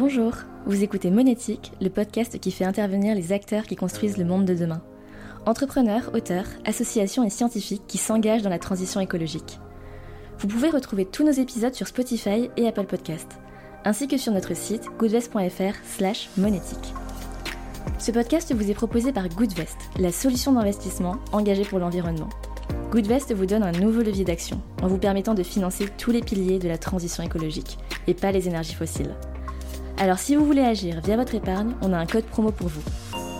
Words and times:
Bonjour, 0.00 0.32
vous 0.64 0.82
écoutez 0.82 1.10
Monétique, 1.10 1.72
le 1.78 1.90
podcast 1.90 2.40
qui 2.40 2.52
fait 2.52 2.64
intervenir 2.64 3.14
les 3.14 3.32
acteurs 3.32 3.64
qui 3.64 3.76
construisent 3.76 4.16
le 4.16 4.24
monde 4.24 4.46
de 4.46 4.54
demain. 4.54 4.80
Entrepreneurs, 5.44 6.10
auteurs, 6.14 6.46
associations 6.64 7.22
et 7.22 7.28
scientifiques 7.28 7.82
qui 7.86 7.98
s'engagent 7.98 8.40
dans 8.40 8.48
la 8.48 8.58
transition 8.58 9.02
écologique. 9.02 9.60
Vous 10.38 10.48
pouvez 10.48 10.70
retrouver 10.70 11.04
tous 11.04 11.22
nos 11.22 11.32
épisodes 11.32 11.74
sur 11.74 11.86
Spotify 11.86 12.48
et 12.56 12.66
Apple 12.66 12.86
Podcast, 12.86 13.28
ainsi 13.84 14.08
que 14.08 14.16
sur 14.16 14.32
notre 14.32 14.56
site 14.56 14.86
goodvest.fr 14.98 15.76
slash 15.84 16.30
monétique. 16.38 16.94
Ce 17.98 18.10
podcast 18.10 18.54
vous 18.54 18.70
est 18.70 18.74
proposé 18.74 19.12
par 19.12 19.28
Goodvest, 19.28 19.76
la 19.98 20.12
solution 20.12 20.52
d'investissement 20.52 21.16
engagée 21.32 21.66
pour 21.66 21.78
l'environnement. 21.78 22.30
Goodvest 22.90 23.34
vous 23.34 23.44
donne 23.44 23.64
un 23.64 23.72
nouveau 23.72 24.00
levier 24.00 24.24
d'action 24.24 24.62
en 24.80 24.88
vous 24.88 24.96
permettant 24.96 25.34
de 25.34 25.42
financer 25.42 25.88
tous 25.98 26.10
les 26.10 26.22
piliers 26.22 26.58
de 26.58 26.68
la 26.68 26.78
transition 26.78 27.22
écologique 27.22 27.76
et 28.06 28.14
pas 28.14 28.32
les 28.32 28.48
énergies 28.48 28.74
fossiles. 28.74 29.14
Alors 30.00 30.18
si 30.18 30.34
vous 30.34 30.46
voulez 30.46 30.62
agir 30.62 31.02
via 31.02 31.14
votre 31.14 31.34
épargne, 31.34 31.74
on 31.82 31.92
a 31.92 31.98
un 31.98 32.06
code 32.06 32.24
promo 32.24 32.50
pour 32.52 32.68
vous. 32.68 32.82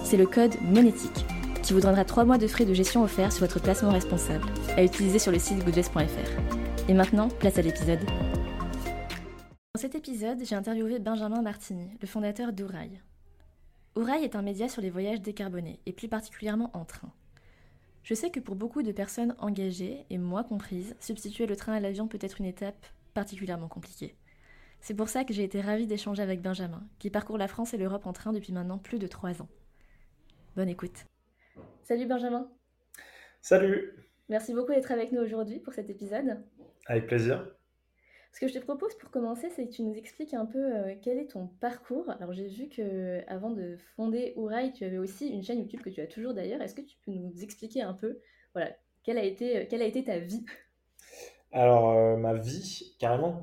C'est 0.04 0.18
le 0.18 0.26
code 0.26 0.60
monétique 0.60 1.24
qui 1.62 1.72
vous 1.72 1.80
donnera 1.80 2.04
3 2.04 2.26
mois 2.26 2.36
de 2.36 2.46
frais 2.46 2.66
de 2.66 2.74
gestion 2.74 3.02
offerts 3.02 3.32
sur 3.32 3.46
votre 3.46 3.62
placement 3.62 3.92
responsable 3.92 4.44
à 4.76 4.84
utiliser 4.84 5.18
sur 5.18 5.32
le 5.32 5.38
site 5.38 5.64
goodvest.fr. 5.64 6.86
Et 6.86 6.92
maintenant, 6.92 7.28
place 7.28 7.56
à 7.56 7.62
l'épisode. 7.62 8.04
Dans 9.74 9.80
cet 9.80 9.94
épisode, 9.94 10.44
j'ai 10.44 10.54
interviewé 10.54 10.98
Benjamin 10.98 11.40
Martini, 11.40 11.96
le 11.98 12.06
fondateur 12.06 12.52
d'Ourail. 12.52 13.00
Ourail 13.96 14.24
est 14.24 14.36
un 14.36 14.42
média 14.42 14.68
sur 14.68 14.82
les 14.82 14.90
voyages 14.90 15.22
décarbonés, 15.22 15.80
et 15.86 15.94
plus 15.94 16.08
particulièrement 16.08 16.70
en 16.74 16.84
train. 16.84 17.10
Je 18.02 18.12
sais 18.12 18.28
que 18.28 18.38
pour 18.38 18.54
beaucoup 18.54 18.82
de 18.82 18.92
personnes 18.92 19.34
engagées, 19.38 20.04
et 20.10 20.18
moi 20.18 20.44
comprise, 20.44 20.94
substituer 21.00 21.46
le 21.46 21.56
train 21.56 21.72
à 21.72 21.80
l'avion 21.80 22.06
peut 22.06 22.18
être 22.20 22.38
une 22.38 22.46
étape 22.46 22.86
particulièrement 23.14 23.68
compliquée. 23.68 24.14
C'est 24.80 24.94
pour 24.94 25.08
ça 25.08 25.24
que 25.24 25.34
j'ai 25.34 25.44
été 25.44 25.60
ravie 25.60 25.86
d'échanger 25.86 26.22
avec 26.22 26.40
Benjamin, 26.40 26.82
qui 26.98 27.10
parcourt 27.10 27.38
la 27.38 27.48
France 27.48 27.74
et 27.74 27.76
l'Europe 27.76 28.06
en 28.06 28.12
train 28.12 28.32
depuis 28.32 28.52
maintenant 28.52 28.78
plus 28.78 28.98
de 28.98 29.06
trois 29.06 29.42
ans. 29.42 29.48
Bonne 30.56 30.68
écoute. 30.68 31.04
Salut 31.82 32.06
Benjamin. 32.06 32.50
Salut. 33.42 33.94
Merci 34.28 34.54
beaucoup 34.54 34.72
d'être 34.72 34.90
avec 34.90 35.12
nous 35.12 35.20
aujourd'hui 35.20 35.60
pour 35.60 35.74
cet 35.74 35.90
épisode. 35.90 36.42
Avec 36.86 37.06
plaisir. 37.06 37.46
Ce 38.32 38.40
que 38.40 38.48
je 38.48 38.54
te 38.54 38.58
propose 38.60 38.96
pour 38.96 39.10
commencer, 39.10 39.50
c'est 39.50 39.66
que 39.66 39.72
tu 39.72 39.82
nous 39.82 39.94
expliques 39.94 40.34
un 40.34 40.46
peu 40.46 40.58
euh, 40.58 40.94
quel 41.02 41.18
est 41.18 41.32
ton 41.32 41.48
parcours. 41.60 42.08
Alors 42.10 42.32
j'ai 42.32 42.46
vu 42.46 42.68
que 42.68 43.20
avant 43.26 43.50
de 43.50 43.76
fonder 43.96 44.32
Ourail, 44.36 44.72
tu 44.72 44.84
avais 44.84 44.98
aussi 44.98 45.28
une 45.28 45.42
chaîne 45.42 45.58
YouTube 45.58 45.82
que 45.82 45.90
tu 45.90 46.00
as 46.00 46.06
toujours 46.06 46.32
d'ailleurs. 46.32 46.62
Est-ce 46.62 46.74
que 46.74 46.80
tu 46.80 46.96
peux 47.04 47.10
nous 47.10 47.42
expliquer 47.42 47.82
un 47.82 47.92
peu, 47.92 48.18
voilà, 48.54 48.74
quelle 49.02 49.18
a 49.18 49.24
été, 49.24 49.58
euh, 49.58 49.64
quelle 49.68 49.82
a 49.82 49.86
été 49.86 50.04
ta 50.04 50.18
vie? 50.18 50.44
Alors 51.52 51.90
euh, 51.90 52.16
ma 52.16 52.34
vie, 52.34 52.94
carrément. 53.00 53.42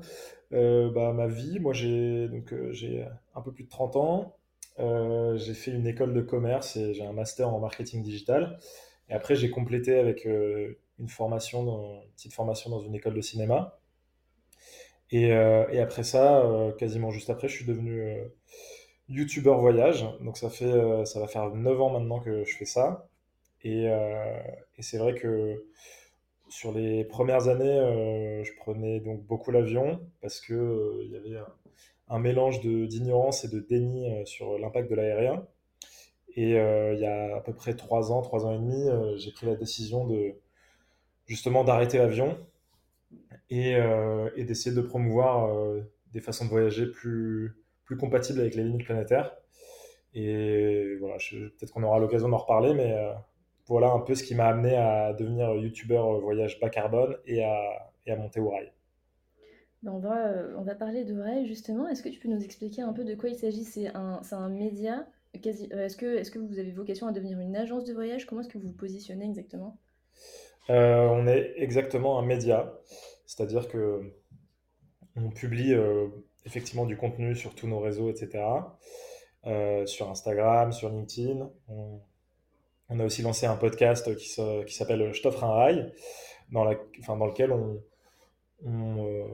Bah, 0.50 1.12
ma 1.12 1.26
vie, 1.26 1.58
moi 1.60 1.72
j'ai 1.72 2.28
donc 2.28 2.54
j'ai 2.72 3.06
un 3.34 3.40
peu 3.42 3.52
plus 3.52 3.64
de 3.64 3.68
30 3.68 3.96
ans. 3.96 4.36
j'ai 4.78 5.54
fait 5.54 5.70
une 5.72 5.86
école 5.86 6.14
de 6.14 6.20
commerce 6.22 6.76
et 6.76 6.94
j'ai 6.94 7.04
un 7.04 7.12
master 7.12 7.48
en 7.48 7.60
marketing 7.60 8.02
digital. 8.02 8.58
Et 9.08 9.14
après 9.14 9.36
j'ai 9.36 9.50
complété 9.50 9.98
avec 9.98 10.24
une 10.26 11.08
formation, 11.08 11.62
une 12.04 12.10
petite 12.12 12.34
formation 12.34 12.70
dans 12.70 12.80
une 12.80 12.94
école 12.94 13.14
de 13.14 13.20
cinéma. 13.20 13.78
Et, 15.10 15.32
euh, 15.32 15.82
après 15.82 16.02
ça, 16.04 16.40
euh, 16.40 16.72
quasiment 16.72 17.10
juste 17.10 17.30
après, 17.30 17.48
je 17.48 17.54
suis 17.56 17.64
devenu 17.64 18.00
euh, 18.00 18.24
youtubeur 19.08 19.58
voyage. 19.60 20.06
Donc 20.20 20.36
ça 20.38 20.50
fait, 20.50 21.04
ça 21.06 21.20
va 21.20 21.28
faire 21.28 21.50
9 21.54 21.80
ans 21.80 21.90
maintenant 21.90 22.20
que 22.20 22.44
je 22.44 22.56
fais 22.56 22.64
ça. 22.66 23.08
Et 23.64 23.88
c'est 24.80 24.98
vrai 24.98 25.14
que 25.14 25.64
sur 26.48 26.72
les 26.72 27.04
premières 27.04 27.48
années, 27.48 28.42
je 28.44 28.50
prenais 28.56 29.00
donc 29.00 29.22
beaucoup 29.26 29.50
l'avion 29.50 30.00
parce 30.20 30.40
que 30.40 31.00
il 31.04 31.10
y 31.10 31.16
avait 31.16 31.42
un, 32.08 32.18
mélange 32.18 32.60
d'ignorance 32.60 33.44
et 33.44 33.48
de 33.48 33.60
déni 33.60 34.08
sur 34.26 34.58
l'impact 34.58 34.90
de 34.90 34.94
l'aérien. 34.94 35.46
Et 36.36 36.52
il 36.52 37.00
y 37.00 37.06
a 37.06 37.36
à 37.36 37.40
peu 37.40 37.52
près 37.52 37.74
3 37.74 38.12
ans, 38.12 38.22
3 38.22 38.46
ans 38.46 38.54
et 38.54 38.58
demi, 38.58 39.18
j'ai 39.18 39.32
pris 39.32 39.46
la 39.46 39.56
décision 39.56 40.08
justement 41.26 41.64
d'arrêter 41.64 41.98
l'avion 41.98 42.36
et, 43.50 43.76
euh, 43.76 44.30
d'essayer 44.36 44.74
de 44.74 44.80
promouvoir 44.80 45.54
euh, 45.54 45.82
des 46.12 46.20
façons 46.20 46.44
de 46.44 46.50
voyager 46.50 46.86
plus, 46.86 47.56
plus 47.84 47.96
compatibles 47.96 48.40
avec 48.40 48.54
les 48.54 48.64
limites 48.64 48.84
planétaires. 48.84 49.36
Et 50.14 50.96
voilà, 51.00 51.16
peut-être 51.16 51.72
qu'on 51.72 51.82
aura 51.82 51.98
l'occasion 51.98 52.28
d'en 52.28 52.38
reparler, 52.38 52.74
mais 52.74 52.92
euh, 52.92 53.12
voilà 53.68 53.90
un 53.90 54.00
peu 54.00 54.14
ce 54.14 54.22
qui 54.24 54.34
m'a 54.34 54.46
amené 54.46 54.76
à 54.76 55.12
devenir 55.12 55.54
youtubeur 55.54 56.20
voyage 56.20 56.58
bas 56.60 56.70
carbone 56.70 57.16
et 57.26 57.44
à, 57.44 57.92
et 58.06 58.12
à 58.12 58.16
monter 58.16 58.40
au 58.40 58.50
rail. 58.50 58.72
On, 59.86 59.98
va, 59.98 60.32
on 60.56 60.62
va 60.62 60.74
parler 60.74 61.04
de 61.04 61.18
rail 61.20 61.46
justement. 61.46 61.88
Est-ce 61.88 62.02
que 62.02 62.08
tu 62.08 62.18
peux 62.18 62.28
nous 62.28 62.42
expliquer 62.42 62.82
un 62.82 62.92
peu 62.92 63.04
de 63.04 63.14
quoi 63.14 63.28
il 63.28 63.36
s'agit? 63.36 63.64
C'est 63.64 63.88
un, 63.94 64.20
un 64.30 64.48
média 64.48 65.06
Est-ce 65.34 65.96
que, 65.96 66.16
est 66.16 66.30
que 66.30 66.38
vous 66.38 66.58
avez 66.58 66.72
vocation 66.72 67.06
à 67.06 67.12
devenir 67.12 67.38
une 67.38 67.54
agence 67.54 67.84
de 67.84 67.94
voyage? 67.94 68.26
Comment 68.26 68.40
est-ce 68.40 68.48
que 68.48 68.58
vous 68.58 68.68
vous 68.68 68.74
positionnez 68.76 69.26
exactement? 69.26 69.78
On 70.68 71.26
est 71.26 71.54
exactement 71.56 72.18
un 72.18 72.22
média. 72.22 72.74
C'est-à-dire 73.26 73.68
que 73.68 74.12
on 75.16 75.30
publie 75.30 75.74
euh, 75.74 76.08
effectivement 76.44 76.86
du 76.86 76.96
contenu 76.96 77.34
sur 77.34 77.54
tous 77.54 77.66
nos 77.66 77.80
réseaux, 77.80 78.10
etc. 78.10 78.44
Euh, 79.46 79.86
sur 79.86 80.10
Instagram, 80.10 80.72
sur 80.72 80.90
LinkedIn. 80.90 81.50
On, 81.68 82.00
a 82.90 83.04
aussi 83.04 83.22
lancé 83.22 83.46
un 83.46 83.56
podcast 83.56 84.14
qui, 84.16 84.28
s'appelle 84.28 85.12
Je 85.12 85.22
t'offre 85.22 85.44
un 85.44 85.52
rail, 85.52 85.92
dans, 86.50 86.64
lequel 86.64 87.52
on, 87.52 87.82
euh, 88.66 89.24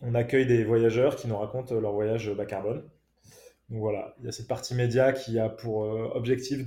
on, 0.00 0.14
accueille 0.14 0.46
des 0.46 0.64
voyageurs 0.64 1.16
qui 1.16 1.26
nous 1.26 1.36
racontent 1.36 1.74
leur 1.78 1.92
voyage 1.92 2.30
bas 2.32 2.46
carbone. 2.46 2.88
Donc 3.70 3.80
voilà, 3.80 4.14
il 4.20 4.26
y 4.26 4.28
a 4.28 4.32
cette 4.32 4.46
partie 4.46 4.74
média 4.74 5.12
qui 5.12 5.38
a 5.38 5.48
pour 5.48 5.78
objectif 6.14 6.64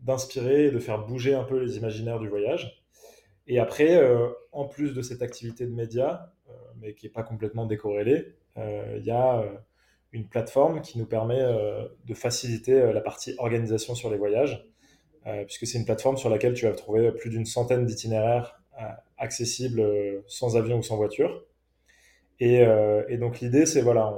d'inspirer 0.00 0.66
et 0.66 0.70
de 0.70 0.78
faire 0.78 1.06
bouger 1.06 1.34
un 1.34 1.44
peu 1.44 1.58
les 1.58 1.76
imaginaires 1.76 2.18
du 2.18 2.28
voyage. 2.28 2.82
Et 3.46 3.58
après, 3.58 3.96
euh, 3.96 4.28
en 4.52 4.66
plus 4.66 4.94
de 4.94 5.02
cette 5.02 5.22
activité 5.22 5.66
de 5.66 5.72
média, 5.72 6.32
euh, 6.48 6.52
mais 6.80 6.94
qui 6.94 7.06
n'est 7.06 7.12
pas 7.12 7.22
complètement 7.22 7.66
décorrélée, 7.66 8.34
euh, 8.56 8.96
il 8.98 9.04
y 9.04 9.10
a 9.10 9.44
une 10.12 10.28
plateforme 10.28 10.82
qui 10.82 10.98
nous 10.98 11.06
permet 11.06 11.42
de 12.04 12.14
faciliter 12.14 12.92
la 12.92 13.00
partie 13.00 13.34
organisation 13.38 13.94
sur 13.94 14.10
les 14.10 14.18
voyages, 14.18 14.68
puisque 15.46 15.66
c'est 15.66 15.78
une 15.78 15.84
plateforme 15.84 16.16
sur 16.16 16.28
laquelle 16.30 16.54
tu 16.54 16.66
vas 16.66 16.72
trouver 16.72 17.12
plus 17.12 17.30
d'une 17.30 17.46
centaine 17.46 17.86
d'itinéraires 17.86 18.60
accessibles 19.18 19.84
sans 20.26 20.56
avion 20.56 20.78
ou 20.78 20.82
sans 20.82 20.96
voiture. 20.96 21.44
Et, 22.40 22.64
donc 23.18 23.40
l'idée, 23.40 23.66
c'est 23.66 23.82
voilà, 23.82 24.12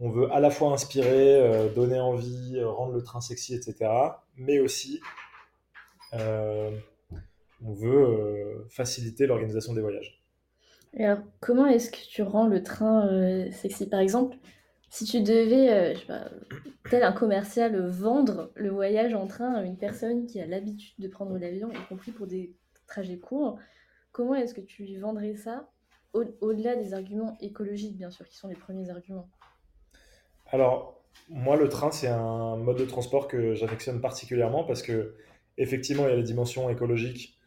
on, 0.00 0.10
veut 0.10 0.32
à 0.32 0.40
la 0.40 0.50
fois 0.50 0.72
inspirer, 0.72 1.70
donner 1.74 2.00
envie, 2.00 2.60
rendre 2.62 2.92
le 2.92 3.02
train 3.02 3.20
sexy, 3.20 3.54
etc., 3.54 3.90
mais 4.36 4.58
aussi 4.58 5.00
on 7.62 7.72
veut 7.72 8.02
euh, 8.02 8.66
faciliter 8.70 9.26
l'organisation 9.26 9.72
des 9.72 9.80
voyages. 9.80 10.22
Et 10.94 11.04
alors, 11.04 11.18
comment 11.40 11.66
est-ce 11.66 11.90
que 11.90 12.08
tu 12.08 12.22
rends 12.22 12.46
le 12.46 12.62
train 12.62 13.06
euh, 13.08 13.50
sexy? 13.52 13.88
Par 13.88 14.00
exemple, 14.00 14.36
si 14.90 15.04
tu 15.04 15.20
devais, 15.20 15.70
euh, 15.70 15.94
je 15.94 16.00
sais 16.00 16.06
pas, 16.06 16.30
tel 16.90 17.02
un 17.02 17.12
commercial, 17.12 17.76
vendre 17.88 18.52
le 18.54 18.70
voyage 18.70 19.14
en 19.14 19.26
train 19.26 19.54
à 19.54 19.62
une 19.62 19.76
personne 19.76 20.26
qui 20.26 20.40
a 20.40 20.46
l'habitude 20.46 20.94
de 20.98 21.08
prendre 21.08 21.36
l'avion, 21.38 21.70
y 21.70 21.88
compris 21.88 22.12
pour 22.12 22.26
des 22.26 22.54
trajets 22.86 23.18
courts, 23.18 23.58
comment 24.12 24.34
est-ce 24.34 24.54
que 24.54 24.60
tu 24.60 24.84
lui 24.84 24.96
vendrais 24.96 25.36
ça? 25.36 25.68
Au-delà 26.14 26.76
des 26.76 26.94
arguments 26.94 27.36
écologiques, 27.40 27.96
bien 27.96 28.10
sûr, 28.10 28.26
qui 28.26 28.36
sont 28.36 28.48
les 28.48 28.54
premiers 28.54 28.88
arguments 28.88 29.28
Alors, 30.46 31.04
moi, 31.28 31.56
le 31.56 31.68
train, 31.68 31.90
c'est 31.90 32.08
un 32.08 32.56
mode 32.56 32.78
de 32.78 32.86
transport 32.86 33.28
que 33.28 33.52
j'affectionne 33.54 34.00
particulièrement 34.00 34.64
parce 34.64 34.80
que, 34.80 35.14
effectivement, 35.58 36.04
il 36.06 36.10
y 36.10 36.12
a 36.12 36.16
les 36.16 36.22
dimensions 36.22 36.70
écologiques 36.70 37.38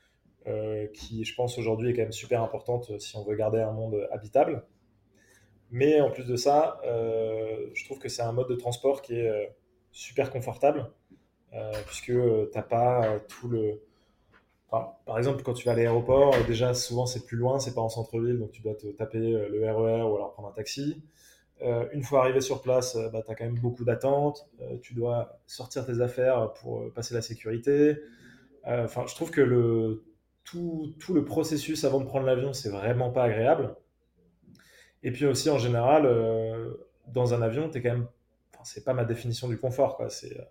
euh, 0.48 0.88
qui, 0.94 1.24
je 1.26 1.34
pense, 1.34 1.58
aujourd'hui 1.58 1.90
est 1.90 1.94
quand 1.94 2.04
même 2.04 2.12
super 2.12 2.44
importante 2.44 2.92
euh, 2.92 3.00
si 3.00 3.16
on 3.16 3.24
veut 3.24 3.36
garder 3.36 3.60
un 3.60 3.72
monde 3.72 4.08
habitable. 4.12 4.64
Mais 5.72 6.02
en 6.02 6.10
plus 6.10 6.26
de 6.26 6.36
ça, 6.36 6.80
euh, 6.86 7.68
je 7.74 7.86
trouve 7.86 8.00
que 8.00 8.10
c'est 8.10 8.22
un 8.22 8.32
mode 8.32 8.50
de 8.50 8.56
transport 8.56 9.02
qui 9.02 9.16
est 9.16 9.56
super 9.92 10.32
confortable, 10.32 10.92
puisque 11.88 12.06
tu 12.06 12.56
n'as 12.56 12.62
pas 12.62 13.20
tout 13.28 13.48
le... 13.48 13.82
par 14.70 15.18
exemple, 15.18 15.44
quand 15.44 15.54
tu 15.54 15.66
vas 15.66 15.74
à 15.74 15.76
l'aéroport, 15.76 16.36
déjà 16.48 16.74
souvent 16.74 17.06
c'est 17.06 17.26
plus 17.26 17.38
loin, 17.38 17.60
c'est 17.60 17.74
pas 17.74 17.82
en 17.82 17.90
centre-ville, 17.90 18.40
donc 18.40 18.52
tu 18.52 18.62
dois 18.62 18.76
te 18.76 18.88
taper 18.88 19.20
le 19.20 19.72
RER 19.72 20.02
e 20.02 20.04
ou 20.04 20.16
alors 20.16 20.34
prendre 20.34 20.50
un 20.50 20.54
taxi. 20.54 21.04
une 21.62 22.04
fois 22.04 22.22
arrivé 22.22 22.42
sur 22.42 22.62
place, 22.62 22.98
bah, 23.12 23.22
tu 23.26 23.32
as 23.32 23.36
quand 23.36 23.46
même 23.46 23.60
beaucoup 23.60 23.84
d'attentes, 23.84 24.48
tu 24.82 24.94
dois 24.94 25.40
sortir 25.48 25.86
tes 25.86 26.02
affaires 26.02 26.54
pour 26.54 26.92
passer 26.94 27.14
la 27.14 27.22
sécurité. 27.22 27.98
Enfin, 28.64 29.06
je 29.08 29.16
trouve 29.16 29.32
que 29.32 29.42
le, 29.42 30.04
tout, 30.52 31.14
le 31.14 31.26
processus 31.26 31.84
avant 31.84 32.00
de 32.00 32.06
prendre 32.06 32.26
l'avion, 32.26 32.54
c'est 32.54 32.70
vraiment 32.70 33.12
pas 33.12 33.24
agréable. 33.24 33.76
Et 35.04 35.12
puis 35.12 35.26
aussi, 35.26 35.50
en 35.50 35.58
général, 35.58 36.06
euh, 36.06 36.74
dans 37.08 37.34
un 37.34 37.42
avion, 37.42 37.72
es 37.72 37.82
quand 37.82 37.90
même. 37.90 38.08
C'est 38.64 38.84
pas 38.84 38.94
ma 38.94 39.06
définition 39.06 39.48
du 39.48 39.58
confort. 39.58 39.96
Quoi. 39.96 40.10
C'est, 40.10 40.38
euh, 40.38 40.44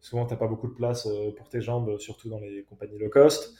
souvent, 0.00 0.24
t'as 0.24 0.36
pas 0.36 0.46
beaucoup 0.46 0.68
de 0.68 0.72
place 0.72 1.06
euh, 1.06 1.30
pour 1.36 1.48
tes 1.50 1.60
jambes, 1.60 1.98
surtout 1.98 2.30
dans 2.30 2.38
les 2.38 2.62
compagnies 2.62 2.98
low 2.98 3.10
cost. 3.10 3.54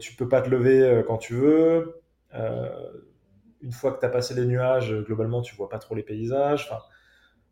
tu 0.00 0.14
peux 0.16 0.28
pas 0.28 0.42
te 0.42 0.50
lever 0.50 1.02
quand 1.06 1.16
tu 1.18 1.34
veux. 1.34 2.00
une 3.62 3.72
fois 3.72 3.92
que 3.92 4.00
tu 4.00 4.06
as 4.06 4.10
passé 4.10 4.34
les 4.34 4.44
nuages, 4.44 4.92
globalement, 4.92 5.40
tu 5.40 5.54
vois 5.54 5.68
pas 5.68 5.78
trop 5.78 5.94
les 5.94 6.02
paysages. 6.02 6.70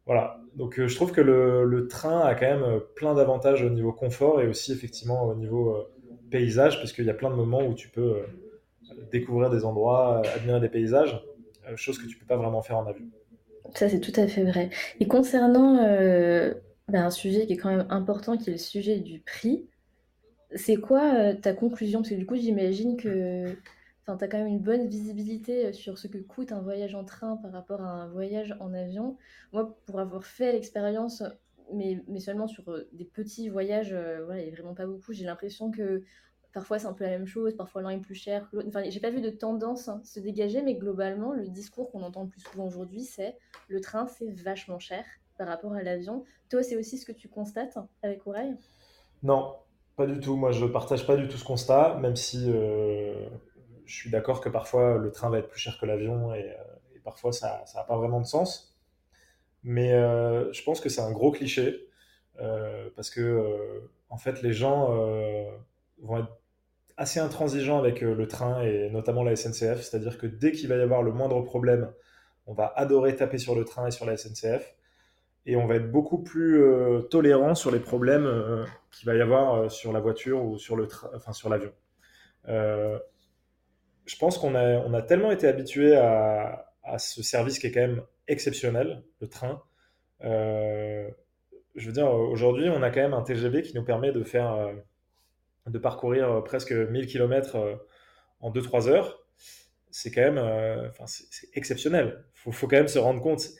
Voilà. 0.04 0.40
Donc 0.56 0.78
je 0.78 0.94
trouve 0.94 1.12
que 1.12 1.20
le, 1.22 1.88
train 1.88 2.20
a 2.20 2.34
quand 2.34 2.46
même 2.46 2.80
plein 2.96 3.14
d'avantages 3.14 3.62
au 3.62 3.70
niveau 3.70 3.92
confort 3.92 4.42
et 4.42 4.48
aussi 4.48 4.72
effectivement 4.72 5.24
au 5.24 5.34
niveau 5.34 5.88
paysage, 6.30 6.78
puisqu'il 6.80 7.06
y 7.06 7.10
a 7.10 7.14
plein 7.14 7.30
de 7.30 7.36
moments 7.36 7.64
où 7.66 7.74
tu 7.74 7.88
peux 7.88 8.24
découvrir 9.10 9.48
des 9.48 9.64
endroits, 9.64 10.20
admirer 10.34 10.60
des 10.60 10.68
paysages, 10.68 11.22
chose 11.76 11.98
que 11.98 12.06
tu 12.06 12.16
peux 12.16 12.26
pas 12.26 12.36
vraiment 12.36 12.62
faire 12.62 12.78
en 12.78 12.86
avion. 12.86 13.06
Ça, 13.74 13.88
c'est 13.88 14.00
tout 14.00 14.12
à 14.16 14.26
fait 14.26 14.44
vrai. 14.44 14.70
Et 14.98 15.06
concernant 15.06 15.76
ben, 16.88 17.04
un 17.04 17.10
sujet 17.10 17.46
qui 17.46 17.52
est 17.52 17.56
quand 17.56 17.70
même 17.70 17.86
important, 17.90 18.36
qui 18.36 18.50
est 18.50 18.54
le 18.54 18.58
sujet 18.58 18.98
du 18.98 19.20
prix, 19.20 19.68
c'est 20.54 20.76
quoi 20.76 21.14
euh, 21.14 21.34
ta 21.34 21.52
conclusion? 21.52 22.00
Parce 22.00 22.10
que 22.10 22.16
du 22.16 22.26
coup, 22.26 22.36
j'imagine 22.36 22.96
que 22.96 23.52
tu 24.06 24.10
as 24.10 24.28
quand 24.28 24.38
même 24.38 24.48
une 24.48 24.60
bonne 24.60 24.88
visibilité 24.88 25.66
euh, 25.66 25.72
sur 25.72 25.98
ce 25.98 26.08
que 26.08 26.18
coûte 26.18 26.52
un 26.52 26.60
voyage 26.60 26.94
en 26.94 27.04
train 27.04 27.36
par 27.36 27.52
rapport 27.52 27.80
à 27.80 27.88
un 27.88 28.08
voyage 28.08 28.56
en 28.60 28.74
avion. 28.74 29.16
Moi, 29.52 29.78
pour 29.86 30.00
avoir 30.00 30.24
fait 30.24 30.52
l'expérience, 30.52 31.22
mais, 31.72 32.02
mais 32.08 32.18
seulement 32.18 32.48
sur 32.48 32.68
euh, 32.68 32.88
des 32.92 33.04
petits 33.04 33.48
voyages, 33.48 33.94
voilà, 34.24 34.40
il 34.40 34.46
n'y 34.46 34.52
a 34.52 34.54
vraiment 34.54 34.74
pas 34.74 34.86
beaucoup, 34.86 35.12
j'ai 35.12 35.24
l'impression 35.24 35.70
que 35.70 36.02
parfois 36.52 36.78
c'est 36.78 36.86
un 36.86 36.92
peu 36.92 37.04
la 37.04 37.10
même 37.10 37.26
chose, 37.26 37.56
parfois 37.56 37.82
l'un 37.82 37.90
est 37.90 37.98
plus 37.98 38.14
cher 38.14 38.48
que 38.50 38.56
l'autre. 38.56 38.68
Enfin, 38.68 38.82
j'ai 38.88 39.00
pas 39.00 39.10
vu 39.10 39.20
de 39.20 39.30
tendance 39.30 39.88
hein, 39.88 40.00
se 40.04 40.20
dégager, 40.20 40.62
mais 40.62 40.74
globalement, 40.74 41.32
le 41.32 41.48
discours 41.48 41.90
qu'on 41.90 42.02
entend 42.02 42.24
le 42.24 42.28
plus 42.28 42.40
souvent 42.40 42.66
aujourd'hui, 42.66 43.04
c'est 43.04 43.36
le 43.68 43.80
train, 43.80 44.06
c'est 44.06 44.30
vachement 44.30 44.78
cher 44.78 45.04
par 45.38 45.48
rapport 45.48 45.72
à 45.72 45.82
l'avion. 45.82 46.24
Toi, 46.50 46.62
c'est 46.62 46.76
aussi 46.76 46.98
ce 46.98 47.06
que 47.06 47.12
tu 47.12 47.28
constates 47.28 47.78
avec 48.02 48.26
Oreille 48.26 48.56
Non, 49.22 49.56
pas 49.96 50.06
du 50.06 50.20
tout. 50.20 50.36
Moi, 50.36 50.52
je 50.52 50.66
partage 50.66 51.06
pas 51.06 51.16
du 51.16 51.28
tout 51.28 51.36
ce 51.36 51.44
constat, 51.44 51.98
même 52.00 52.16
si 52.16 52.50
euh, 52.50 53.28
je 53.86 53.94
suis 53.94 54.10
d'accord 54.10 54.40
que 54.40 54.48
parfois 54.48 54.98
le 54.98 55.10
train 55.12 55.30
va 55.30 55.38
être 55.38 55.48
plus 55.48 55.60
cher 55.60 55.78
que 55.78 55.86
l'avion 55.86 56.34
et, 56.34 56.50
euh, 56.50 56.54
parfois 57.04 57.32
ça 57.32 57.64
n'a 57.74 57.82
pas 57.84 57.96
vraiment 57.96 58.20
de 58.20 58.26
sens. 58.26 58.76
Mais 59.62 59.92
euh, 59.94 60.52
je 60.52 60.62
pense 60.62 60.80
que 60.80 60.88
c'est 60.88 61.00
un 61.00 61.12
gros 61.12 61.30
cliché 61.30 61.86
parce 62.96 63.10
que 63.10 63.82
en 64.08 64.16
fait, 64.16 64.40
les 64.40 64.54
gens 64.54 64.88
vont 65.98 66.18
être 66.18 66.39
assez 67.00 67.18
intransigeants 67.18 67.78
avec 67.78 68.02
le 68.02 68.28
train 68.28 68.62
et 68.62 68.90
notamment 68.90 69.24
la 69.24 69.34
SNCF. 69.34 69.80
C'est-à-dire 69.80 70.18
que 70.18 70.26
dès 70.26 70.52
qu'il 70.52 70.68
va 70.68 70.76
y 70.76 70.80
avoir 70.80 71.02
le 71.02 71.12
moindre 71.12 71.40
problème, 71.40 71.90
on 72.46 72.52
va 72.52 72.72
adorer 72.76 73.16
taper 73.16 73.38
sur 73.38 73.54
le 73.54 73.64
train 73.64 73.86
et 73.86 73.90
sur 73.90 74.04
la 74.04 74.18
SNCF 74.18 74.76
et 75.46 75.56
on 75.56 75.66
va 75.66 75.76
être 75.76 75.90
beaucoup 75.90 76.22
plus 76.22 76.62
euh, 76.62 77.00
tolérant 77.00 77.54
sur 77.54 77.70
les 77.70 77.80
problèmes 77.80 78.26
euh, 78.26 78.64
qu'il 78.90 79.06
va 79.06 79.14
y 79.14 79.20
avoir 79.20 79.54
euh, 79.54 79.68
sur 79.68 79.92
la 79.92 80.00
voiture 80.00 80.44
ou 80.44 80.58
sur 80.58 80.76
le 80.76 80.88
enfin 81.14 81.32
sur 81.32 81.48
l'avion. 81.48 81.72
je 82.46 84.16
pense 84.18 84.36
qu'on 84.38 84.54
a, 84.54 85.02
tellement 85.02 85.30
été 85.30 85.46
habitué 85.48 85.96
à, 85.96 86.66
ce 86.98 87.22
service 87.22 87.58
qui 87.58 87.68
est 87.68 87.72
quand 87.72 87.80
même 87.80 88.02
exceptionnel, 88.28 89.02
le 89.20 89.28
train. 89.28 89.62
je 90.20 91.86
veux 91.86 91.92
dire, 91.92 92.10
aujourd'hui, 92.12 92.68
on 92.68 92.82
a 92.82 92.90
quand 92.90 93.00
même 93.00 93.14
un 93.14 93.22
TGV 93.22 93.62
qui 93.62 93.74
nous 93.76 93.84
permet 93.84 94.12
de 94.12 94.24
faire, 94.24 94.72
de 95.66 95.78
parcourir 95.78 96.42
presque 96.44 96.72
1000 96.72 97.06
km 97.06 97.78
en 98.40 98.50
2-3 98.50 98.88
heures. 98.88 99.24
C'est 99.90 100.10
quand 100.10 100.22
même, 100.22 100.38
enfin, 100.88 101.04
c'est 101.06 101.48
exceptionnel. 101.54 102.24
Il 102.46 102.52
faut, 102.52 102.66
quand 102.66 102.76
même 102.76 102.88
se 102.88 102.98
rendre 102.98 103.20
compte 103.20 103.50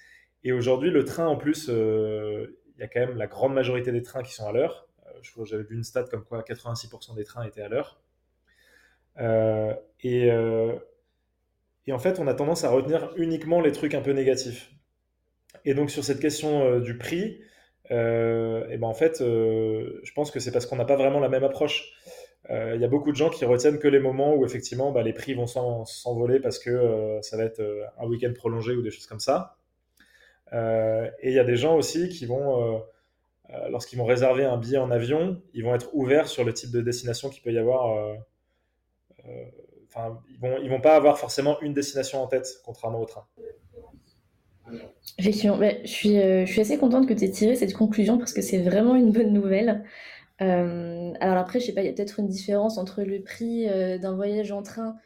et 0.43 0.52
aujourd'hui, 0.52 0.91
le 0.91 1.05
train, 1.05 1.26
en 1.26 1.37
plus, 1.37 1.69
euh, 1.69 2.58
il 2.76 2.81
y 2.81 2.82
a 2.82 2.88
quand 2.88 3.00
même 3.00 3.17
la 3.17 3.26
grande 3.26 3.52
majorité 3.52 3.93
des 3.93 4.02
trains 4.02 4.23
qui 4.23 4.32
sont 4.32 4.47
à 4.47 4.52
l'heure. 4.52 4.88
Euh, 5.06 5.11
je 5.23 5.32
crois 5.32 5.44
j'avais 5.44 5.64
vu 5.64 5.76
une 5.76 5.85
stat 5.85 6.05
comme 6.05 6.25
quoi 6.25 6.43
86% 6.43 7.14
des 7.14 7.25
trains 7.25 7.44
étaient 7.44 7.62
à 7.62 7.69
l'heure. 7.69 8.00
Euh, 9.19 9.75
et, 10.02 10.32
en 11.93 11.99
fait, 11.99 12.20
on 12.20 12.26
a 12.26 12.35
tendance 12.35 12.64
à 12.64 12.70
retenir 12.70 13.12
uniquement 13.17 13.61
les 13.61 13.73
trucs 13.73 13.94
un 13.94 14.00
peu 14.00 14.12
négatifs. 14.12 14.70
Et 15.64 15.75
donc, 15.75 15.91
sur 15.91 16.05
cette 16.05 16.20
question 16.20 16.79
du 16.79 16.97
prix, 16.97 17.41
et 17.90 18.76
ben 18.76 18.87
en 18.87 18.94
fait, 18.94 19.19
je 19.19 20.12
pense 20.14 20.31
que 20.31 20.40
c'est 20.40 20.52
parce 20.52 20.66
qu'on 20.66 20.76
n'a 20.76 20.84
pas 20.84 20.96
vraiment 20.96 21.20
la 21.20 21.28
même 21.28 21.44
approche. 21.44 21.92
Il 22.48 22.81
y 22.81 22.84
a 22.84 22.88
beaucoup 22.88 23.10
de 23.10 23.16
gens 23.16 23.31
qui 23.31 23.44
retiennent 23.44 23.78
que 23.78 23.88
les 23.88 24.00
moments 24.00 24.34
où 24.34 24.44
effectivement 24.44 24.92
bah, 24.92 25.02
les 25.02 25.12
prix 25.12 25.34
vont 25.34 25.46
s'envoler 25.46 26.40
parce 26.40 26.58
que 26.58 27.19
ça 27.22 27.37
va 27.37 27.44
être 27.44 27.62
un 27.98 28.06
week-end 28.06 28.32
prolongé 28.34 28.75
ou 28.75 28.82
des 28.82 28.90
choses 28.90 29.06
comme 29.06 29.20
ça. 29.20 29.56
Euh, 30.52 31.10
et 31.20 31.28
il 31.28 31.34
y 31.34 31.38
a 31.38 31.44
des 31.44 31.56
gens 31.56 31.76
aussi 31.76 32.08
qui 32.08 32.26
vont, 32.26 32.76
euh, 32.76 32.78
euh, 33.50 33.69
lorsqu'ils 33.69 33.98
vont 33.98 34.04
réserver 34.04 34.44
un 34.44 34.56
billet 34.56 34.78
en 34.78 34.90
avion, 34.90 35.40
ils 35.54 35.64
vont 35.64 35.75
être 35.75 35.90
ouverts 35.92 36.28
sur 36.28 36.44
le 36.44 36.52
type 36.52 36.70
de 36.70 36.81
destination 36.81 37.28
qu'il 37.31 37.42
peut 37.42 37.52
y 37.52 37.58
avoir. 37.58 38.16
Enfin, 39.87 40.20
ils 40.31 40.38
vont, 40.38 40.58
ils 40.62 40.70
vont 40.70 40.81
pas 40.81 40.94
avoir 40.96 41.19
forcément 41.19 41.60
une 41.60 41.75
destination 41.75 42.22
en 42.22 42.26
tête, 42.26 42.60
contrairement 42.64 43.00
au 43.00 43.06
train. 43.06 43.26
Effectivement, 45.19 45.58
je, 45.61 45.87
suis, 45.87 46.17
je 46.17 46.46
suis 46.46 46.61
assez 46.61 46.78
contente 46.78 47.08
que 47.08 47.14
tu 47.14 47.25
aies 47.25 47.31
tiré 47.31 47.56
cette 47.56 47.75
conclusion 47.75 48.19
parce 48.19 48.32
que 48.32 48.43
c'est 48.43 48.62
vraiment 48.62 48.94
une 48.94 49.12
bonne 49.12 49.32
nouvelle. 49.32 49.84
alors 50.38 51.38
après, 51.38 51.61
je 51.61 51.67
sais 51.67 51.75
pas, 51.75 51.82
il 51.82 51.87
y 51.87 51.90
a 51.90 51.93
peut-être 51.93 52.20
une 52.20 52.28
différence 52.28 52.78
entre 52.78 53.02
le 53.02 53.22
prix 53.22 53.67
d'un 53.99 54.14
voyage 54.14 54.52
en 54.52 54.62
train 54.62 54.96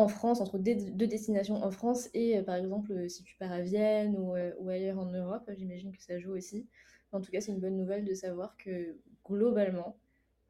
en 0.00 0.08
France, 0.08 0.40
entre 0.40 0.58
deux 0.58 1.06
destinations 1.06 1.62
en 1.62 1.70
France, 1.70 2.08
et 2.14 2.38
euh, 2.38 2.42
par 2.42 2.56
exemple, 2.56 2.92
euh, 2.92 3.08
si 3.08 3.22
tu 3.22 3.36
pars 3.36 3.52
à 3.52 3.60
Vienne 3.60 4.16
ou, 4.16 4.34
euh, 4.34 4.52
ou 4.58 4.68
ailleurs 4.68 4.98
en 4.98 5.06
Europe, 5.06 5.50
j'imagine 5.56 5.92
que 5.92 6.02
ça 6.02 6.18
joue 6.18 6.32
aussi. 6.32 6.66
En 7.12 7.20
tout 7.20 7.30
cas, 7.30 7.40
c'est 7.40 7.52
une 7.52 7.60
bonne 7.60 7.76
nouvelle 7.76 8.04
de 8.04 8.14
savoir 8.14 8.56
que 8.56 8.96
globalement, 9.24 9.98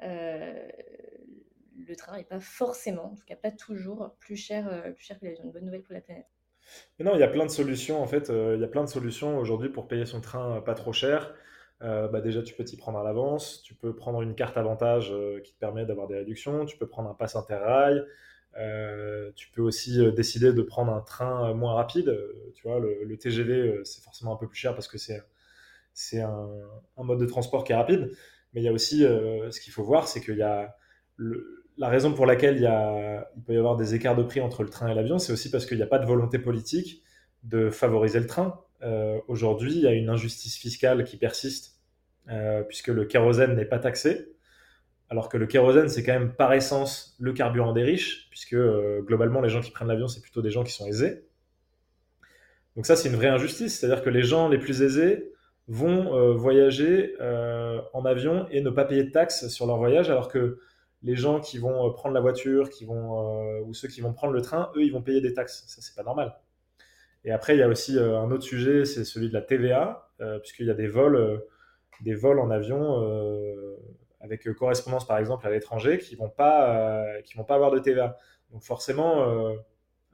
le 0.00 1.94
train 1.96 2.16
n'est 2.16 2.24
pas 2.24 2.40
forcément, 2.40 3.12
en 3.12 3.14
tout 3.14 3.24
cas 3.26 3.36
pas 3.36 3.50
toujours, 3.50 4.14
plus 4.18 4.36
cher, 4.36 4.92
plus 4.94 5.04
cher 5.04 5.18
que 5.18 5.24
l'avion. 5.24 5.44
Une 5.44 5.50
bonne 5.50 5.64
nouvelle 5.64 5.82
pour 5.82 5.94
la 5.94 6.02
planète. 6.02 6.28
Mais 6.98 7.04
non, 7.04 7.14
il 7.14 7.20
y 7.20 7.24
a 7.24 7.28
plein 7.28 7.46
de 7.46 7.50
solutions 7.50 8.02
en 8.02 8.06
fait. 8.06 8.30
il 8.30 8.60
y 8.60 8.64
a 8.64 8.68
plein 8.68 8.84
de 8.84 8.88
solutions 8.88 9.38
aujourd'hui 9.38 9.68
pour 9.68 9.88
payer 9.88 10.06
son 10.06 10.20
train 10.20 10.60
pas 10.60 10.74
trop 10.74 10.92
cher. 10.92 11.34
bah 11.80 12.20
déjà, 12.20 12.42
tu 12.42 12.54
peux 12.54 12.64
t'y 12.64 12.76
prendre 12.76 12.98
à 12.98 13.04
l'avance. 13.04 13.62
Tu 13.62 13.74
peux 13.74 13.94
prendre 13.94 14.22
une 14.22 14.34
carte 14.34 14.56
avantage 14.56 15.12
qui 15.44 15.52
te 15.52 15.58
permet 15.58 15.86
d'avoir 15.86 16.06
des 16.08 16.16
réductions. 16.16 16.66
Tu 16.66 16.76
peux 16.76 16.86
prendre 16.86 17.10
un 17.10 17.14
pass 17.14 17.36
interrail. 17.36 18.02
Euh, 18.56 19.30
tu 19.36 19.48
peux 19.50 19.62
aussi 19.62 20.00
euh, 20.00 20.10
décider 20.10 20.52
de 20.52 20.62
prendre 20.62 20.92
un 20.92 21.00
train 21.00 21.50
euh, 21.50 21.54
moins 21.54 21.74
rapide. 21.74 22.16
Tu 22.54 22.62
vois, 22.62 22.80
le, 22.80 23.16
TGV, 23.16 23.80
c'est 23.84 24.02
forcément 24.02 24.34
un 24.34 24.36
peu 24.36 24.48
plus 24.48 24.58
cher 24.58 24.74
parce 24.74 24.88
que 24.88 24.98
c'est 24.98 25.22
c'est 25.92 26.20
un, 26.20 26.48
mode 26.98 27.20
de 27.20 27.26
transport 27.26 27.64
qui 27.64 27.72
est 27.72 27.76
rapide. 27.76 28.12
Mais 28.52 28.60
il 28.62 28.64
y 28.64 28.68
a 28.68 28.72
aussi, 28.72 29.00
ce 29.00 29.60
qu'il 29.60 29.72
faut 29.72 29.84
voir, 29.84 30.08
c'est 30.08 30.20
qu'il 30.20 30.36
y 30.36 30.42
a 30.42 30.76
la 31.80 31.88
raison 31.88 32.12
pour 32.12 32.26
laquelle 32.26 32.56
il, 32.56 33.44
peut 33.44 33.54
y 33.54 33.56
avoir 33.56 33.76
des 33.76 33.94
écarts 33.94 34.14
de 34.14 34.22
prix 34.22 34.40
entre 34.40 34.62
le 34.62 34.68
train 34.68 34.88
et 34.88 34.94
l'avion, 34.94 35.18
c'est 35.18 35.32
aussi 35.32 35.50
parce 35.50 35.66
qu'il 35.66 35.78
n'y 35.78 35.82
a 35.82 35.88
pas 35.88 35.98
de 35.98 36.06
volonté 36.06 36.38
politique 36.38 37.02
de 37.42 37.70
favoriser 37.70 38.20
le 38.20 38.26
train. 38.26 38.60
Aujourd'hui, 39.28 39.72
il 39.74 39.80
y 39.80 39.86
a 39.86 39.92
une 39.92 40.08
injustice 40.08 40.56
fiscale 40.56 41.04
qui 41.04 41.16
persiste 41.16 41.80
puisque 42.68 42.88
le 42.88 43.04
kérosène 43.04 43.56
n'est 43.56 43.64
pas 43.64 43.78
taxé 43.78 44.30
alors 45.10 45.28
que 45.28 45.36
le 45.36 45.46
kérosène, 45.46 45.88
c'est 45.88 46.04
quand 46.04 46.12
même 46.12 46.32
par 46.32 46.52
essence 46.52 47.16
le 47.18 47.32
carburant 47.32 47.72
des 47.72 47.82
riches, 47.82 48.28
puisque 48.30 48.54
euh, 48.54 49.02
globalement, 49.02 49.40
les 49.40 49.48
gens 49.48 49.60
qui 49.60 49.72
prennent 49.72 49.88
l'avion, 49.88 50.06
c'est 50.06 50.22
plutôt 50.22 50.40
des 50.40 50.52
gens 50.52 50.62
qui 50.62 50.72
sont 50.72 50.86
aisés. 50.86 51.26
Donc 52.76 52.86
ça, 52.86 52.94
c'est 52.94 53.08
une 53.08 53.16
vraie 53.16 53.28
injustice, 53.28 53.78
c'est-à-dire 53.78 54.04
que 54.04 54.10
les 54.10 54.22
gens 54.22 54.48
les 54.48 54.58
plus 54.58 54.82
aisés 54.82 55.32
vont 55.66 56.14
euh, 56.14 56.32
voyager 56.32 57.16
euh, 57.20 57.80
en 57.92 58.04
avion 58.04 58.46
et 58.50 58.60
ne 58.60 58.70
pas 58.70 58.84
payer 58.84 59.02
de 59.02 59.10
taxes 59.10 59.48
sur 59.48 59.66
leur 59.66 59.78
voyage, 59.78 60.10
alors 60.10 60.28
que 60.28 60.60
les 61.02 61.16
gens 61.16 61.40
qui 61.40 61.58
vont 61.58 61.92
prendre 61.92 62.14
la 62.14 62.20
voiture, 62.20 62.70
qui 62.70 62.84
vont, 62.84 63.60
ou 63.62 63.74
ceux 63.74 63.88
qui 63.88 64.00
vont 64.00 64.12
prendre 64.12 64.32
le 64.32 64.42
train, 64.42 64.70
eux, 64.76 64.82
ils 64.82 64.92
vont 64.92 65.02
payer 65.02 65.20
des 65.20 65.32
taxes. 65.32 65.64
Ça, 65.66 65.80
c'est 65.80 65.94
pas 65.94 66.02
normal. 66.02 66.34
Et 67.24 67.32
après, 67.32 67.54
il 67.56 67.58
y 67.58 67.62
a 67.62 67.68
aussi 67.68 67.98
un 67.98 68.30
autre 68.30 68.44
sujet, 68.44 68.84
c'est 68.84 69.04
celui 69.04 69.28
de 69.28 69.34
la 69.34 69.42
TVA, 69.42 70.10
puisqu'il 70.42 70.66
y 70.66 70.70
a 70.70 70.74
des 70.74 70.88
vols, 70.88 71.42
des 72.02 72.14
vols 72.14 72.38
en 72.38 72.50
avion 72.50 73.78
avec 74.20 74.46
euh, 74.46 74.54
correspondance 74.54 75.06
par 75.06 75.18
exemple 75.18 75.46
à 75.46 75.50
l'étranger 75.50 75.98
qui 75.98 76.14
vont 76.14 76.28
pas 76.28 76.76
euh, 76.76 77.22
qui 77.22 77.34
vont 77.34 77.44
pas 77.44 77.54
avoir 77.54 77.70
de 77.70 77.78
TVA. 77.78 78.16
Donc 78.52 78.62
forcément 78.62 79.22
euh, 79.22 79.56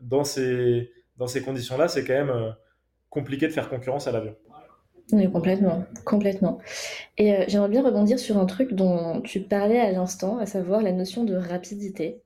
dans 0.01 0.25
ces 0.25 0.91
dans 1.17 1.27
ces 1.27 1.43
conditions-là, 1.43 1.89
c'est 1.89 2.05
quand 2.05 2.13
même 2.13 2.55
compliqué 3.09 3.47
de 3.49 3.53
faire 3.53 3.69
concurrence 3.71 4.07
à 4.07 4.13
l'avion. 4.13 4.37
Complètement, 5.11 5.85
complètement. 6.05 6.59
Et 7.17 7.45
j'aimerais 7.47 7.69
bien 7.69 7.83
rebondir 7.83 8.19
sur 8.19 8.39
un 8.39 8.47
truc 8.47 8.73
dont 8.75 9.21
tu 9.21 9.41
parlais 9.41 9.79
à 9.79 9.93
l'instant, 9.93 10.39
à 10.39 10.47
savoir 10.47 10.83
la 10.83 10.93
notion 10.93 11.25
de 11.25 11.35
rapidité. 11.35 12.23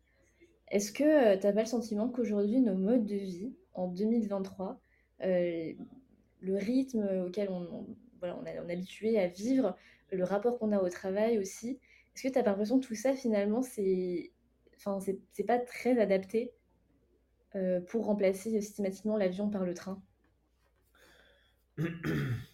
Est-ce 0.69 0.91
que 0.91 1.37
tu 1.37 1.47
n'as 1.47 1.53
pas 1.53 1.61
le 1.61 1.67
sentiment 1.67 2.09
qu'aujourd'hui, 2.09 2.61
nos 2.61 2.75
modes 2.75 3.05
de 3.05 3.17
vie, 3.17 3.53
en 3.75 3.89
2023, 3.89 4.81
le 5.21 6.57
rythme 6.57 7.27
auquel 7.27 7.51
on, 7.51 7.87
est 8.47 8.59
habitué 8.73 9.19
à 9.19 9.27
vivre, 9.27 9.77
le 10.11 10.25
rapport 10.25 10.59
qu'on 10.59 10.73
a 10.73 10.81
au 10.81 10.89
travail 10.89 11.39
aussi. 11.39 11.79
Est-ce 12.15 12.25
que 12.25 12.33
tu 12.33 12.39
as 12.39 12.43
l'impression 12.43 12.81
que 12.81 12.87
tout 12.87 12.95
ça, 12.95 13.15
finalement, 13.15 13.63
c'est 13.63 14.33
enfin, 14.77 14.99
c'est 15.33 15.45
pas 15.45 15.59
très 15.59 16.01
adapté 16.01 16.53
euh, 17.55 17.81
pour 17.81 18.07
remplacer 18.07 18.61
systématiquement 18.61 19.17
l'avion 19.17 19.51
par 19.51 19.65
le 19.65 19.75
train? 19.75 20.03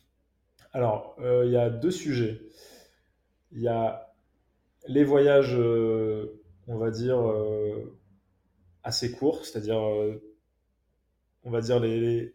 Alors, 0.76 1.16
euh, 1.21 1.47
il 1.47 1.52
y 1.52 1.56
a 1.56 1.71
deux 1.71 1.90
sujets. 1.90 2.38
Il 3.50 3.62
y 3.62 3.68
a 3.68 4.14
les 4.87 5.04
voyages, 5.04 5.54
euh, 5.56 6.42
on 6.66 6.76
va 6.76 6.90
dire, 6.90 7.18
assez 8.83 9.11
courts, 9.11 9.47
c'est-à-dire, 9.47 9.80
on 11.45 11.50
va 11.50 11.62
dire, 11.62 11.80
les, 11.80 12.35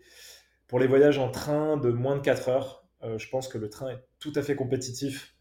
pour 0.68 0.80
les 0.80 0.88
voyages 0.88 1.20
en 1.20 1.30
train 1.30 1.78
de 1.78 1.92
moins 1.92 2.16
de 2.16 2.22
4 2.22 2.50
heures, 2.50 2.88
je 3.04 3.30
pense 3.30 3.48
que 3.48 3.60
le 3.60 3.70
train 3.70 3.92
est 3.92 4.04
tout 4.20 4.34
à 4.34 4.42
fait 4.42 4.56
compétitif 4.56 5.36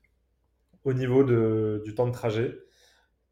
au 0.85 0.93
niveau 0.93 1.25
du 1.25 1.95
temps 1.95 2.07
de 2.07 2.13
trajet 2.13 2.55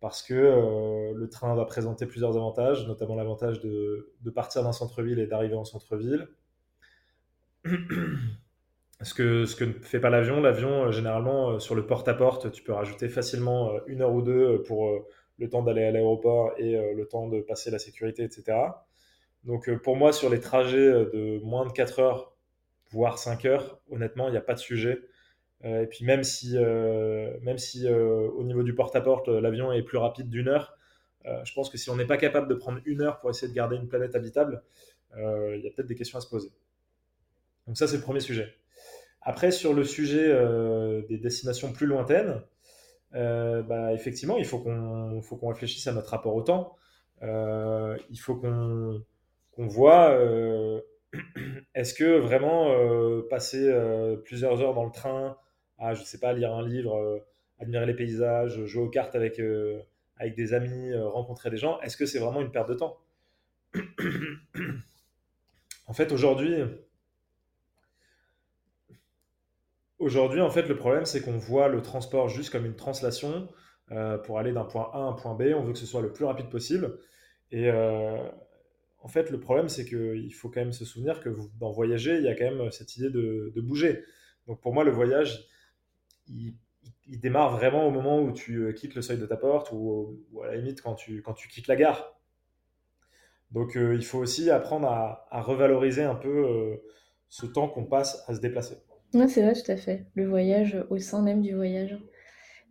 parce 0.00 0.22
que 0.22 1.12
le 1.14 1.28
train 1.28 1.54
va 1.54 1.66
présenter 1.66 2.06
plusieurs 2.06 2.38
avantages, 2.38 2.86
notamment 2.86 3.16
l'avantage 3.16 3.60
de, 3.60 4.30
partir 4.34 4.62
d'un 4.62 4.72
centre-ville 4.72 5.18
et 5.18 5.26
d'arriver 5.26 5.56
en 5.56 5.66
centre-ville. 5.66 6.26
Ce 9.02 9.14
que, 9.14 9.64
ne 9.64 9.72
fait 9.72 10.00
pas 10.00 10.10
l'avion, 10.10 10.40
l'avion, 10.40 10.90
généralement, 10.90 11.60
sur 11.60 11.74
le 11.74 11.86
porte-à-porte, 11.86 12.50
tu 12.50 12.62
peux 12.62 12.72
rajouter 12.72 13.08
facilement 13.08 13.72
une 13.86 14.02
heure 14.02 14.12
ou 14.12 14.22
deux 14.22 14.62
pour 14.64 15.06
le 15.38 15.48
temps 15.48 15.62
d'aller 15.62 15.84
à 15.84 15.92
l'aéroport 15.92 16.52
et 16.58 16.72
le 16.72 17.06
temps 17.06 17.28
de 17.28 17.40
passer 17.40 17.70
la 17.70 17.78
sécurité, 17.78 18.24
etc. 18.24 18.58
Donc 19.44 19.72
pour 19.82 19.94
moi, 19.94 20.12
sur 20.12 20.30
les 20.30 20.40
trajets 20.40 20.90
de 20.90 21.40
moins 21.44 21.64
de 21.64 21.72
4 21.72 22.00
heures, 22.00 22.32
voire 22.90 23.18
5 23.18 23.44
heures, 23.44 23.80
honnêtement, 23.90 24.28
il 24.28 24.32
n'y 24.32 24.36
a 24.36 24.42
pas 24.42 24.54
de 24.54 24.58
sujet. 24.58 25.00
Euh, 25.64 25.82
et 25.82 25.86
puis 25.86 26.04
même 26.04 26.22
si, 26.22 26.56
euh, 26.56 27.36
même 27.42 27.58
si 27.58 27.86
euh, 27.86 28.28
au 28.30 28.44
niveau 28.44 28.62
du 28.62 28.74
porte-à-porte, 28.74 29.28
l'avion 29.28 29.72
est 29.72 29.82
plus 29.82 29.98
rapide 29.98 30.28
d'une 30.28 30.48
heure, 30.48 30.74
je 31.44 31.52
pense 31.52 31.68
que 31.68 31.76
si 31.76 31.90
on 31.90 31.96
n'est 31.96 32.06
pas 32.06 32.16
capable 32.16 32.48
de 32.48 32.54
prendre 32.54 32.80
une 32.86 33.02
heure 33.02 33.20
pour 33.20 33.28
essayer 33.28 33.48
de 33.48 33.54
garder 33.54 33.76
une 33.76 33.86
planète 33.86 34.14
habitable, 34.14 34.62
il 35.14 35.60
y 35.62 35.66
a 35.66 35.70
peut-être 35.70 35.86
des 35.86 35.94
questions 35.94 36.16
à 36.16 36.22
se 36.22 36.28
poser. 36.28 36.48
Donc 37.66 37.76
ça, 37.76 37.86
c'est 37.86 37.96
le 37.96 38.02
premier 38.02 38.20
sujet. 38.20 38.57
Après, 39.28 39.50
sur 39.50 39.74
le 39.74 39.84
sujet 39.84 40.32
des 41.08 41.18
destinations 41.18 41.72
plus 41.72 41.86
lointaines, 41.86 42.40
bah, 43.12 43.92
effectivement, 43.92 44.38
il 44.38 44.46
faut 44.46 44.58
qu'on 44.58 45.48
réfléchisse 45.48 45.86
à 45.86 45.92
notre 45.92 46.10
rapport 46.10 46.34
au 46.34 46.42
temps. 46.42 46.76
il 47.22 48.18
faut 48.18 48.36
qu'on 48.36 49.02
voit 49.58 50.18
est-ce 51.74 51.92
que 51.94 52.18
vraiment 52.18 52.74
passer 53.28 53.70
plusieurs 54.24 54.62
heures 54.62 54.74
dans 54.74 54.86
le 54.86 54.92
train 54.92 55.36
à, 55.78 55.94
je 55.94 56.02
sais 56.02 56.18
pas, 56.18 56.32
lire 56.32 56.52
un 56.52 56.66
livre, 56.66 56.96
euh, 56.96 57.18
admirer 57.60 57.86
les 57.86 57.94
paysages, 57.94 58.64
jouer 58.64 58.82
aux 58.82 58.90
cartes 58.90 59.14
avec, 59.14 59.38
euh, 59.38 59.80
avec 60.16 60.34
des 60.34 60.52
amis, 60.54 60.90
euh, 60.90 61.08
rencontrer 61.08 61.50
des 61.50 61.56
gens, 61.56 61.80
est-ce 61.80 61.96
que 61.96 62.06
c'est 62.06 62.18
vraiment 62.18 62.40
une 62.40 62.50
perte 62.50 62.68
de 62.68 62.74
temps? 62.74 62.98
En 65.86 65.94
fait, 65.94 66.12
aujourd'hui, 66.12 66.54
aujourd'hui, 69.98 70.40
en 70.40 70.50
fait, 70.50 70.68
le 70.68 70.76
problème, 70.76 71.04
c'est 71.04 71.20
qu'on 71.22 71.38
voit 71.38 71.68
le 71.68 71.82
transport 71.82 72.28
juste 72.28 72.50
comme 72.50 72.66
une 72.66 72.76
translation 72.76 73.48
pour 74.24 74.38
aller 74.38 74.52
d'un 74.52 74.64
point 74.64 74.90
A 74.92 74.98
à 74.98 75.00
un 75.00 75.12
point 75.14 75.34
B. 75.34 75.54
On 75.56 75.62
veut 75.62 75.72
que 75.72 75.78
ce 75.78 75.86
soit 75.86 76.02
le 76.02 76.12
plus 76.12 76.24
rapide 76.24 76.50
possible. 76.50 76.98
Et 77.50 77.70
en 79.00 79.08
fait, 79.08 79.30
le 79.30 79.38
problème, 79.38 79.68
c'est 79.68 79.84
qu'il 79.84 80.34
faut 80.34 80.48
quand 80.48 80.60
même 80.60 80.72
se 80.72 80.84
souvenir 80.84 81.20
que 81.20 81.30
dans 81.58 81.70
voyager, 81.70 82.16
il 82.16 82.24
y 82.24 82.28
a 82.28 82.34
quand 82.34 82.50
même 82.50 82.70
cette 82.70 82.96
idée 82.96 83.10
de, 83.10 83.60
bouger. 83.60 84.04
Donc 84.46 84.60
pour 84.60 84.74
moi, 84.74 84.84
le 84.84 84.90
voyage, 84.90 85.46
il, 86.26 86.54
démarre 87.06 87.56
vraiment 87.56 87.86
au 87.86 87.90
moment 87.90 88.20
où 88.20 88.32
tu 88.32 88.56
euh, 88.56 88.72
quittes 88.72 88.94
le 88.94 89.00
seuil 89.00 89.16
de 89.16 89.24
ta 89.24 89.36
porte 89.36 89.70
ou, 89.72 90.20
à 90.42 90.48
la 90.48 90.56
limite 90.56 90.82
quand 90.82 90.94
tu, 90.94 91.22
quittes 91.50 91.66
la 91.66 91.76
gare. 91.76 92.18
Donc 93.50 93.76
euh, 93.76 93.94
il 93.94 94.04
faut 94.04 94.18
aussi 94.18 94.50
apprendre 94.50 94.88
à, 94.88 95.40
revaloriser 95.40 96.02
un 96.02 96.14
peu 96.14 96.46
euh, 96.46 96.76
ce 97.28 97.46
temps 97.46 97.68
qu'on 97.68 97.84
passe 97.84 98.24
à 98.28 98.34
se 98.34 98.40
déplacer. 98.40 98.76
C'est 99.12 99.42
vrai, 99.42 99.54
tout 99.54 99.70
à 99.70 99.76
fait. 99.76 100.06
Le 100.14 100.26
voyage 100.26 100.76
au 100.90 100.98
sein 100.98 101.22
même 101.22 101.42
du 101.42 101.54
voyage. 101.54 101.98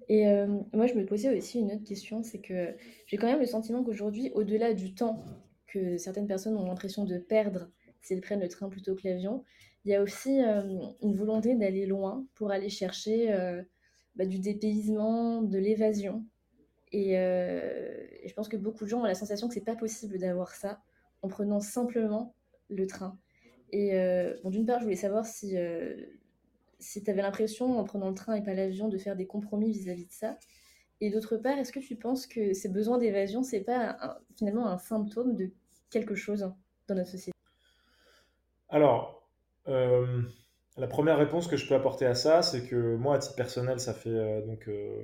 Et 0.10 0.26
moi, 0.72 0.88
je 0.88 0.94
me 0.94 1.06
posais 1.06 1.38
aussi 1.38 1.60
une 1.60 1.72
autre 1.72 1.84
question, 1.84 2.24
c'est 2.24 2.40
que 2.40 2.76
j'ai 3.08 3.18
quand 3.18 3.28
même 3.28 3.40
le 3.40 3.46
sentiment 3.46 3.84
qu'aujourd'hui, 3.84 4.32
au-delà 4.36 4.74
du 4.74 4.96
temps 4.96 5.24
que 5.68 5.98
certaines 5.98 6.28
personnes 6.28 6.56
ont 6.56 6.66
l'impression 6.66 7.04
de 7.04 7.18
perdre 7.18 7.70
s'ils 8.02 8.22
prennent 8.22 8.40
le 8.40 8.48
train 8.48 8.70
plutôt 8.70 8.96
que 8.96 9.02
l'avion, 9.06 9.44
il 9.84 9.92
y 9.92 9.96
a 9.96 10.02
aussi 10.02 10.40
une 11.02 11.16
volonté 11.16 11.56
d'aller 11.56 11.86
loin 11.86 12.26
pour 12.36 12.52
aller 12.52 12.70
chercher 12.70 13.36
bah, 14.16 14.26
du 14.26 14.40
dépaysement, 14.40 15.42
de 15.42 15.58
l'évasion. 15.58 16.26
Et, 16.94 17.16
je 17.16 18.34
pense 18.34 18.48
que 18.48 18.58
beaucoup 18.58 18.86
de 18.86 18.90
gens 18.90 19.02
ont 19.02 19.06
la 19.06 19.16
sensation 19.16 19.50
que 19.50 19.54
c'est 19.54 19.62
pas 19.62 19.76
possible 19.76 20.20
d'avoir 20.20 20.56
ça 20.56 20.82
en 21.22 21.28
prenant 21.28 21.60
simplement 21.60 22.34
le 22.70 22.88
train. 22.88 23.20
Et 23.72 23.92
bon, 24.44 24.52
d'une 24.52 24.66
part, 24.66 24.80
je 24.80 24.86
voulais 24.86 24.96
savoir 24.96 25.26
si, 25.26 25.58
si 26.80 27.04
tu 27.04 27.10
avais 27.10 27.22
l'impression, 27.22 27.80
en 27.80 27.84
prenant 27.84 28.10
le 28.10 28.16
train 28.16 28.36
et 28.36 28.44
pas 28.44 28.54
l'avion, 28.54 28.88
de 28.88 28.98
faire 28.98 29.16
des 29.16 29.28
compromis 29.28 29.72
vis-à-vis 29.72 30.06
de 30.06 30.12
ça. 30.12 30.38
Et 31.02 31.10
d'autre 31.10 31.38
part, 31.38 31.58
est-ce 31.58 31.72
que 31.72 31.80
tu 31.80 31.96
penses 31.96 32.26
que 32.26 32.54
ces 32.54 32.70
besoins 32.70 32.98
d'évasion, 32.98 33.44
c'est 33.44 33.62
pas 33.62 34.20
finalement 34.36 34.68
un 34.68 34.78
symptôme 34.78 35.36
de 35.36 35.52
quelque 35.90 36.16
chose 36.16 36.52
dans 36.88 36.96
notre 36.96 37.10
société? 37.10 37.38
Alors, 38.70 39.30
euh, 39.68 40.22
la 40.78 40.88
première 40.88 41.18
réponse 41.18 41.48
que 41.48 41.56
je 41.56 41.68
peux 41.68 41.76
apporter 41.76 42.06
à 42.06 42.16
ça, 42.16 42.42
c'est 42.42 42.66
que 42.66 42.96
moi, 42.96 43.16
à 43.16 43.20
titre 43.20 43.36
personnel, 43.36 43.80
ça 43.80 43.94
fait 43.94 44.10
euh, 44.10 44.42
donc 44.46 44.68
euh, 44.68 45.04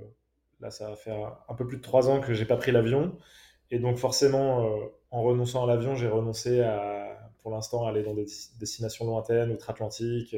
là, 0.59 0.71
ça 0.71 0.89
va 0.89 0.95
faire 0.95 1.37
un 1.47 1.53
peu 1.55 1.67
plus 1.67 1.77
de 1.77 1.81
trois 1.81 2.09
ans 2.09 2.21
que 2.21 2.33
j'ai 2.33 2.45
pas 2.45 2.57
pris 2.57 2.71
l'avion, 2.71 3.17
et 3.71 3.79
donc 3.79 3.97
forcément, 3.97 4.69
en 5.11 5.23
renonçant 5.23 5.63
à 5.63 5.67
l'avion, 5.67 5.95
j'ai 5.95 6.07
renoncé 6.07 6.61
à, 6.61 7.31
pour 7.39 7.51
l'instant, 7.51 7.87
aller 7.87 8.03
dans 8.03 8.13
des 8.13 8.27
destinations 8.59 9.05
lointaines, 9.05 9.51
outre-Atlantique, 9.51 10.35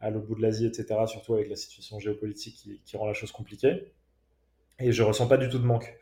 à 0.00 0.10
l'autre 0.10 0.26
bout 0.26 0.34
de 0.34 0.42
l'Asie, 0.42 0.66
etc. 0.66 0.86
Surtout 1.06 1.34
avec 1.34 1.48
la 1.48 1.56
situation 1.56 1.98
géopolitique 1.98 2.68
qui, 2.84 2.96
rend 2.96 3.06
la 3.06 3.14
chose 3.14 3.32
compliquée. 3.32 3.92
Et 4.78 4.92
je 4.92 5.02
ressens 5.02 5.26
pas 5.26 5.36
du 5.36 5.48
tout 5.48 5.58
de 5.58 5.66
manque 5.66 5.96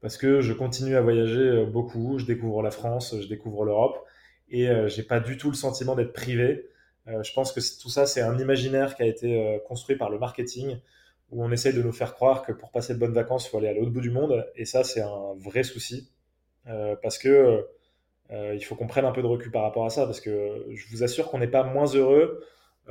parce 0.00 0.16
que 0.16 0.40
je 0.40 0.52
continue 0.52 0.94
à 0.94 1.00
voyager 1.00 1.64
beaucoup, 1.66 2.18
je 2.18 2.24
découvre 2.24 2.62
la 2.62 2.70
France, 2.70 3.16
je 3.20 3.26
découvre 3.26 3.64
l'Europe, 3.64 4.04
et 4.48 4.68
j'ai 4.86 5.02
pas 5.02 5.18
du 5.18 5.36
tout 5.36 5.48
le 5.50 5.56
sentiment 5.56 5.96
d'être 5.96 6.12
privé 6.12 6.68
euh, 7.08 7.22
je 7.22 7.32
pense 7.32 7.52
que 7.52 7.60
tout 7.80 7.88
ça, 7.88 8.06
c'est 8.06 8.20
un 8.20 8.38
imaginaire 8.38 8.94
qui 8.94 9.02
a 9.02 9.06
été 9.06 9.40
euh, 9.40 9.58
construit 9.66 9.96
par 9.96 10.10
le 10.10 10.18
marketing, 10.18 10.78
où 11.30 11.44
on 11.44 11.50
essaye 11.50 11.74
de 11.74 11.82
nous 11.82 11.92
faire 11.92 12.14
croire 12.14 12.42
que 12.42 12.52
pour 12.52 12.70
passer 12.70 12.94
de 12.94 12.98
bonnes 12.98 13.12
vacances, 13.12 13.46
il 13.46 13.50
faut 13.50 13.58
aller 13.58 13.68
à 13.68 13.72
l'autre 13.72 13.90
bout 13.90 14.00
du 14.00 14.10
monde. 14.10 14.46
Et 14.56 14.64
ça, 14.64 14.84
c'est 14.84 15.00
un 15.00 15.34
vrai 15.36 15.62
souci. 15.62 16.10
Euh, 16.66 16.96
parce 17.02 17.18
que 17.18 17.66
il 18.30 18.62
faut 18.62 18.74
qu'on 18.74 18.86
prenne 18.86 19.06
un 19.06 19.12
peu 19.12 19.22
de 19.22 19.26
recul 19.26 19.50
par 19.50 19.62
rapport 19.62 19.86
à 19.86 19.90
ça. 19.90 20.04
Parce 20.04 20.20
que 20.20 20.66
je 20.70 20.86
vous 20.90 21.02
assure 21.02 21.30
qu'on 21.30 21.38
n'est 21.38 21.48
pas 21.48 21.64
moins 21.64 21.86
heureux 21.86 22.44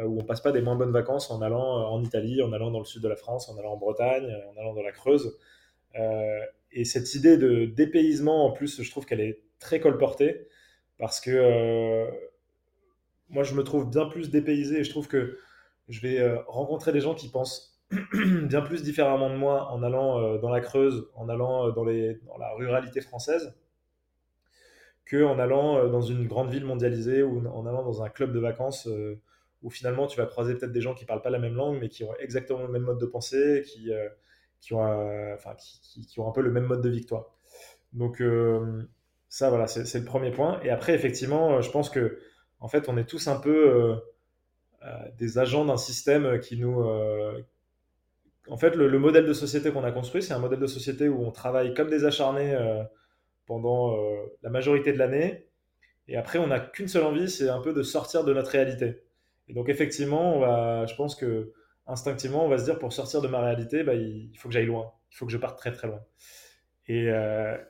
ou 0.05 0.19
on 0.19 0.23
passe 0.23 0.41
pas 0.41 0.51
des 0.51 0.61
moins 0.61 0.75
bonnes 0.75 0.91
vacances 0.91 1.31
en 1.31 1.41
allant 1.41 1.91
en 1.91 2.03
Italie, 2.03 2.41
en 2.41 2.53
allant 2.53 2.71
dans 2.71 2.79
le 2.79 2.85
sud 2.85 3.01
de 3.01 3.07
la 3.07 3.15
France, 3.15 3.49
en 3.49 3.57
allant 3.57 3.73
en 3.73 3.77
Bretagne, 3.77 4.31
en 4.53 4.59
allant 4.59 4.73
dans 4.73 4.83
la 4.83 4.91
Creuse. 4.91 5.37
et 6.71 6.85
cette 6.85 7.15
idée 7.15 7.37
de 7.37 7.65
dépaysement, 7.65 8.45
en 8.45 8.51
plus, 8.51 8.81
je 8.81 8.91
trouve 8.91 9.05
qu'elle 9.05 9.21
est 9.21 9.41
très 9.59 9.79
colportée 9.79 10.47
parce 10.97 11.19
que 11.19 12.07
moi, 13.29 13.43
je 13.43 13.53
me 13.55 13.63
trouve 13.63 13.89
bien 13.89 14.05
plus 14.05 14.29
dépaysé 14.29 14.79
et 14.79 14.83
je 14.83 14.89
trouve 14.89 15.07
que 15.07 15.37
je 15.89 16.01
vais 16.01 16.19
euh, 16.19 16.37
rencontrer 16.47 16.91
des 16.91 17.01
gens 17.01 17.15
qui 17.15 17.29
pensent 17.29 17.81
bien 18.13 18.61
plus 18.61 18.83
différemment 18.83 19.29
de 19.29 19.35
moi 19.35 19.71
en 19.71 19.83
allant 19.83 20.19
euh, 20.19 20.37
dans 20.37 20.49
la 20.49 20.61
Creuse, 20.61 21.09
en 21.15 21.29
allant 21.29 21.67
euh, 21.67 21.71
dans, 21.71 21.85
dans 21.85 22.37
la 22.37 22.53
ruralité 22.55 23.01
française, 23.01 23.55
qu'en 25.09 25.39
allant 25.39 25.87
dans 25.87 26.01
une 26.01 26.27
grande 26.27 26.49
ville 26.49 26.65
mondialisée 26.65 27.23
ou 27.23 27.47
en 27.47 27.65
allant 27.65 27.83
dans 27.83 28.03
un 28.03 28.09
club 28.09 28.33
de 28.33 28.39
vacances 28.39 28.89
où 29.63 29.69
finalement 29.69 30.07
tu 30.07 30.17
vas 30.17 30.25
croiser 30.25 30.55
peut-être 30.55 30.71
des 30.71 30.81
gens 30.81 30.93
qui 30.93 31.05
parlent 31.05 31.21
pas 31.21 31.29
la 31.29 31.39
même 31.39 31.55
langue 31.55 31.79
mais 31.79 31.89
qui 31.89 32.03
ont 32.03 32.15
exactement 32.19 32.61
le 32.61 32.69
même 32.69 32.83
mode 32.83 32.99
de 32.99 33.05
pensée, 33.05 33.63
qui, 33.65 33.91
qui, 34.59 34.73
ont, 34.73 34.83
enfin, 35.33 35.55
qui, 35.55 36.19
ont 36.19 36.29
un 36.29 36.31
peu 36.31 36.41
le 36.41 36.51
même 36.51 36.65
mode 36.65 36.81
de 36.81 36.99
toi. 36.99 37.35
Donc 37.93 38.21
ça, 39.29 39.49
voilà, 39.49 39.67
c'est 39.67 39.99
le 39.99 40.05
premier 40.05 40.31
point. 40.31 40.59
Et 40.63 40.69
après, 40.69 40.93
effectivement, 40.93 41.61
je 41.61 41.69
pense 41.71 41.89
que 41.89 42.19
en 42.59 42.67
fait, 42.67 42.89
on 42.89 42.97
est 42.97 43.05
tous 43.05 43.27
un 43.27 43.39
peu 43.39 43.69
euh, 43.69 43.95
euh, 44.83 44.89
des 45.17 45.37
agents 45.37 45.65
d'un 45.65 45.77
système 45.77 46.39
qui 46.39 46.57
nous... 46.57 46.81
Euh, 46.81 47.39
en 48.49 48.57
fait, 48.57 48.75
le, 48.75 48.97
modèle 48.97 49.25
de 49.25 49.33
société 49.33 49.71
qu'on 49.71 49.83
a 49.83 49.91
construit, 49.91 50.23
c'est 50.23 50.33
un 50.33 50.39
modèle 50.39 50.59
de 50.59 50.67
société 50.67 51.09
où 51.09 51.21
on 51.25 51.31
travaille 51.31 51.73
comme 51.73 51.89
des 51.89 52.05
acharnés 52.05 52.57
pendant 53.45 53.97
la 54.41 54.49
majorité 54.49 54.93
de 54.93 54.97
l'année. 54.97 55.49
Et 56.07 56.15
après, 56.15 56.39
on 56.39 56.47
n'a 56.47 56.61
qu'une 56.61 56.87
seule 56.87 57.03
envie, 57.03 57.29
c'est 57.29 57.49
un 57.49 57.59
peu 57.59 57.73
de 57.73 57.83
sortir 57.83 58.23
de 58.23 58.33
notre 58.33 58.51
réalité. 58.51 59.03
Et 59.47 59.53
donc, 59.53 59.69
effectivement, 59.69 60.85
je 60.85 60.95
pense 60.95 61.15
que 61.15 61.53
instinctivement, 61.85 62.45
on 62.45 62.49
va 62.49 62.57
se 62.57 62.65
dire 62.65 62.79
pour 62.79 62.91
sortir 62.91 63.21
de 63.21 63.27
ma 63.27 63.41
réalité, 63.41 63.83
bah, 63.83 63.93
il 63.95 64.35
faut 64.37 64.49
que 64.49 64.53
j'aille 64.53 64.65
loin. 64.65 64.91
Il 65.11 65.15
faut 65.15 65.25
que 65.25 65.31
je 65.31 65.37
parte 65.37 65.57
très 65.57 65.71
très 65.71 65.87
loin. 65.87 66.01
Et, 66.87 67.07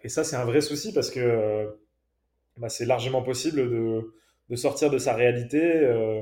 et 0.03 0.09
ça, 0.09 0.23
c'est 0.23 0.35
un 0.35 0.45
vrai 0.45 0.61
souci 0.61 0.93
parce 0.93 1.11
que 1.11 1.77
bah, 2.57 2.69
c'est 2.69 2.85
largement 2.85 3.21
possible 3.21 3.69
de, 3.69 4.55
sortir 4.55 4.89
de 4.89 4.97
sa 4.97 5.13
réalité 5.13 5.61
euh, 5.61 6.21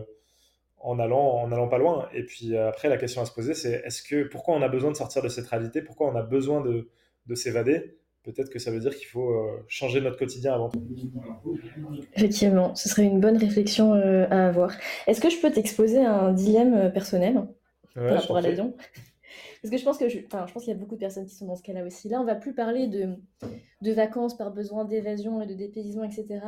en 0.78 1.00
allant 1.00 1.42
en 1.42 1.52
allant 1.52 1.68
pas 1.68 1.78
loin. 1.78 2.10
Et 2.14 2.24
puis 2.24 2.56
euh, 2.56 2.70
après, 2.70 2.90
la 2.90 2.98
question 2.98 3.22
à 3.22 3.26
se 3.26 3.34
poser, 3.34 3.54
c'est 3.54 3.82
est-ce 3.86 4.04
que 4.04 4.24
pourquoi 4.24 4.56
on 4.56 4.62
a 4.62 4.68
besoin 4.68 4.92
de 4.92 4.98
sortir 4.98 5.22
de 5.22 5.30
cette 5.30 5.48
réalité? 5.48 5.82
Pourquoi 5.82 6.10
on 6.12 6.16
a 6.16 6.24
besoin 6.24 6.62
de 6.62 7.36
s'évader? 7.36 7.98
Peut-être 8.26 8.50
que 8.50 8.58
ça 8.58 8.72
veut 8.72 8.80
dire 8.80 8.96
qu'il 8.96 9.06
faut 9.06 9.30
euh, 9.30 9.64
changer 9.68 10.02
notre 10.02 10.18
quotidien 10.18 10.54
avant 10.54 10.70
tout. 10.70 10.82
Effectivement, 12.16 12.74
ce 12.74 12.90
serait 12.90 13.04
une 13.04 13.20
bonne 13.20 13.38
réflexion 13.38 13.94
à 13.94 14.48
avoir. 14.48 14.72
Est-ce 15.06 15.22
que 15.22 15.30
je 15.30 15.40
peux 15.40 15.52
t'exposer 15.52 16.04
un 16.04 16.34
dilemme 16.34 16.92
personnel 16.92 17.48
par 17.94 18.20
rapport 18.20 18.38
à 18.38 18.42
l'avion? 18.42 18.76
Parce 19.62 19.72
que 19.72 19.78
je 19.78 19.84
pense 19.84 19.98
que 19.98 20.10
je, 20.10 20.20
enfin, 20.26 20.46
je 20.48 20.54
pense 20.54 20.64
qu'il 20.64 20.74
y 20.74 20.76
a 20.76 20.80
beaucoup 20.80 20.96
de 20.96 21.00
personnes 21.00 21.26
qui 21.26 21.36
sont 21.36 21.46
dans 21.46 21.56
ce 21.56 21.64
cas-là 21.64 21.84
aussi. 21.86 22.08
Là, 22.10 22.22
on 22.22 22.24
va 22.24 22.36
plus 22.36 22.54
parler 22.54 22.88
de, 22.88 23.16
de 23.82 23.92
vacances 23.92 24.38
par 24.38 24.52
besoin 24.52 24.86
d'évasion 24.86 25.42
et 25.42 25.48
de 25.48 25.56
dépaysement, 25.56 26.04
etc. 26.04 26.46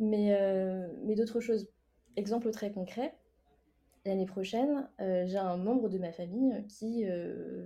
Mais, 0.00 0.36
euh, 0.38 0.86
mais 1.04 1.14
d'autres 1.14 1.40
choses. 1.40 1.68
Exemple 2.16 2.50
très 2.50 2.70
concret. 2.70 3.14
l'année 4.04 4.26
prochaine, 4.26 4.86
j'ai 4.98 5.38
un 5.38 5.56
membre 5.56 5.88
de 5.88 5.96
ma 5.98 6.12
famille 6.12 6.62
qui 6.68 7.06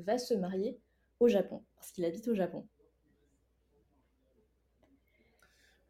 va 0.04 0.18
se 0.18 0.34
marier 0.34 0.78
au 1.18 1.28
Japon, 1.28 1.62
parce 1.76 1.90
qu'il 1.90 2.04
habite 2.04 2.28
au 2.28 2.34
Japon. 2.34 2.64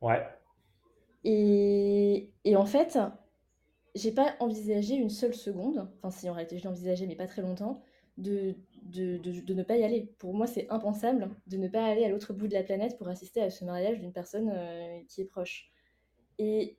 Ouais. 0.00 0.26
Et, 1.24 2.30
et 2.44 2.56
en 2.56 2.66
fait, 2.66 2.98
j'ai 3.94 4.12
pas 4.12 4.36
envisagé 4.40 4.94
une 4.94 5.10
seule 5.10 5.34
seconde, 5.34 5.90
enfin 5.98 6.10
si 6.10 6.28
en 6.28 6.34
réalité 6.34 6.58
je 6.58 6.62
l'ai 6.62 6.68
envisagé 6.68 7.06
mais 7.06 7.16
pas 7.16 7.26
très 7.26 7.42
longtemps, 7.42 7.82
de, 8.18 8.54
de, 8.82 9.18
de, 9.18 9.54
ne 9.54 9.62
pas 9.62 9.76
y 9.76 9.84
aller. 9.84 10.12
Pour 10.18 10.34
moi 10.34 10.46
c'est 10.46 10.70
impensable 10.70 11.30
de 11.46 11.56
ne 11.56 11.68
pas 11.68 11.84
aller 11.84 12.04
à 12.04 12.08
l'autre 12.08 12.32
bout 12.32 12.46
de 12.46 12.54
la 12.54 12.62
planète 12.62 12.96
pour 12.98 13.08
assister 13.08 13.40
à 13.40 13.50
ce 13.50 13.64
mariage 13.64 13.98
d'une 13.98 14.12
personne 14.12 14.50
euh, 14.54 15.00
qui 15.08 15.22
est 15.22 15.26
proche. 15.26 15.70
Et 16.38 16.76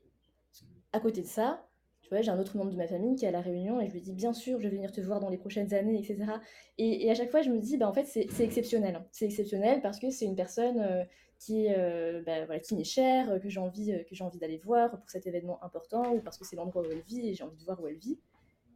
à 0.93 0.99
côté 0.99 1.21
de 1.21 1.27
ça, 1.27 1.66
j'ai 2.11 2.29
un 2.29 2.39
autre 2.39 2.57
membre 2.57 2.71
de 2.71 2.77
ma 2.77 2.87
famille 2.87 3.15
qui 3.15 3.25
est 3.25 3.27
à 3.27 3.31
la 3.31 3.41
Réunion 3.41 3.81
et 3.81 3.87
je 3.87 3.93
lui 3.93 4.01
dis 4.01 4.13
bien 4.13 4.33
sûr, 4.33 4.59
je 4.59 4.67
vais 4.67 4.75
venir 4.75 4.91
te 4.91 5.01
voir 5.01 5.19
dans 5.19 5.29
les 5.29 5.37
prochaines 5.37 5.73
années, 5.73 5.99
etc. 5.99 6.33
Et, 6.77 7.09
à 7.09 7.15
chaque 7.15 7.31
fois, 7.31 7.41
je 7.41 7.49
me 7.49 7.59
dis, 7.59 7.77
bah, 7.77 7.87
en 7.87 7.93
fait, 7.93 8.05
c'est 8.05 8.43
exceptionnel. 8.43 9.03
C'est 9.11 9.25
exceptionnel 9.25 9.81
parce 9.81 9.99
que 9.99 10.09
c'est 10.09 10.25
une 10.25 10.35
personne 10.35 10.79
euh, 10.79 11.03
qui, 11.39 11.67
euh, 11.69 12.21
bah, 12.25 12.45
voilà, 12.45 12.59
qui 12.59 12.75
m'est 12.75 12.83
chère, 12.83 13.31
euh, 13.31 13.39
que 13.39 13.49
j'ai 13.49 13.59
envie, 13.59 13.93
j'ai 14.11 14.23
envie 14.23 14.39
d'aller 14.39 14.57
voir 14.57 14.91
pour 14.91 15.09
cet 15.09 15.27
événement 15.27 15.63
important 15.63 16.13
ou 16.13 16.21
parce 16.21 16.37
que 16.37 16.45
c'est 16.45 16.55
l'endroit 16.55 16.83
où 16.83 16.91
elle 16.91 17.01
vit 17.01 17.27
et 17.27 17.33
j'ai 17.33 17.43
envie 17.43 17.57
de 17.57 17.63
voir 17.63 17.81
où 17.81 17.87
elle 17.87 17.97
vit. 17.97 18.19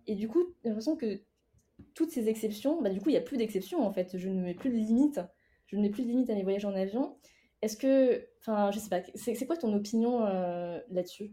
Et 0.08 0.16
du 0.16 0.28
coup, 0.28 0.44
j'ai 0.64 0.70
l'impression 0.70 0.96
que 0.96 1.22
toutes 1.94 2.12
ces 2.12 2.28
exceptions, 2.28 2.82
bah, 2.82 2.90
du 2.90 3.00
coup, 3.00 3.10
il 3.10 3.14
n'y 3.14 3.18
a 3.18 3.22
plus 3.22 3.38
d'exceptions 3.38 3.86
en 3.86 3.92
fait. 3.92 4.18
Je 4.18 4.30
ne 4.30 4.42
mets 4.42 4.56
plus 4.56 4.70
de 4.70 4.76
limites. 4.76 5.22
Je 5.68 5.78
ne 5.78 5.82
mets 5.82 5.90
plus 5.90 6.04
de 6.04 6.10
limites 6.10 6.30
à 6.30 6.36
mes 6.36 6.44
voyages 6.44 6.66
en 6.66 6.74
avion. 6.74 7.16
Est-ce 7.62 7.78
que, 7.78 8.28
enfin, 8.40 8.72
je 8.72 8.80
sais 8.80 8.90
pas, 8.90 9.02
c'est 9.14 9.46
quoi 9.46 9.56
ton 9.56 9.74
opinion 9.74 10.22
là-dessus? 10.90 11.32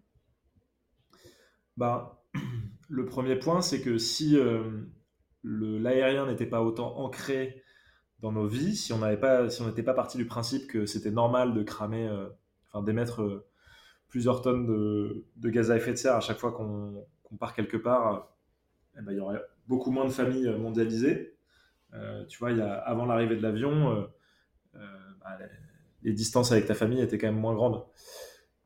Bah, 1.79 2.21
le 2.89 3.07
premier 3.07 3.37
point, 3.37 3.63
c'est 3.63 3.81
que 3.81 3.99
si 3.99 4.37
euh, 4.37 4.65
l'aérien 5.45 6.27
n'était 6.27 6.47
pas 6.47 6.61
autant 6.61 6.99
ancré 6.99 7.63
dans 8.19 8.33
nos 8.33 8.49
vies, 8.49 8.75
si 8.75 8.93
on 8.93 8.99
pas, 8.99 9.49
si 9.49 9.63
n'était 9.63 9.85
pas 9.85 9.95
parti 9.95 10.19
du 10.19 10.27
principe 10.27 10.67
que 10.67 10.87
c'était 10.87 11.13
normal 11.13 11.55
de 11.55 11.63
cramer, 11.63 12.09
euh, 12.09 12.29
enfin 12.67 12.83
d'émettre 12.83 13.23
euh, 13.23 13.47
plusieurs 14.09 14.43
tonnes 14.43 14.67
de, 14.67 15.51
gaz 15.51 15.71
à 15.71 15.77
effet 15.77 15.93
de 15.93 15.97
serre 15.97 16.17
à 16.17 16.21
chaque 16.21 16.39
fois 16.39 16.51
qu'on 16.51 17.07
part 17.39 17.55
quelque 17.55 17.77
part, 17.77 18.29
eh 18.99 19.03
ben, 19.03 19.13
il 19.13 19.19
y 19.19 19.21
aurait 19.21 19.41
beaucoup 19.69 19.93
moins 19.93 20.05
de 20.05 20.11
familles 20.11 20.51
mondialisées. 20.59 21.37
tu 22.29 22.39
vois, 22.39 22.51
y 22.51 22.61
a, 22.61 22.75
avant 22.75 23.07
l'arrivée 23.07 23.37
de 23.37 23.43
l'avion, 23.43 24.09
bah, 24.73 25.39
les, 26.03 26.13
distances 26.13 26.51
avec 26.51 26.67
ta 26.67 26.75
famille 26.75 27.01
étaient 27.01 27.19
quand 27.19 27.29
même 27.29 27.39
moins 27.39 27.55
grandes. 27.55 27.85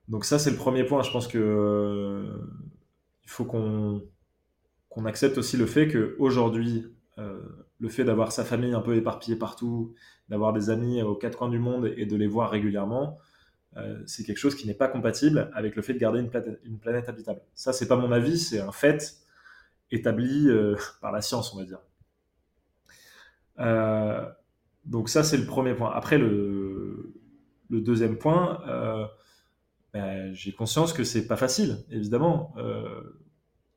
Donc 0.09 0.25
ça, 0.25 0.39
c'est 0.39 0.51
le 0.51 0.57
premier 0.57 0.85
point. 0.85 1.03
Je 1.03 1.11
pense 1.11 1.27
que 1.27 2.41
faut 3.33 3.45
qu'on 3.45 4.03
qu'on 4.89 5.07
accepte 5.07 5.39
aussi 5.39 5.57
le 5.57 5.65
fait 5.65 5.89
qu'aujourd'hui, 5.89 6.85
euh, 7.19 7.41
le 7.79 7.89
fait 7.89 8.05
d'avoir 8.05 8.31
sa 8.31 8.45
famille 8.45 8.75
un 8.75 8.83
peu 8.83 8.95
éparpillée 8.95 9.37
partout, 9.37 9.95
d'avoir 10.29 10.53
des 10.53 10.69
amis 10.69 11.01
aux 11.03 11.15
quatre 11.15 11.39
coins 11.39 11.49
du 11.49 11.59
monde 11.59 11.93
et 11.97 12.05
de 12.05 12.15
les 12.15 12.27
voir 12.27 12.51
régulièrement, 12.51 13.19
euh, 13.79 14.03
c'est 14.07 14.23
quelque 14.23 14.37
chose 14.37 14.55
qui 14.55 14.67
n'est 14.67 14.75
pas 14.75 14.89
compatible 14.89 15.51
avec 15.55 15.77
le 15.77 15.83
fait 15.83 15.95
de 15.95 15.99
garder 15.99 16.21
une, 16.21 16.79
planète, 16.79 17.09
habitable. 17.09 17.41
Ça, 17.55 17.73
c'est 17.73 17.89
pas 17.89 17.97
mon 17.97 18.13
avis, 18.13 18.39
c'est 18.39 18.61
un 18.61 18.71
fait 18.71 19.17
établi 19.91 20.49
euh, 20.49 20.77
par 21.01 21.11
la 21.11 21.23
science, 21.23 21.55
on 21.55 21.59
va 21.59 21.65
dire. 21.65 21.81
donc 24.85 25.09
ça, 25.09 25.23
c'est 25.25 25.39
le 25.39 25.47
premier 25.47 25.75
point. 25.75 25.91
Après, 25.95 26.19
le, 26.19 27.15
le 27.71 27.81
deuxième 27.81 28.19
point, 28.19 28.61
ben, 29.93 30.33
j'ai 30.33 30.53
conscience 30.53 30.93
que 30.93 31.05
c'est 31.05 31.27
pas 31.27 31.37
facile, 31.37 31.85
évidemment. 31.91 32.55
Euh, 32.57 33.03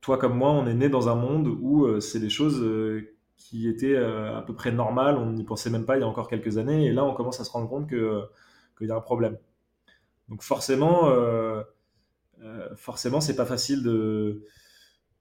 toi 0.00 0.18
comme 0.18 0.36
moi, 0.36 0.50
on 0.50 0.66
est 0.66 0.74
né 0.74 0.88
dans 0.88 1.08
un 1.08 1.14
monde 1.14 1.46
où 1.46 1.84
euh, 1.84 2.00
c'est 2.00 2.20
des 2.20 2.30
choses 2.30 2.62
euh, 2.62 3.14
qui 3.36 3.68
étaient 3.68 3.96
à 3.96 4.42
peu 4.46 4.54
près 4.54 4.72
normales, 4.72 5.16
on 5.16 5.32
n'y 5.32 5.44
pensait 5.44 5.70
même 5.70 5.84
pas 5.84 5.96
il 5.98 6.00
y 6.00 6.02
a 6.04 6.06
encore 6.06 6.28
quelques 6.28 6.56
années, 6.58 6.86
et 6.86 6.92
là 6.92 7.04
on 7.04 7.14
commence 7.14 7.38
à 7.38 7.44
se 7.44 7.50
rendre 7.50 7.68
compte 7.68 7.86
qu'il 7.88 8.86
y 8.88 8.90
a 8.90 8.96
un 8.96 9.00
problème. 9.00 9.36
Donc 10.30 10.42
forcément, 10.42 11.12
forcément, 12.76 13.20
c'est 13.20 13.36
pas 13.36 13.44
facile 13.44 13.82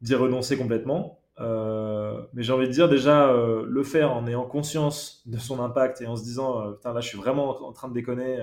d'y 0.02 0.16
renoncer 0.16 0.58
complètement. 0.58 1.20
mais 1.40 2.42
j'ai 2.42 2.54
envie 2.54 2.68
de 2.68 2.72
dire 2.72 2.88
déjà 2.88 3.34
le 3.34 3.84
faire 3.84 4.14
en 4.14 4.26
ayant 4.28 4.46
conscience 4.46 5.22
de 5.26 5.38
son 5.38 5.60
impact 5.62 6.02
et 6.02 6.08
en 6.08 6.16
se 6.16 6.24
disant 6.24 6.72
putain 6.72 6.94
là 6.94 7.02
je 7.02 7.10
suis 7.10 7.18
vraiment 7.18 7.50
en 7.68 7.74
train 7.74 7.90
de 7.90 7.94
déconner 7.94 8.42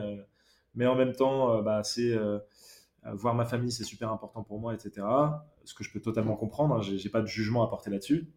mais 0.75 0.87
en 0.87 0.95
même 0.95 1.15
temps, 1.15 1.63
bah, 1.63 1.83
c'est 1.83 2.15
voir 3.05 3.35
ma 3.35 3.45
famille, 3.45 3.73
c'est 3.73 3.85
super 3.85 4.13
important 4.13 4.43
pour 4.43 4.61
moi, 4.61 4.75
etc. 4.75 5.07
Ce 5.65 5.75
que 5.75 5.83
je 5.85 5.91
peux 5.91 6.01
totalement 6.01 6.37
comprendre, 6.37 6.77
hein, 6.77 6.81
j'ai 6.83 7.09
pas 7.09 7.21
de 7.21 7.27
jugement 7.27 7.63
à 7.65 7.69
porter 7.69 7.91
là-dessus. 7.91 8.29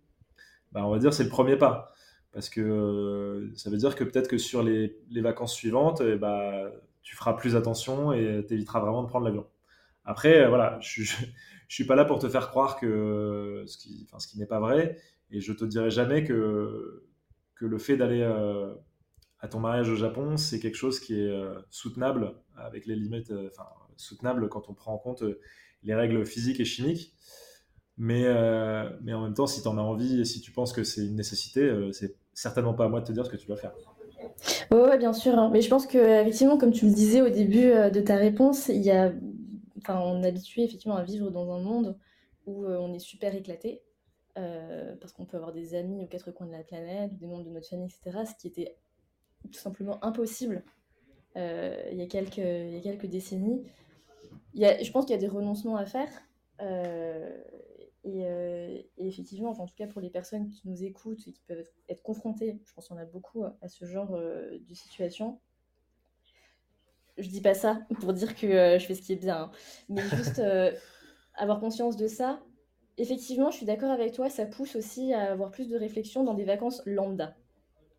Bah, 0.71 0.85
on 0.85 0.91
va 0.91 0.99
dire 0.99 1.13
c'est 1.13 1.23
le 1.23 1.29
premier 1.29 1.57
pas. 1.57 1.93
Parce 2.31 2.49
que 2.49 2.61
euh, 2.61 3.55
ça 3.55 3.69
veut 3.69 3.77
dire 3.77 3.95
que 3.95 4.03
peut-être 4.03 4.27
que 4.27 4.37
sur 4.37 4.63
les, 4.63 4.99
les 5.09 5.21
vacances 5.21 5.53
suivantes, 5.53 6.01
eh 6.01 6.17
bah, 6.17 6.71
tu 7.01 7.15
feras 7.15 7.33
plus 7.33 7.55
attention 7.55 8.11
et 8.11 8.43
tu 8.47 8.55
éviteras 8.55 8.79
vraiment 8.79 9.03
de 9.03 9.07
prendre 9.07 9.25
l'avion. 9.25 9.47
Après, 10.03 10.47
voilà, 10.47 10.77
je, 10.81 11.03
je, 11.03 11.15
suis 11.69 11.85
pas 11.85 11.95
là 11.95 12.05
pour 12.05 12.19
te 12.19 12.27
faire 12.27 12.49
croire 12.49 12.77
que 12.77 13.63
ce 13.67 13.77
qui, 13.77 14.07
ce 14.17 14.27
qui 14.27 14.37
n'est 14.37 14.45
pas 14.45 14.59
vrai. 14.59 14.97
Et 15.31 15.39
je 15.41 15.53
te 15.53 15.63
dirai 15.65 15.89
jamais 15.89 16.23
que, 16.23 17.07
que 17.55 17.65
le 17.65 17.77
fait 17.77 17.97
d'aller 17.97 18.23
à 19.45 19.47
ton 19.47 19.59
mariage 19.59 19.89
au 19.89 19.95
Japon, 19.95 20.37
c'est 20.37 20.59
quelque 20.59 20.75
chose 20.75 20.99
qui 20.99 21.19
est 21.19 21.29
euh, 21.29 21.59
soutenable 21.69 22.33
avec 22.57 22.85
les 22.85 22.95
limites, 22.95 23.31
euh, 23.31 23.49
soutenable 23.97 24.49
quand 24.49 24.69
on 24.69 24.73
prend 24.73 24.93
en 24.93 24.97
compte 24.97 25.23
euh, 25.23 25.39
les 25.83 25.95
règles 25.95 26.25
physiques 26.25 26.59
et 26.59 26.65
chimiques. 26.65 27.13
Mais, 27.97 28.25
mais 29.03 29.13
en 29.13 29.21
même 29.21 29.33
temps, 29.33 29.47
si 29.47 29.61
tu 29.61 29.69
en 29.69 29.77
as 29.77 29.81
envie 29.81 30.19
et 30.19 30.25
si 30.25 30.41
tu 30.41 30.51
penses 30.51 30.73
que 30.73 30.83
c'est 30.83 31.05
une 31.05 31.15
nécessité, 31.15 31.71
c'est 31.93 32.17
certainement 32.33 32.73
pas 32.73 32.83
à 32.83 32.89
moi 32.89 32.99
de 32.99 33.05
te 33.05 33.13
dire 33.13 33.25
ce 33.25 33.29
que 33.29 33.37
tu 33.37 33.47
dois 33.47 33.55
faire. 33.55 33.71
Oui, 34.69 34.97
bien 34.97 35.13
sûr. 35.13 35.39
Hein. 35.39 35.49
Mais 35.53 35.61
je 35.61 35.69
pense 35.69 35.87
que 35.87 36.21
effectivement, 36.21 36.57
comme 36.57 36.73
tu 36.73 36.87
le 36.87 36.93
disais 36.93 37.21
au 37.21 37.29
début 37.29 37.69
de 37.69 38.01
ta 38.01 38.17
réponse, 38.17 38.67
il 38.67 38.81
y 38.81 38.91
a, 38.91 39.13
enfin, 39.77 40.01
on 40.01 40.23
est 40.23 40.27
habitué 40.27 40.63
effectivement 40.63 40.97
à 40.97 41.03
vivre 41.03 41.31
dans 41.31 41.49
un 41.53 41.59
monde 41.59 41.97
où 42.47 42.65
on 42.65 42.93
est 42.93 42.99
super 42.99 43.33
éclaté. 43.33 43.81
parce 44.33 45.13
qu'on 45.13 45.25
peut 45.25 45.37
avoir 45.37 45.53
des 45.53 45.73
amis 45.73 46.03
aux 46.03 46.07
quatre 46.07 46.31
coins 46.31 46.47
de 46.47 46.51
la 46.51 46.63
planète, 46.63 47.17
des 47.17 47.27
membres 47.27 47.45
de 47.45 47.51
notre 47.51 47.69
famille, 47.69 47.87
etc. 47.87 48.25
Ce 48.29 48.35
qui 48.37 48.47
était 48.47 48.75
tout 49.53 49.59
simplement 49.59 50.03
impossible 50.03 50.65
euh, 51.37 51.89
il, 51.91 51.97
y 51.97 52.01
a 52.01 52.07
quelques, 52.07 52.37
il 52.37 52.73
y 52.73 52.77
a 52.77 52.81
quelques 52.81 53.07
décennies. 53.07 53.63
Y 54.55 54.65
a, 54.65 54.81
je 54.81 54.91
pense 54.91 55.05
qu'il 55.05 55.13
y 55.13 55.17
a 55.17 55.21
des 55.21 55.27
renoncements 55.27 55.77
à 55.77 55.85
faire. 55.85 56.09
Euh, 56.61 57.37
euh, 58.05 58.81
et, 58.97 59.07
effectivement, 59.07 59.51
en 59.51 59.65
tout 59.65 59.75
cas 59.75 59.87
pour 59.87 60.01
les 60.01 60.09
personnes 60.09 60.49
qui 60.49 60.67
nous 60.67 60.83
écoutent 60.83 61.27
et 61.27 61.31
qui 61.31 61.41
peuvent 61.47 61.69
être 61.89 62.01
confrontées, 62.01 62.59
je 62.65 62.73
pense 62.73 62.87
qu'il 62.87 62.95
y 62.95 62.99
en 62.99 63.01
a 63.01 63.05
beaucoup 63.05 63.43
à 63.43 63.67
ce 63.67 63.85
genre 63.85 64.11
de 64.11 64.73
situation. 64.73 65.39
Je 67.17 67.29
dis 67.29 67.41
pas 67.41 67.53
ça 67.53 67.81
pour 67.99 68.13
dire 68.13 68.35
que 68.35 68.77
je 68.79 68.85
fais 68.85 68.95
ce 68.95 69.01
qui 69.01 69.13
est 69.13 69.17
bien, 69.17 69.43
hein. 69.43 69.51
mais 69.89 70.01
juste 70.01 70.41
avoir 71.35 71.59
conscience 71.59 71.95
de 71.95 72.07
ça. 72.07 72.41
Effectivement, 72.97 73.51
je 73.51 73.57
suis 73.57 73.65
d'accord 73.65 73.91
avec 73.91 74.13
toi, 74.13 74.29
ça 74.29 74.45
pousse 74.45 74.75
aussi 74.75 75.13
à 75.13 75.31
avoir 75.31 75.51
plus 75.51 75.67
de 75.67 75.77
réflexion 75.77 76.23
dans 76.23 76.33
des 76.33 76.45
vacances 76.45 76.81
lambda. 76.85 77.35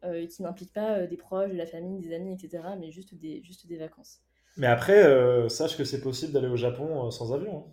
Euh, 0.06 0.26
qui 0.26 0.42
n'implique 0.42 0.72
pas 0.72 0.98
euh, 0.98 1.06
des 1.06 1.16
proches, 1.16 1.50
de 1.50 1.56
la 1.56 1.66
famille, 1.66 1.98
des 1.98 2.14
amis, 2.14 2.32
etc., 2.32 2.62
mais 2.78 2.92
juste 2.92 3.14
des, 3.14 3.42
juste 3.42 3.66
des 3.66 3.76
vacances. 3.76 4.20
Mais 4.56 4.66
après, 4.66 5.04
euh, 5.04 5.48
sache 5.48 5.76
que 5.76 5.84
c'est 5.84 6.00
possible 6.00 6.32
d'aller 6.32 6.48
au 6.48 6.56
Japon 6.56 7.10
sans 7.10 7.32
avion. 7.32 7.58
Hein. 7.58 7.72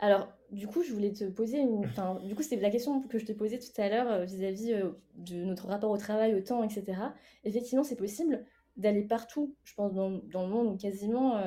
Alors, 0.00 0.28
du 0.50 0.66
coup, 0.66 0.82
je 0.82 0.92
voulais 0.92 1.12
te 1.12 1.24
poser 1.24 1.58
une. 1.58 1.84
Enfin, 1.86 2.20
du 2.22 2.34
coup, 2.34 2.42
c'était 2.42 2.60
la 2.60 2.70
question 2.70 3.02
que 3.02 3.18
je 3.18 3.26
te 3.26 3.32
posais 3.32 3.58
tout 3.58 3.80
à 3.80 3.88
l'heure 3.88 4.24
vis-à-vis 4.24 4.74
de 5.16 5.44
notre 5.44 5.66
rapport 5.66 5.90
au 5.90 5.96
travail, 5.96 6.34
au 6.34 6.40
temps, 6.40 6.62
etc. 6.62 6.98
Effectivement, 7.44 7.84
c'est 7.84 7.96
possible 7.96 8.44
d'aller 8.76 9.02
partout, 9.02 9.56
je 9.64 9.74
pense, 9.74 9.92
dans, 9.92 10.10
dans 10.10 10.42
le 10.42 10.48
monde, 10.48 10.78
quasiment 10.78 11.42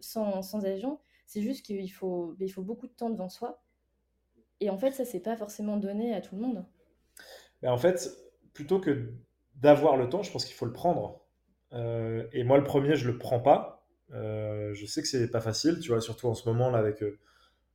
sans, 0.00 0.42
sans, 0.42 0.64
avion. 0.64 1.00
C'est 1.26 1.40
juste 1.40 1.64
qu'il 1.64 1.90
faut, 1.92 2.36
il 2.40 2.52
faut 2.52 2.62
beaucoup 2.62 2.86
de 2.86 2.92
temps 2.92 3.10
devant 3.10 3.28
soi. 3.28 3.62
Et 4.60 4.70
en 4.70 4.78
fait, 4.78 4.92
ça, 4.92 5.04
c'est 5.04 5.20
pas 5.20 5.36
forcément 5.36 5.76
donné 5.76 6.14
à 6.14 6.20
tout 6.20 6.34
le 6.36 6.42
monde. 6.42 6.64
Mais 7.62 7.68
en 7.68 7.78
fait, 7.78 8.10
plutôt 8.52 8.80
que 8.80 9.12
d'avoir 9.56 9.96
le 9.96 10.08
temps, 10.08 10.22
je 10.22 10.30
pense 10.30 10.44
qu'il 10.44 10.54
faut 10.54 10.66
le 10.66 10.72
prendre. 10.72 11.24
Euh, 11.72 12.26
et 12.32 12.44
moi, 12.44 12.58
le 12.58 12.64
premier, 12.64 12.96
je 12.96 13.06
le 13.06 13.18
prends 13.18 13.40
pas. 13.40 13.86
Euh, 14.12 14.72
je 14.74 14.86
sais 14.86 15.02
que 15.02 15.08
c'est 15.08 15.30
pas 15.30 15.40
facile, 15.40 15.80
tu 15.80 15.88
vois, 15.90 16.00
surtout 16.00 16.28
en 16.28 16.34
ce 16.34 16.48
moment 16.48 16.70
là 16.70 16.78
avec 16.78 17.02
euh, 17.02 17.18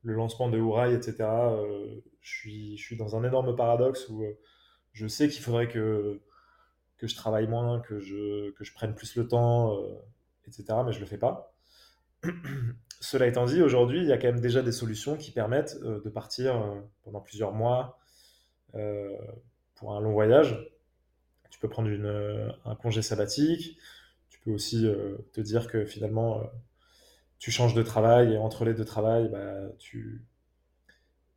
le 0.02 0.14
lancement 0.14 0.50
de 0.50 0.58
Huraï, 0.58 0.94
etc. 0.96 1.30
je 2.22 2.78
suis, 2.78 2.98
dans 2.98 3.16
un 3.16 3.24
énorme 3.24 3.56
paradoxe 3.56 4.10
où 4.10 4.26
je 4.94 5.08
sais 5.08 5.30
qu'il 5.30 5.44
faudrait 5.44 5.68
que 5.68 6.20
je 7.02 7.16
travaille 7.16 7.48
moins, 7.48 7.82
que 7.82 8.00
je 8.00 8.52
que 8.52 8.64
je 8.64 8.74
prenne 8.74 8.96
plus 8.96 9.16
le 9.16 9.28
temps, 9.28 9.78
etc. 10.48 10.66
Mais 10.86 10.92
je 10.92 11.00
le 11.00 11.06
fais 11.06 11.18
pas. 11.18 11.54
Cela 13.00 13.28
étant 13.28 13.46
dit, 13.46 13.62
aujourd'hui, 13.62 14.00
il 14.00 14.08
y 14.08 14.14
a 14.14 14.18
quand 14.18 14.28
même 14.28 14.40
déjà 14.40 14.62
des 14.62 14.72
solutions 14.72 15.18
qui 15.18 15.32
permettent 15.32 15.80
de 15.82 16.10
partir 16.10 16.82
pendant 17.04 17.22
plusieurs 17.22 17.54
mois 17.54 18.00
pour 19.76 19.96
un 19.96 20.02
long 20.02 20.14
voyage 20.14 20.73
tu 21.54 21.60
peux 21.60 21.70
prendre 21.70 21.90
une, 21.90 22.08
euh, 22.08 22.50
un 22.66 22.74
congé 22.74 23.04
sabbatique. 23.04 23.78
Tu 24.32 24.40
peux 24.40 24.50
aussi 24.50 24.88
euh, 24.88 25.18
te 25.34 25.40
dire 25.40 25.68
que 25.68 25.86
finalement, 25.86 26.40
euh, 26.40 26.46
tu 27.38 27.52
changes 27.52 27.76
de 27.76 27.84
travail 27.84 28.34
et 28.34 28.38
entre 28.38 28.66
les 28.66 28.74
deux 28.74 28.86
travails, 28.86 29.30
bah, 29.30 29.70
tu, 29.78 30.26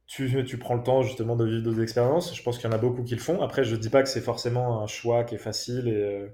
tu, 0.06 0.42
tu 0.46 0.56
prends 0.56 0.74
le 0.74 0.82
temps 0.82 1.02
justement 1.02 1.36
de 1.36 1.44
vivre 1.44 1.62
d'autres 1.62 1.82
expériences. 1.82 2.34
Je 2.34 2.42
pense 2.42 2.56
qu'il 2.56 2.66
y 2.66 2.72
en 2.72 2.74
a 2.74 2.78
beaucoup 2.78 3.02
qui 3.02 3.14
le 3.14 3.20
font. 3.20 3.42
Après, 3.42 3.62
je 3.62 3.76
ne 3.76 3.80
dis 3.80 3.90
pas 3.90 4.02
que 4.02 4.08
c'est 4.08 4.22
forcément 4.22 4.82
un 4.82 4.86
choix 4.86 5.22
qui 5.22 5.34
est 5.34 5.38
facile 5.38 5.86
et, 5.86 6.30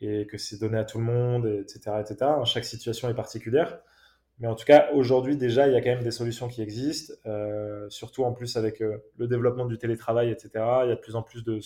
et 0.00 0.26
que 0.26 0.36
c'est 0.36 0.58
donné 0.58 0.76
à 0.76 0.84
tout 0.84 0.98
le 0.98 1.04
monde, 1.04 1.46
etc., 1.46 1.92
etc. 2.00 2.32
Chaque 2.44 2.64
situation 2.64 3.08
est 3.08 3.14
particulière. 3.14 3.78
Mais 4.40 4.48
en 4.48 4.56
tout 4.56 4.64
cas, 4.64 4.90
aujourd'hui, 4.92 5.36
déjà, 5.36 5.68
il 5.68 5.72
y 5.72 5.76
a 5.76 5.80
quand 5.80 5.90
même 5.90 6.02
des 6.02 6.10
solutions 6.10 6.48
qui 6.48 6.62
existent, 6.62 7.14
surtout 7.90 8.24
en 8.24 8.32
plus 8.32 8.56
avec 8.56 8.80
le 8.80 9.28
développement 9.28 9.66
du 9.66 9.78
télétravail, 9.78 10.32
etc. 10.32 10.48
Il 10.82 10.88
y 10.88 10.92
a 10.92 10.96
de 10.96 11.00
plus 11.00 11.14
en 11.14 11.22
plus 11.22 11.44
de, 11.44 11.60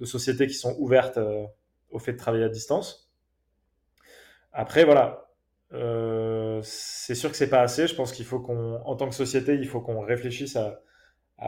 sociétés 0.00 0.46
qui 0.46 0.54
sont 0.54 0.76
ouvertes 0.78 1.18
euh, 1.18 1.46
au 1.90 1.98
fait 1.98 2.12
de 2.12 2.18
travailler 2.18 2.44
à 2.44 2.48
distance. 2.48 3.12
Après, 4.52 4.84
voilà, 4.84 5.30
c'est 6.62 7.16
sûr 7.16 7.30
que 7.30 7.36
c'est 7.36 7.50
pas 7.50 7.60
assez. 7.60 7.88
Je 7.88 7.94
pense 7.96 8.12
qu'il 8.12 8.24
faut 8.24 8.38
qu'on, 8.38 8.76
en 8.84 8.94
tant 8.94 9.08
que 9.08 9.14
société, 9.14 9.54
il 9.54 9.66
faut 9.66 9.80
qu'on 9.80 10.00
réfléchisse 10.00 10.56
à, 10.56 10.80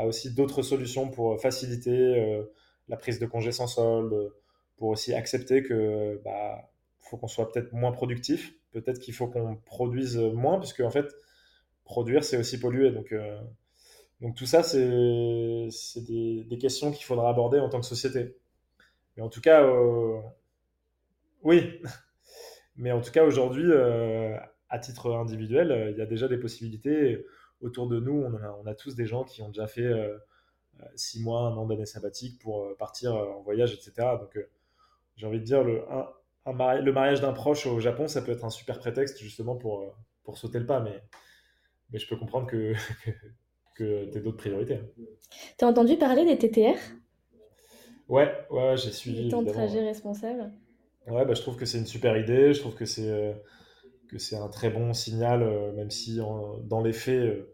aussi 0.04 0.34
d'autres 0.34 0.62
solutions 0.62 1.08
pour 1.08 1.40
faciliter 1.40 2.44
la 2.88 2.96
prise 2.96 3.20
de 3.20 3.26
congés 3.26 3.52
sans 3.52 3.68
solde, 3.68 4.32
pour 4.76 4.88
aussi 4.88 5.14
accepter 5.14 5.62
que 5.62 6.20
bah, 6.24 6.68
faut 6.98 7.16
qu'on 7.16 7.28
soit 7.28 7.52
peut-être 7.52 7.72
moins 7.72 7.92
productif 7.92 8.56
peut-être 8.80 8.98
qu'il 8.98 9.14
faut 9.14 9.26
qu'on 9.26 9.56
produise 9.56 10.16
moins, 10.18 10.58
puisque 10.58 10.80
en 10.80 10.90
fait, 10.90 11.06
produire, 11.84 12.24
c'est 12.24 12.36
aussi 12.36 12.60
polluer. 12.60 12.90
Donc, 12.90 13.12
euh, 13.12 13.40
donc 14.20 14.34
tout 14.34 14.46
ça, 14.46 14.62
c'est 14.62 14.80
des, 16.00 16.58
questions 16.60 16.90
qu'il 16.90 17.04
faudra 17.04 17.28
aborder 17.28 17.58
en 17.58 17.68
tant 17.68 17.80
que 17.80 17.86
société. 17.86 18.36
Mais 19.16 19.22
en 19.22 19.28
tout 19.28 19.40
cas, 19.40 19.62
euh, 19.62 20.20
oui. 21.42 21.80
Mais 22.76 22.92
en 22.92 23.00
tout 23.00 23.10
cas, 23.10 23.24
aujourd'hui, 23.24 23.64
euh, 23.66 24.36
à 24.68 24.78
titre 24.78 25.12
individuel, 25.14 25.92
il 25.92 25.98
y 25.98 26.02
a 26.02 26.06
déjà 26.06 26.28
des 26.28 26.38
possibilités. 26.38 27.24
Autour 27.62 27.88
de 27.88 27.98
nous, 27.98 28.22
on 28.22 28.66
a, 28.66 28.74
tous 28.74 28.94
des 28.94 29.06
gens 29.06 29.24
qui 29.24 29.40
ont 29.40 29.48
déjà 29.48 29.66
fait 29.66 29.90
six 30.94 31.22
mois, 31.22 31.40
un 31.40 31.56
an 31.56 31.64
d'année 31.64 31.86
sabbatique 31.86 32.38
pour 32.42 32.76
partir 32.76 33.14
en 33.14 33.40
voyage, 33.40 33.72
etc. 33.72 34.08
Donc, 34.20 34.38
j'ai 35.16 35.26
envie 35.26 35.40
de 35.40 35.44
dire, 35.44 35.64
le, 35.64 36.92
mariage 36.92 37.20
d'un 37.20 37.32
proche 37.32 37.66
au 37.66 37.80
Japon, 37.80 38.06
ça 38.08 38.22
peut 38.22 38.32
être 38.32 38.44
un 38.44 38.50
super 38.50 38.78
prétexte 38.78 39.18
justement 39.18 39.56
pour, 39.56 39.82
euh, 39.82 40.34
sauter 40.34 40.58
le 40.58 40.66
pas, 40.66 40.80
mais 40.80 41.98
je 41.98 42.06
peux 42.06 42.16
comprendre 42.16 42.46
que, 42.46 42.74
que, 43.76 44.10
tu 44.10 44.18
as 44.18 44.20
d'autres 44.20 44.36
priorités. 44.36 44.80
Tu 45.58 45.64
as 45.64 45.68
entendu 45.68 45.96
parler 45.96 46.24
des 46.24 46.38
TTR 46.38 46.78
Ouais, 48.08 48.32
ouais, 48.50 48.76
j'ai 48.76 48.92
suivi. 48.92 49.24
Les 49.24 49.30
temps 49.30 49.42
de 49.42 49.50
trajet 49.50 49.80
responsable? 49.80 50.52
Ouais, 51.08 51.24
bah, 51.24 51.34
je 51.34 51.42
trouve 51.42 51.56
que 51.56 51.66
c'est 51.66 51.78
une 51.78 51.86
super 51.86 52.16
idée. 52.16 52.52
Je 52.52 52.60
trouve 52.60 52.74
que 52.74 52.84
c'est 52.84 53.08
euh, 53.08 53.32
que 54.08 54.18
c'est 54.18 54.36
un 54.36 54.48
très 54.48 54.70
bon 54.70 54.92
signal, 54.92 55.42
euh, 55.42 55.72
même 55.72 55.90
si 55.90 56.18
dans 56.64 56.82
les 56.82 56.92
faits, 56.92 57.46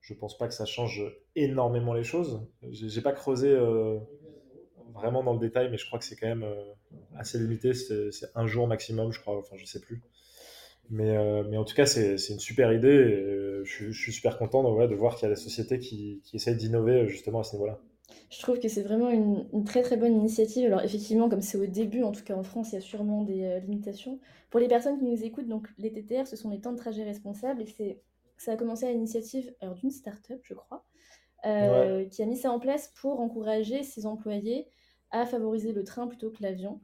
je 0.00 0.14
pense 0.14 0.38
pas 0.38 0.48
que 0.48 0.54
ça 0.54 0.64
change 0.64 1.04
énormément 1.36 1.92
les 1.92 2.04
choses. 2.04 2.46
J'ai 2.70 3.02
pas 3.02 3.12
creusé 3.12 3.54
vraiment 4.94 5.22
dans 5.22 5.34
le 5.34 5.38
détail, 5.38 5.70
mais 5.70 5.76
je 5.76 5.86
crois 5.86 5.98
que 5.98 6.04
c'est 6.04 6.16
quand 6.16 6.28
même 6.28 6.46
assez 7.16 7.38
limité. 7.38 7.74
C'est 7.74 8.10
un 8.34 8.46
jour 8.46 8.66
maximum, 8.66 9.12
je 9.12 9.20
crois. 9.20 9.38
Enfin, 9.38 9.56
je 9.56 9.66
sais 9.66 9.80
plus. 9.80 10.02
Mais, 10.90 11.16
euh, 11.16 11.44
mais 11.48 11.56
en 11.56 11.64
tout 11.64 11.74
cas, 11.74 11.86
c'est 11.86 12.16
une 12.30 12.38
super 12.38 12.72
idée. 12.72 12.88
Et 12.88 13.14
euh, 13.14 13.64
je, 13.64 13.90
suis 13.90 14.12
super 14.12 14.38
content 14.38 14.62
de, 14.62 14.86
de 14.86 14.94
voir 14.94 15.16
qu'il 15.16 15.28
y 15.28 15.30
a 15.30 15.34
des 15.34 15.40
sociétés 15.40 15.78
qui, 15.78 16.20
qui 16.24 16.36
essayent 16.36 16.56
d'innover 16.56 17.02
euh, 17.02 17.06
justement 17.06 17.40
à 17.40 17.44
ce 17.44 17.56
niveau-là. 17.56 17.78
Je 18.30 18.40
trouve 18.40 18.58
que 18.58 18.68
c'est 18.68 18.82
vraiment 18.82 19.10
une, 19.10 19.46
une, 19.52 19.64
très 19.64 19.82
très 19.82 19.98
bonne 19.98 20.14
initiative. 20.14 20.66
Alors 20.66 20.82
effectivement, 20.82 21.28
comme 21.28 21.42
c'est 21.42 21.58
au 21.58 21.66
début, 21.66 22.02
en 22.02 22.12
tout 22.12 22.24
cas 22.24 22.34
en 22.34 22.42
France, 22.42 22.72
il 22.72 22.76
y 22.76 22.78
a 22.78 22.80
sûrement 22.80 23.22
des 23.22 23.60
limitations. 23.60 24.18
Pour 24.50 24.60
les 24.60 24.68
personnes 24.68 24.98
qui 24.98 25.04
nous 25.04 25.24
écoutent, 25.24 25.48
donc 25.48 25.68
les 25.76 25.92
TTR, 25.92 26.26
ce 26.26 26.36
sont 26.36 26.48
les 26.48 26.60
temps 26.60 26.72
de 26.72 26.78
trajet 26.78 27.04
responsables 27.04 27.62
et 27.62 28.00
ça 28.38 28.52
a 28.52 28.56
commencé 28.56 28.86
à 28.86 28.92
l'initiative 28.92 29.54
d'une 29.76 29.90
start-up, 29.90 30.40
je 30.42 30.54
crois, 30.54 30.86
qui 31.42 32.22
a 32.22 32.26
mis 32.26 32.36
ça 32.38 32.50
en 32.50 32.58
place 32.58 32.92
pour 33.00 33.20
encourager 33.20 33.82
ses 33.82 34.06
employés 34.06 34.68
à 35.10 35.26
favoriser 35.26 35.72
le 35.72 35.84
train 35.84 36.06
plutôt 36.06 36.30
que 36.30 36.42
l'avion. 36.42 36.80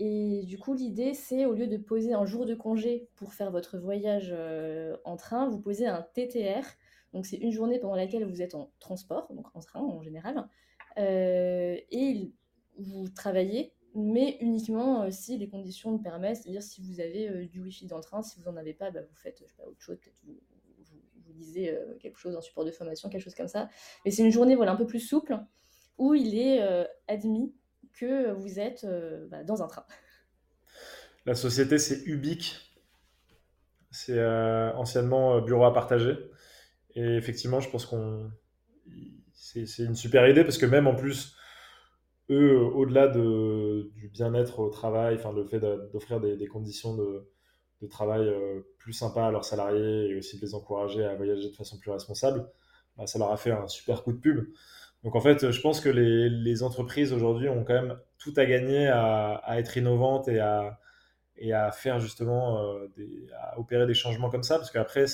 Et 0.00 0.42
du 0.44 0.58
coup, 0.58 0.74
l'idée, 0.74 1.14
c'est 1.14 1.46
au 1.46 1.52
lieu 1.52 1.68
de 1.68 1.76
poser 1.76 2.14
un 2.14 2.26
jour 2.26 2.46
de 2.46 2.54
congé 2.54 3.08
pour 3.14 3.32
faire 3.32 3.50
votre 3.50 3.78
voyage 3.78 4.30
euh, 4.32 4.96
en 5.04 5.16
train, 5.16 5.48
vous 5.48 5.60
posez 5.60 5.86
un 5.86 6.02
TTR. 6.02 6.64
Donc, 7.12 7.26
c'est 7.26 7.36
une 7.36 7.52
journée 7.52 7.78
pendant 7.78 7.94
laquelle 7.94 8.24
vous 8.24 8.42
êtes 8.42 8.56
en 8.56 8.72
transport, 8.80 9.32
donc 9.32 9.46
en 9.54 9.60
train 9.60 9.80
en 9.80 10.02
général. 10.02 10.48
Euh, 10.98 11.76
et 11.90 12.32
vous 12.76 13.08
travaillez, 13.08 13.72
mais 13.94 14.36
uniquement 14.40 15.02
euh, 15.02 15.10
si 15.12 15.38
les 15.38 15.48
conditions 15.48 15.92
le 15.92 16.00
permettent. 16.02 16.38
C'est-à-dire, 16.38 16.62
si 16.62 16.80
vous 16.80 16.98
avez 16.98 17.46
du 17.46 17.60
Wi-Fi 17.60 17.86
dans 17.86 17.98
le 17.98 18.02
train, 18.02 18.22
si 18.22 18.40
vous 18.40 18.50
n'en 18.50 18.56
avez 18.56 18.74
pas, 18.74 18.90
bah, 18.90 19.02
vous 19.02 19.14
faites 19.14 19.38
je 19.38 19.46
sais 19.46 19.54
pas, 19.56 19.68
autre 19.68 19.80
chose. 19.80 19.98
Peut-être 20.00 20.20
vous, 20.24 20.40
vous, 21.24 21.32
lisez 21.34 21.76
quelque 22.00 22.18
chose, 22.18 22.36
un 22.36 22.40
support 22.40 22.64
de 22.64 22.72
formation, 22.72 23.08
quelque 23.08 23.22
chose 23.22 23.34
comme 23.36 23.48
ça. 23.48 23.68
Mais 24.04 24.10
c'est 24.10 24.24
une 24.24 24.32
journée 24.32 24.56
voilà, 24.56 24.72
un 24.72 24.76
peu 24.76 24.86
plus 24.86 25.00
souple 25.00 25.38
où 25.98 26.14
il 26.14 26.36
est 26.36 26.60
admis 27.06 27.52
que 27.98 28.32
vous 28.32 28.58
êtes 28.58 28.84
euh, 28.84 29.26
bah, 29.28 29.44
dans 29.44 29.62
un 29.62 29.66
train. 29.66 29.84
La 31.26 31.34
société, 31.34 31.78
c'est 31.78 32.02
Ubique. 32.06 32.56
C'est 33.90 34.18
euh, 34.18 34.72
anciennement 34.74 35.36
euh, 35.36 35.40
bureau 35.40 35.64
à 35.64 35.72
partager. 35.72 36.16
Et 36.94 37.16
effectivement, 37.16 37.60
je 37.60 37.70
pense 37.70 37.86
qu'on. 37.86 38.30
C'est 39.32 39.84
une 39.84 39.94
super 39.94 40.28
idée 40.28 40.42
parce 40.42 40.58
que 40.58 40.66
même 40.66 40.86
en 40.86 40.94
plus, 40.94 41.36
eux, 42.30 42.58
au-delà 42.58 43.08
de, 43.08 43.90
du 43.94 44.08
bien-être 44.08 44.60
au 44.60 44.70
travail, 44.70 45.16
enfin, 45.16 45.32
le 45.32 45.44
fait 45.44 45.60
d'offrir 45.60 46.20
des, 46.20 46.46
conditions 46.46 46.96
de, 46.96 47.30
de 47.82 47.86
travail 47.86 48.32
plus 48.78 48.94
sympas 48.94 49.28
à 49.28 49.30
leurs 49.30 49.44
salariés 49.44 50.08
et 50.08 50.16
aussi 50.16 50.38
de 50.38 50.42
les 50.42 50.54
encourager 50.54 51.04
à 51.04 51.14
voyager 51.14 51.50
de 51.50 51.54
façon 51.54 51.78
plus 51.78 51.90
responsable, 51.90 52.48
bah, 52.96 53.06
ça 53.06 53.18
leur 53.18 53.30
a 53.30 53.36
fait 53.36 53.52
un 53.52 53.68
super 53.68 54.02
coup 54.02 54.12
de 54.12 54.18
pub. 54.18 54.46
Donc 55.04 55.16
en 55.16 55.20
fait, 55.20 55.50
je 55.50 55.60
pense 55.60 55.80
que 55.80 55.90
les, 55.90 56.62
entreprises 56.62 57.12
aujourd'hui 57.12 57.48
ont 57.50 57.62
quand 57.62 57.74
même 57.74 57.98
tout 58.18 58.32
à 58.36 58.46
gagner 58.46 58.88
à, 58.88 59.58
être 59.58 59.76
innovantes 59.76 60.28
et 60.28 60.40
à, 60.40 61.70
faire 61.72 62.00
justement, 62.00 62.58
euh, 62.62 62.88
des, 62.96 63.26
à 63.38 63.60
opérer 63.60 63.86
des 63.86 63.94
changements 63.94 64.30
comme 64.30 64.42
ça, 64.42 64.56
parce 64.56 64.70
qu'après, 64.70 65.04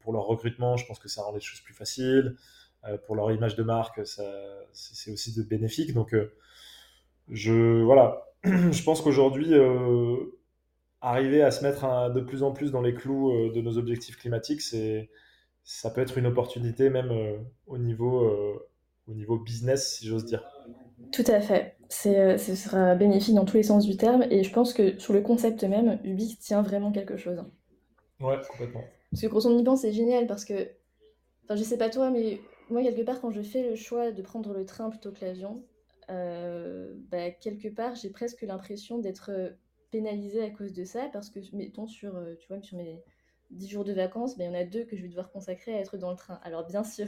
pour 0.00 0.12
leur 0.12 0.24
recrutement, 0.24 0.76
je 0.76 0.84
pense 0.84 0.98
que 0.98 1.08
ça 1.08 1.22
rend 1.22 1.32
les 1.32 1.40
choses 1.40 1.60
plus 1.60 1.74
faciles. 1.74 2.36
Euh, 2.86 2.96
pour 3.06 3.14
leur 3.14 3.30
image 3.32 3.54
de 3.56 3.62
marque, 3.62 4.00
c'est 4.72 5.12
aussi 5.12 5.32
de 5.34 5.42
bénéfique. 5.42 5.94
Donc 5.94 6.12
euh, 6.12 6.32
je, 7.30 7.82
voilà, 7.82 8.26
je 8.44 8.82
pense 8.82 9.00
qu'aujourd'hui, 9.00 9.52
arriver 11.00 11.42
à 11.42 11.52
se 11.52 11.62
mettre 11.62 12.12
de 12.12 12.20
plus 12.20 12.42
en 12.42 12.50
plus 12.50 12.72
dans 12.72 12.82
les 12.82 12.94
clous 12.94 13.52
de 13.52 13.60
nos 13.60 13.78
objectifs 13.78 14.16
climatiques, 14.16 14.62
ça 15.62 15.90
peut 15.90 16.00
être 16.00 16.18
une 16.18 16.26
opportunité 16.26 16.90
même 16.90 17.12
au 17.68 17.78
niveau 17.78 18.58
au 19.08 19.14
niveau 19.14 19.38
business, 19.38 19.96
si 19.96 20.06
j'ose 20.06 20.24
dire. 20.24 20.44
Tout 21.12 21.24
à 21.26 21.40
fait. 21.40 21.76
C'est, 21.88 22.18
euh, 22.18 22.38
ce 22.38 22.54
sera 22.54 22.94
bénéfique 22.94 23.34
dans 23.34 23.44
tous 23.44 23.56
les 23.56 23.62
sens 23.62 23.86
du 23.86 23.96
terme. 23.96 24.26
Et 24.30 24.44
je 24.44 24.52
pense 24.52 24.74
que 24.74 24.98
sur 24.98 25.12
le 25.12 25.22
concept 25.22 25.64
même, 25.64 25.98
Ubique 26.04 26.38
tient 26.38 26.62
vraiment 26.62 26.92
quelque 26.92 27.16
chose. 27.16 27.42
Ouais, 28.20 28.36
complètement. 28.50 28.84
Parce 29.10 29.22
que 29.22 29.26
quand 29.28 29.46
on 29.46 29.58
y 29.58 29.64
pense, 29.64 29.82
c'est 29.82 29.92
génial 29.92 30.26
parce 30.26 30.44
que, 30.44 30.68
enfin, 31.44 31.56
je 31.56 31.62
sais 31.62 31.78
pas 31.78 31.88
toi, 31.88 32.10
mais 32.10 32.40
moi, 32.68 32.82
quelque 32.82 33.02
part, 33.02 33.20
quand 33.20 33.30
je 33.30 33.40
fais 33.40 33.68
le 33.68 33.74
choix 33.74 34.12
de 34.12 34.22
prendre 34.22 34.52
le 34.52 34.66
train 34.66 34.90
plutôt 34.90 35.12
que 35.12 35.24
l'avion, 35.24 35.64
euh, 36.10 36.92
bah, 37.10 37.30
quelque 37.30 37.68
part, 37.68 37.94
j'ai 37.94 38.10
presque 38.10 38.42
l'impression 38.42 38.98
d'être 38.98 39.30
pénalisée 39.90 40.42
à 40.42 40.50
cause 40.50 40.72
de 40.72 40.84
ça 40.84 41.08
parce 41.12 41.30
que, 41.30 41.40
mettons, 41.54 41.86
sur, 41.86 42.16
euh, 42.16 42.34
tu 42.38 42.48
vois, 42.48 42.60
sur 42.60 42.76
mes 42.76 43.02
10 43.50 43.68
jours 43.68 43.84
de 43.84 43.92
vacances, 43.92 44.36
bah, 44.36 44.44
il 44.44 44.48
y 44.48 44.50
en 44.50 44.54
a 44.54 44.64
deux 44.64 44.84
que 44.84 44.96
je 44.96 45.02
vais 45.02 45.08
devoir 45.08 45.30
consacrer 45.30 45.74
à 45.74 45.80
être 45.80 45.96
dans 45.96 46.10
le 46.10 46.16
train. 46.16 46.38
Alors, 46.42 46.66
bien 46.66 46.84
sûr, 46.84 47.06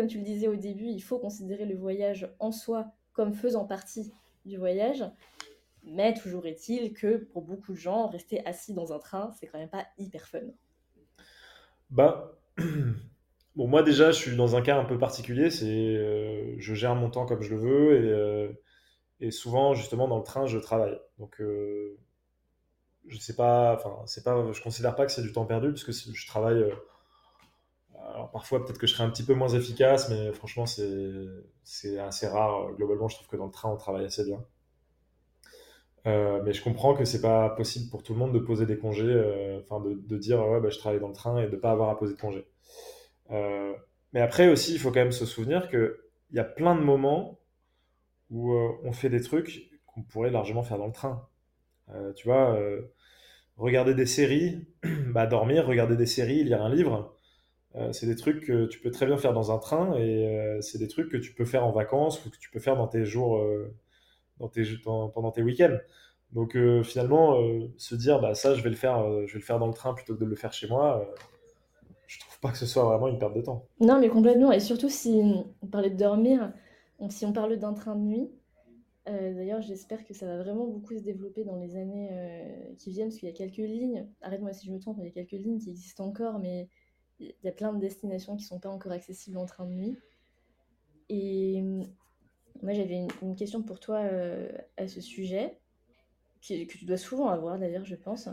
comme 0.00 0.08
tu 0.08 0.16
le 0.16 0.24
disais 0.24 0.48
au 0.48 0.56
début, 0.56 0.86
il 0.86 1.02
faut 1.02 1.18
considérer 1.18 1.66
le 1.66 1.76
voyage 1.76 2.34
en 2.38 2.52
soi 2.52 2.86
comme 3.12 3.34
faisant 3.34 3.66
partie 3.66 4.10
du 4.46 4.56
voyage. 4.56 5.04
Mais 5.82 6.14
toujours 6.14 6.46
est-il 6.46 6.94
que 6.94 7.18
pour 7.18 7.42
beaucoup 7.42 7.72
de 7.72 7.76
gens, 7.76 8.06
rester 8.06 8.42
assis 8.46 8.72
dans 8.72 8.94
un 8.94 8.98
train, 8.98 9.30
c'est 9.38 9.46
quand 9.46 9.58
même 9.58 9.68
pas 9.68 9.84
hyper 9.98 10.26
fun. 10.26 10.40
Bah, 11.90 12.32
bon, 13.56 13.68
moi 13.68 13.82
déjà, 13.82 14.10
je 14.10 14.16
suis 14.16 14.36
dans 14.36 14.56
un 14.56 14.62
cas 14.62 14.78
un 14.78 14.86
peu 14.86 14.98
particulier. 14.98 15.50
C'est, 15.50 15.66
euh, 15.66 16.54
je 16.56 16.72
gère 16.72 16.94
mon 16.94 17.10
temps 17.10 17.26
comme 17.26 17.42
je 17.42 17.50
le 17.50 17.60
veux 17.60 18.02
et, 18.02 18.08
euh, 18.08 18.48
et, 19.20 19.30
souvent, 19.30 19.74
justement, 19.74 20.08
dans 20.08 20.16
le 20.16 20.24
train, 20.24 20.46
je 20.46 20.56
travaille. 20.56 20.98
Donc, 21.18 21.42
euh, 21.42 21.98
je 23.06 23.18
sais 23.18 23.36
pas, 23.36 23.74
enfin, 23.74 24.02
c'est 24.06 24.24
pas, 24.24 24.50
je 24.50 24.62
considère 24.62 24.96
pas 24.96 25.04
que 25.04 25.12
c'est 25.12 25.20
du 25.20 25.32
temps 25.32 25.44
perdu 25.44 25.68
parce 25.72 25.84
que 25.84 25.92
je 25.92 26.26
travaille 26.26 26.64
alors 28.08 28.30
parfois, 28.30 28.64
peut-être 28.64 28.78
que 28.78 28.86
je 28.86 28.94
serai 28.94 29.04
un 29.04 29.10
petit 29.10 29.24
peu 29.24 29.34
moins 29.34 29.48
efficace, 29.48 30.08
mais 30.10 30.32
franchement, 30.32 30.64
c'est 30.66 31.98
assez 31.98 32.26
rare. 32.26 32.72
Globalement, 32.76 33.08
je 33.08 33.16
trouve 33.16 33.28
que 33.28 33.36
dans 33.36 33.46
le 33.46 33.52
train, 33.52 33.70
on 33.70 33.76
travaille 33.76 34.04
assez 34.04 34.24
bien. 34.24 34.42
Euh, 36.06 36.40
mais 36.44 36.52
je 36.52 36.62
comprends 36.62 36.94
que 36.94 37.04
c'est 37.04 37.20
pas 37.20 37.50
possible 37.50 37.90
pour 37.90 38.02
tout 38.02 38.14
le 38.14 38.18
monde 38.18 38.32
de 38.32 38.38
poser 38.38 38.64
des 38.64 38.78
congés, 38.78 39.04
euh, 39.04 39.60
enfin 39.60 39.84
de, 39.84 40.16
dire 40.16 40.40
ouais, 40.46 40.60
bah, 40.60 40.70
je 40.70 40.78
travaille 40.78 41.00
dans 41.00 41.08
le 41.08 41.14
train 41.14 41.42
et 41.42 41.46
de 41.46 41.56
pas 41.56 41.70
avoir 41.72 41.90
à 41.90 41.98
poser 41.98 42.14
de 42.14 42.20
congés. 42.20 42.46
Euh, 43.30 43.74
mais 44.12 44.20
après 44.20 44.48
aussi, 44.48 44.72
il 44.72 44.78
faut 44.78 44.90
quand 44.90 45.00
même 45.00 45.12
se 45.12 45.26
souvenir 45.26 45.68
qu'il 45.68 45.92
y 46.32 46.38
a 46.38 46.44
plein 46.44 46.74
de 46.74 46.80
moments 46.80 47.38
où 48.30 48.54
on 48.54 48.92
fait 48.92 49.10
des 49.10 49.20
trucs 49.20 49.70
qu'on 49.86 50.02
pourrait 50.02 50.30
largement 50.30 50.62
faire 50.62 50.78
dans 50.78 50.86
le 50.86 50.92
train. 50.92 51.28
tu 52.16 52.28
vois, 52.28 52.58
regarder 53.56 53.94
des 53.94 54.06
séries, 54.06 54.66
bah, 55.08 55.26
dormir, 55.26 55.66
regarder 55.66 55.96
des 55.96 56.06
séries, 56.06 56.44
lire 56.44 56.62
un 56.62 56.72
livre, 56.74 57.14
c'est 57.92 58.06
des 58.06 58.16
trucs 58.16 58.44
que 58.44 58.66
tu 58.66 58.80
peux 58.80 58.90
très 58.90 59.06
bien 59.06 59.16
faire 59.16 59.32
dans 59.32 59.52
un 59.52 59.58
train 59.58 59.96
et 59.96 60.58
c'est 60.60 60.78
des 60.78 60.88
trucs 60.88 61.10
que 61.10 61.16
tu 61.16 61.32
peux 61.32 61.44
faire 61.44 61.64
en 61.64 61.70
vacances 61.70 62.24
ou 62.24 62.30
que 62.30 62.36
tu 62.36 62.50
peux 62.50 62.58
faire 62.58 62.76
dans 62.76 62.88
tes 62.88 63.04
jours, 63.04 63.40
dans 64.38 64.48
tes, 64.48 64.64
pendant 64.84 65.30
tes 65.30 65.42
week-ends. 65.42 65.76
Donc 66.32 66.56
finalement, 66.82 67.36
se 67.76 67.94
dire 67.94 68.20
bah 68.20 68.34
ça 68.34 68.54
je 68.54 68.62
vais 68.62 68.70
le 68.70 68.76
faire, 68.76 69.04
je 69.26 69.32
vais 69.32 69.38
le 69.38 69.44
faire 69.44 69.58
dans 69.60 69.68
le 69.68 69.72
train 69.72 69.94
plutôt 69.94 70.14
que 70.14 70.20
de 70.20 70.24
le 70.24 70.34
faire 70.34 70.52
chez 70.52 70.66
moi, 70.66 71.08
je 72.08 72.18
trouve 72.18 72.40
pas 72.40 72.50
que 72.50 72.58
ce 72.58 72.66
soit 72.66 72.84
vraiment 72.84 73.06
une 73.06 73.18
perte 73.18 73.34
de 73.34 73.42
temps. 73.42 73.64
Non 73.78 74.00
mais 74.00 74.08
complètement 74.08 74.50
et 74.50 74.58
surtout 74.58 74.88
si 74.88 75.22
on 75.62 75.66
parlait 75.68 75.90
de 75.90 75.96
dormir, 75.96 76.52
si 77.08 77.24
on 77.24 77.32
parle 77.32 77.56
d'un 77.56 77.72
train 77.72 77.94
de 77.94 78.02
nuit, 78.02 78.30
euh, 79.08 79.34
d'ailleurs, 79.34 79.62
j'espère 79.62 80.04
que 80.04 80.14
ça 80.14 80.26
va 80.26 80.38
vraiment 80.38 80.66
beaucoup 80.66 80.94
se 80.94 81.02
développer 81.02 81.44
dans 81.44 81.56
les 81.56 81.76
années 81.76 82.10
euh, 82.12 82.74
qui 82.78 82.90
viennent, 82.90 83.08
parce 83.08 83.18
qu'il 83.18 83.28
y 83.28 83.32
a 83.32 83.34
quelques 83.34 83.56
lignes, 83.56 84.06
arrête-moi 84.20 84.52
si 84.52 84.66
je 84.66 84.72
me 84.72 84.78
trompe, 84.78 84.98
il 85.00 85.04
y 85.04 85.08
a 85.08 85.10
quelques 85.10 85.32
lignes 85.32 85.58
qui 85.58 85.70
existent 85.70 86.04
encore, 86.04 86.38
mais 86.38 86.68
il 87.20 87.34
y 87.44 87.48
a 87.48 87.52
plein 87.52 87.72
de 87.72 87.78
destinations 87.78 88.36
qui 88.36 88.44
ne 88.44 88.48
sont 88.48 88.58
pas 88.58 88.70
encore 88.70 88.92
accessibles 88.92 89.38
en 89.38 89.46
train 89.46 89.66
de 89.66 89.72
nuit. 89.72 89.98
Et 91.08 91.60
euh, 91.60 91.82
moi, 92.62 92.72
j'avais 92.72 93.06
une, 93.22 93.36
question 93.36 93.62
pour 93.62 93.80
toi 93.80 94.02
à 94.76 94.88
ce 94.88 95.00
sujet, 95.00 95.58
que 96.40 96.64
tu 96.64 96.84
dois 96.84 96.96
souvent 96.96 97.28
avoir 97.28 97.58
d'ailleurs, 97.58 97.84
je 97.84 97.96
pense. 97.96 98.28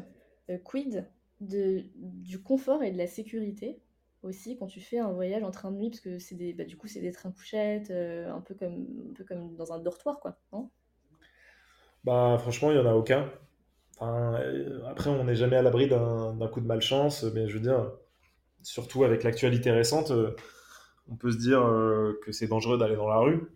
quid 0.63 1.07
de, 1.39 1.83
du 1.95 2.41
confort 2.41 2.83
et 2.83 2.91
de 2.91 2.97
la 2.97 3.07
sécurité 3.07 3.79
aussi 4.23 4.57
quand 4.57 4.67
tu 4.67 4.81
fais 4.81 4.99
un 4.99 5.11
voyage 5.11 5.43
en 5.43 5.51
train 5.51 5.71
de 5.71 5.77
nuit, 5.77 5.89
parce 5.89 6.01
que 6.01 6.19
c'est 6.19 6.35
des, 6.35 6.53
bah, 6.53 6.63
du 6.63 6.77
coup, 6.77 6.87
c'est 6.87 6.99
des 6.99 7.11
trains 7.11 7.31
couchettes, 7.31 7.91
euh, 7.91 8.31
un, 8.31 8.41
peu 8.41 8.55
comme, 8.55 8.87
un 9.11 9.13
peu 9.13 9.23
comme 9.23 9.55
dans 9.55 9.73
un 9.73 9.79
dortoir, 9.79 10.19
quoi, 10.19 10.37
non? 10.51 10.69
Bah, 12.03 12.37
franchement, 12.39 12.71
il 12.71 12.75
n'y 12.79 12.83
en 12.83 12.89
a 12.89 12.93
aucun. 12.93 13.29
Euh, 14.01 14.81
après, 14.87 15.09
on 15.09 15.23
n'est 15.23 15.35
jamais 15.35 15.57
à 15.57 15.61
l'abri 15.61 15.87
d'un 15.87 16.47
coup 16.51 16.61
de 16.61 16.67
malchance, 16.67 17.23
mais 17.23 17.47
je 17.47 17.55
veux 17.55 17.63
dire, 17.63 17.91
surtout 18.67 19.03
avec 19.03 19.23
l'actualité 19.23 19.71
récente, 19.71 20.11
euh, 20.11 20.31
on 21.09 21.15
peut 21.15 21.31
se 21.31 21.37
dire 21.37 21.61
que 22.21 22.31
c'est 22.33 22.47
dangereux 22.47 22.77
d'aller 22.77 22.97
dans 22.97 23.07
la 23.07 23.19
rue. 23.19 23.47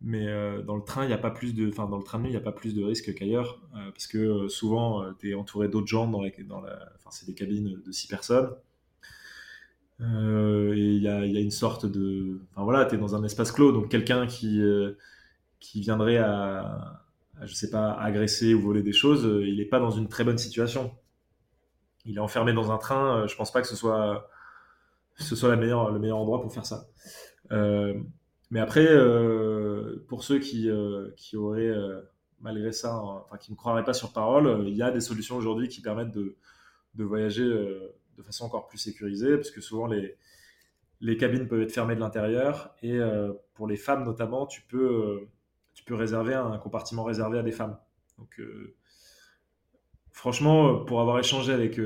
Mais 0.00 0.26
dans 0.64 0.76
le 0.76 0.82
train, 0.82 1.04
il 1.04 1.08
n'y 1.08 1.12
a 1.12 1.18
pas 1.18 1.30
plus 1.30 1.54
de, 1.54 1.68
enfin 1.68 1.88
dans 1.88 1.96
le 1.96 2.04
train 2.04 2.18
nuit, 2.20 2.28
il 2.28 2.32
n'y 2.32 2.36
a 2.36 2.40
pas 2.40 2.52
plus 2.52 2.74
de 2.74 2.84
risques 2.84 3.12
qu'ailleurs, 3.14 3.60
parce 3.72 4.06
que 4.06 4.46
souvent, 4.48 5.04
tu 5.18 5.30
es 5.30 5.34
entouré 5.34 5.68
d'autres 5.68 5.88
gens 5.88 6.06
dans, 6.06 6.20
la, 6.20 6.88
enfin 6.96 7.10
c'est 7.10 7.26
des 7.26 7.34
cabines 7.34 7.80
de 7.84 7.92
six 7.92 8.06
personnes. 8.06 8.50
Euh, 10.02 10.74
et 10.74 10.80
il 10.80 11.02
y 11.02 11.08
a, 11.08 11.24
une 11.24 11.50
sorte 11.50 11.86
de. 11.86 12.40
Enfin 12.52 12.64
voilà, 12.64 12.84
tu 12.86 12.94
es 12.96 12.98
dans 12.98 13.14
un 13.14 13.24
espace 13.24 13.52
clos, 13.52 13.72
donc 13.72 13.88
quelqu'un 13.88 14.26
qui, 14.26 14.60
euh, 14.60 14.92
qui 15.60 15.80
viendrait 15.80 16.18
à, 16.18 17.04
je 17.42 17.54
sais 17.54 17.70
pas, 17.70 17.92
agresser 17.92 18.54
ou 18.54 18.60
voler 18.60 18.82
des 18.82 18.92
choses, 18.92 19.24
euh, 19.26 19.46
il 19.46 19.58
n'est 19.58 19.64
pas 19.64 19.78
dans 19.80 19.90
une 19.90 20.08
très 20.08 20.24
bonne 20.24 20.38
situation. 20.38 20.92
Il 22.04 22.16
est 22.16 22.20
enfermé 22.20 22.52
dans 22.52 22.72
un 22.72 22.78
train, 22.78 23.26
je 23.26 23.36
pense 23.36 23.52
pas 23.52 23.60
que 23.60 23.68
ce 23.68 23.76
soit, 23.76 24.28
ce 25.16 25.36
soit 25.36 25.54
le 25.54 25.56
meilleur 25.56 26.16
endroit 26.16 26.40
pour 26.40 26.52
faire 26.52 26.66
ça. 26.66 26.86
mais 28.50 28.60
après, 28.60 28.88
pour 30.08 30.24
ceux 30.24 30.38
qui, 30.38 30.68
qui 31.16 31.36
auraient, 31.36 31.72
malgré 32.40 32.72
ça, 32.72 32.96
enfin, 32.96 33.36
qui 33.36 33.52
ne 33.52 33.56
croiraient 33.56 33.84
pas 33.84 33.94
sur 33.94 34.12
parole, 34.12 34.64
il 34.66 34.74
y 34.74 34.82
a 34.82 34.90
des 34.90 35.00
solutions 35.00 35.36
aujourd'hui 35.36 35.68
qui 35.68 35.80
permettent 35.80 36.10
de, 36.12 36.36
de 36.94 37.04
voyager 37.04 37.44
de 37.44 38.22
façon 38.22 38.44
encore 38.44 38.66
plus 38.66 38.78
sécurisée, 38.78 39.36
parce 39.36 39.50
que 39.50 39.60
souvent 39.60 39.86
les, 39.86 40.16
les 41.02 41.16
cabines 41.16 41.48
peuvent 41.48 41.60
être 41.60 41.72
fermées 41.72 41.96
de 41.96 42.00
l'intérieur, 42.00 42.74
et 42.82 42.94
euh, 42.94 43.32
pour 43.54 43.66
les 43.66 43.76
femmes 43.76 44.04
notamment, 44.04 44.46
tu 44.46 44.62
peux, 44.62 44.78
euh, 44.78 45.28
tu 45.74 45.84
peux 45.84 45.96
réserver 45.96 46.32
un 46.32 46.56
compartiment 46.58 47.02
réservé 47.02 47.38
à 47.38 47.42
des 47.42 47.52
femmes. 47.52 47.76
Donc, 48.18 48.38
euh, 48.38 48.74
franchement, 50.12 50.84
pour 50.84 51.00
avoir 51.00 51.18
échangé 51.18 51.52
avec 51.52 51.80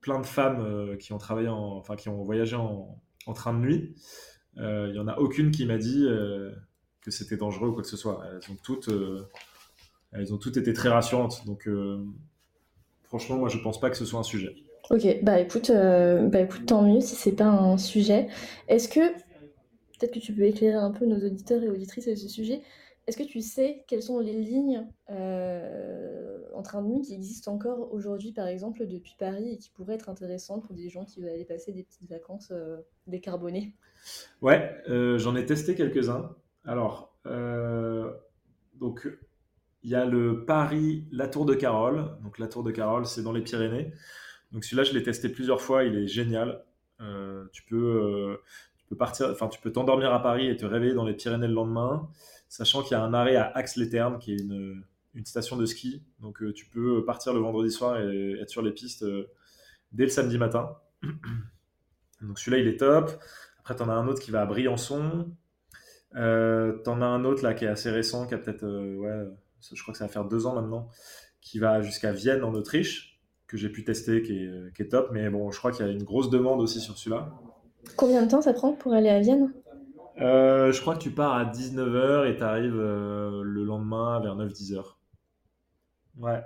plein 0.00 0.20
de 0.20 0.26
femmes 0.26 0.96
qui 0.98 1.12
ont 1.12 1.18
travaillé, 1.18 1.48
enfin 1.48 1.96
qui 1.96 2.08
ont 2.08 2.24
voyagé 2.24 2.56
en, 2.56 2.98
train 3.34 3.54
de 3.54 3.58
nuit, 3.58 3.94
il 4.56 4.90
n'y 4.92 4.98
en 4.98 5.08
a 5.08 5.18
aucune 5.18 5.50
qui 5.50 5.66
m'a 5.66 5.78
dit 5.78 6.06
que 7.00 7.10
c'était 7.10 7.36
dangereux 7.36 7.68
ou 7.68 7.72
quoi 7.72 7.82
que 7.82 7.88
ce 7.88 7.96
soit. 7.96 8.22
Elles 8.30 8.50
ont 8.50 8.56
toutes, 8.62 8.90
elles 10.12 10.34
ont 10.34 10.38
toutes 10.38 10.56
été 10.56 10.72
très 10.72 10.88
rassurantes. 10.88 11.44
Donc, 11.46 11.68
franchement, 13.04 13.36
moi, 13.36 13.48
je 13.48 13.58
pense 13.58 13.78
pas 13.80 13.90
que 13.90 13.96
ce 13.96 14.04
soit 14.04 14.20
un 14.20 14.24
sujet. 14.24 14.54
Ok, 14.90 15.06
bah 15.22 15.38
écoute, 15.38 15.70
euh, 15.70 16.26
bah 16.26 16.40
écoute, 16.40 16.66
tant 16.66 16.82
mieux 16.82 17.00
si 17.00 17.14
c'est 17.14 17.32
pas 17.32 17.46
un 17.46 17.78
sujet. 17.78 18.28
Est-ce 18.68 18.88
que, 18.88 19.12
peut-être 19.12 20.12
que 20.12 20.18
tu 20.18 20.34
peux 20.34 20.42
éclairer 20.42 20.74
un 20.74 20.90
peu 20.90 21.06
nos 21.06 21.24
auditeurs 21.24 21.62
et 21.62 21.68
auditrices 21.68 22.08
à 22.08 22.16
ce 22.16 22.28
sujet, 22.28 22.60
est-ce 23.06 23.16
que 23.16 23.22
tu 23.22 23.40
sais 23.40 23.84
quelles 23.88 24.02
sont 24.02 24.20
les 24.20 24.40
lignes 24.40 24.86
euh, 25.10 26.40
en 26.54 26.62
train 26.62 26.82
de 26.82 26.88
nuit 26.88 27.02
qui 27.02 27.14
existent 27.14 27.52
encore 27.52 27.92
aujourd'hui, 27.92 28.32
par 28.32 28.46
exemple, 28.46 28.86
depuis 28.86 29.14
Paris 29.18 29.52
et 29.52 29.58
qui 29.58 29.70
pourraient 29.70 29.94
être 29.94 30.08
intéressantes 30.08 30.64
pour 30.64 30.74
des 30.74 30.88
gens 30.88 31.04
qui 31.04 31.20
veulent 31.20 31.30
aller 31.30 31.44
passer 31.44 31.72
des 31.72 31.82
petites 31.82 32.08
vacances 32.08 32.50
euh, 32.52 32.78
décarbonées? 33.06 33.74
Ouais, 34.40 34.82
j'en 34.86 35.36
ai 35.36 35.46
testé 35.46 35.74
quelques-uns. 35.74 36.34
Alors, 36.64 37.16
donc, 38.74 39.08
il 39.84 39.90
y 39.90 39.94
a 39.94 40.04
le 40.04 40.44
Paris, 40.44 41.06
la 41.12 41.28
Tour 41.28 41.44
de 41.44 41.54
Carole. 41.54 42.16
Donc, 42.22 42.38
la 42.38 42.48
Tour 42.48 42.64
de 42.64 42.72
Carole, 42.72 43.06
c'est 43.06 43.22
dans 43.22 43.32
les 43.32 43.42
Pyrénées. 43.42 43.92
Donc 44.52 44.64
celui-là, 44.64 44.84
je 44.84 44.92
l'ai 44.92 45.02
testé 45.02 45.28
plusieurs 45.28 45.60
fois, 45.60 45.84
il 45.84 45.96
est 45.96 46.06
génial. 46.06 46.62
Euh, 47.00 47.46
tu 47.52 47.64
peux, 47.64 47.76
euh, 47.76 48.36
partir, 48.96 49.28
enfin 49.30 49.48
tu 49.48 49.60
peux 49.60 49.72
t'endormir 49.72 50.12
à 50.12 50.22
Paris 50.22 50.48
et 50.48 50.56
te 50.56 50.66
réveiller 50.66 50.94
dans 50.94 51.04
les 51.04 51.14
Pyrénées 51.14 51.48
le 51.48 51.54
lendemain, 51.54 52.08
sachant 52.48 52.82
qu'il 52.82 52.92
y 52.92 53.00
a 53.00 53.02
un 53.02 53.14
arrêt 53.14 53.36
à 53.36 53.46
Axe-les-Thermes, 53.54 54.18
qui 54.18 54.34
est 54.34 54.40
une, 54.40 54.84
station 55.24 55.56
de 55.56 55.66
ski. 55.66 56.02
Donc 56.20 56.42
euh, 56.42 56.52
tu 56.52 56.66
peux 56.66 57.04
partir 57.04 57.34
le 57.34 57.40
vendredi 57.40 57.70
soir 57.70 58.00
et 58.00 58.32
être 58.40 58.50
sur 58.50 58.62
les 58.62 58.72
pistes 58.72 59.04
dès 59.92 60.04
le 60.04 60.10
samedi 60.10 60.38
matin. 60.38 60.76
Donc 62.22 62.38
celui-là, 62.38 62.58
il 62.58 62.68
est 62.68 62.78
top. 62.78 63.10
Après, 63.60 63.76
tu 63.76 63.82
en 63.82 63.88
as 63.88 63.94
un 63.94 64.08
autre 64.08 64.20
qui 64.20 64.30
va 64.30 64.42
à 64.42 64.46
Briançon. 64.46 65.30
Euh, 66.14 66.78
tu 66.82 66.90
en 66.90 67.00
as 67.02 67.06
un 67.06 67.24
autre 67.24 67.42
là 67.42 67.54
qui 67.54 67.64
est 67.64 67.68
assez 67.68 67.90
récent, 67.90 68.26
qui 68.26 68.34
a 68.34 68.38
peut-être, 68.38 68.64
ouais, 68.64 69.28
je 69.74 69.82
crois 69.82 69.92
que 69.92 69.98
ça 69.98 70.06
va 70.06 70.12
faire 70.12 70.24
deux 70.24 70.46
ans 70.46 70.54
maintenant, 70.54 70.88
qui 71.40 71.58
va 71.58 71.82
jusqu'à 71.82 72.12
Vienne 72.12 72.44
en 72.44 72.54
Autriche 72.54 73.12
que 73.46 73.58
j'ai 73.58 73.68
pu 73.68 73.84
tester 73.84 74.22
qui 74.22 74.48
est, 74.78 74.88
top. 74.88 75.10
Mais 75.12 75.28
bon, 75.28 75.50
je 75.50 75.58
crois 75.58 75.72
qu'il 75.72 75.84
y 75.84 75.88
a 75.88 75.92
une 75.92 76.04
grosse 76.04 76.30
demande 76.30 76.60
aussi 76.60 76.80
sur 76.80 76.96
celui-là. 76.96 77.32
Combien 77.96 78.22
de 78.24 78.30
temps 78.30 78.42
ça 78.42 78.52
prend 78.52 78.72
pour 78.72 78.92
aller 78.92 79.08
à 79.08 79.20
Vienne? 79.20 79.52
Euh, 80.20 80.72
Je 80.72 80.80
crois 80.80 80.94
que 80.94 81.00
tu 81.02 81.10
pars 81.10 81.34
à 81.34 81.44
19h 81.44 82.30
et 82.30 82.36
tu 82.36 82.42
arrives 82.42 82.78
euh, 82.78 83.42
le 83.42 83.64
lendemain 83.64 84.20
vers 84.20 84.36
9-10h. 84.36 84.82
Ouais. 86.18 86.42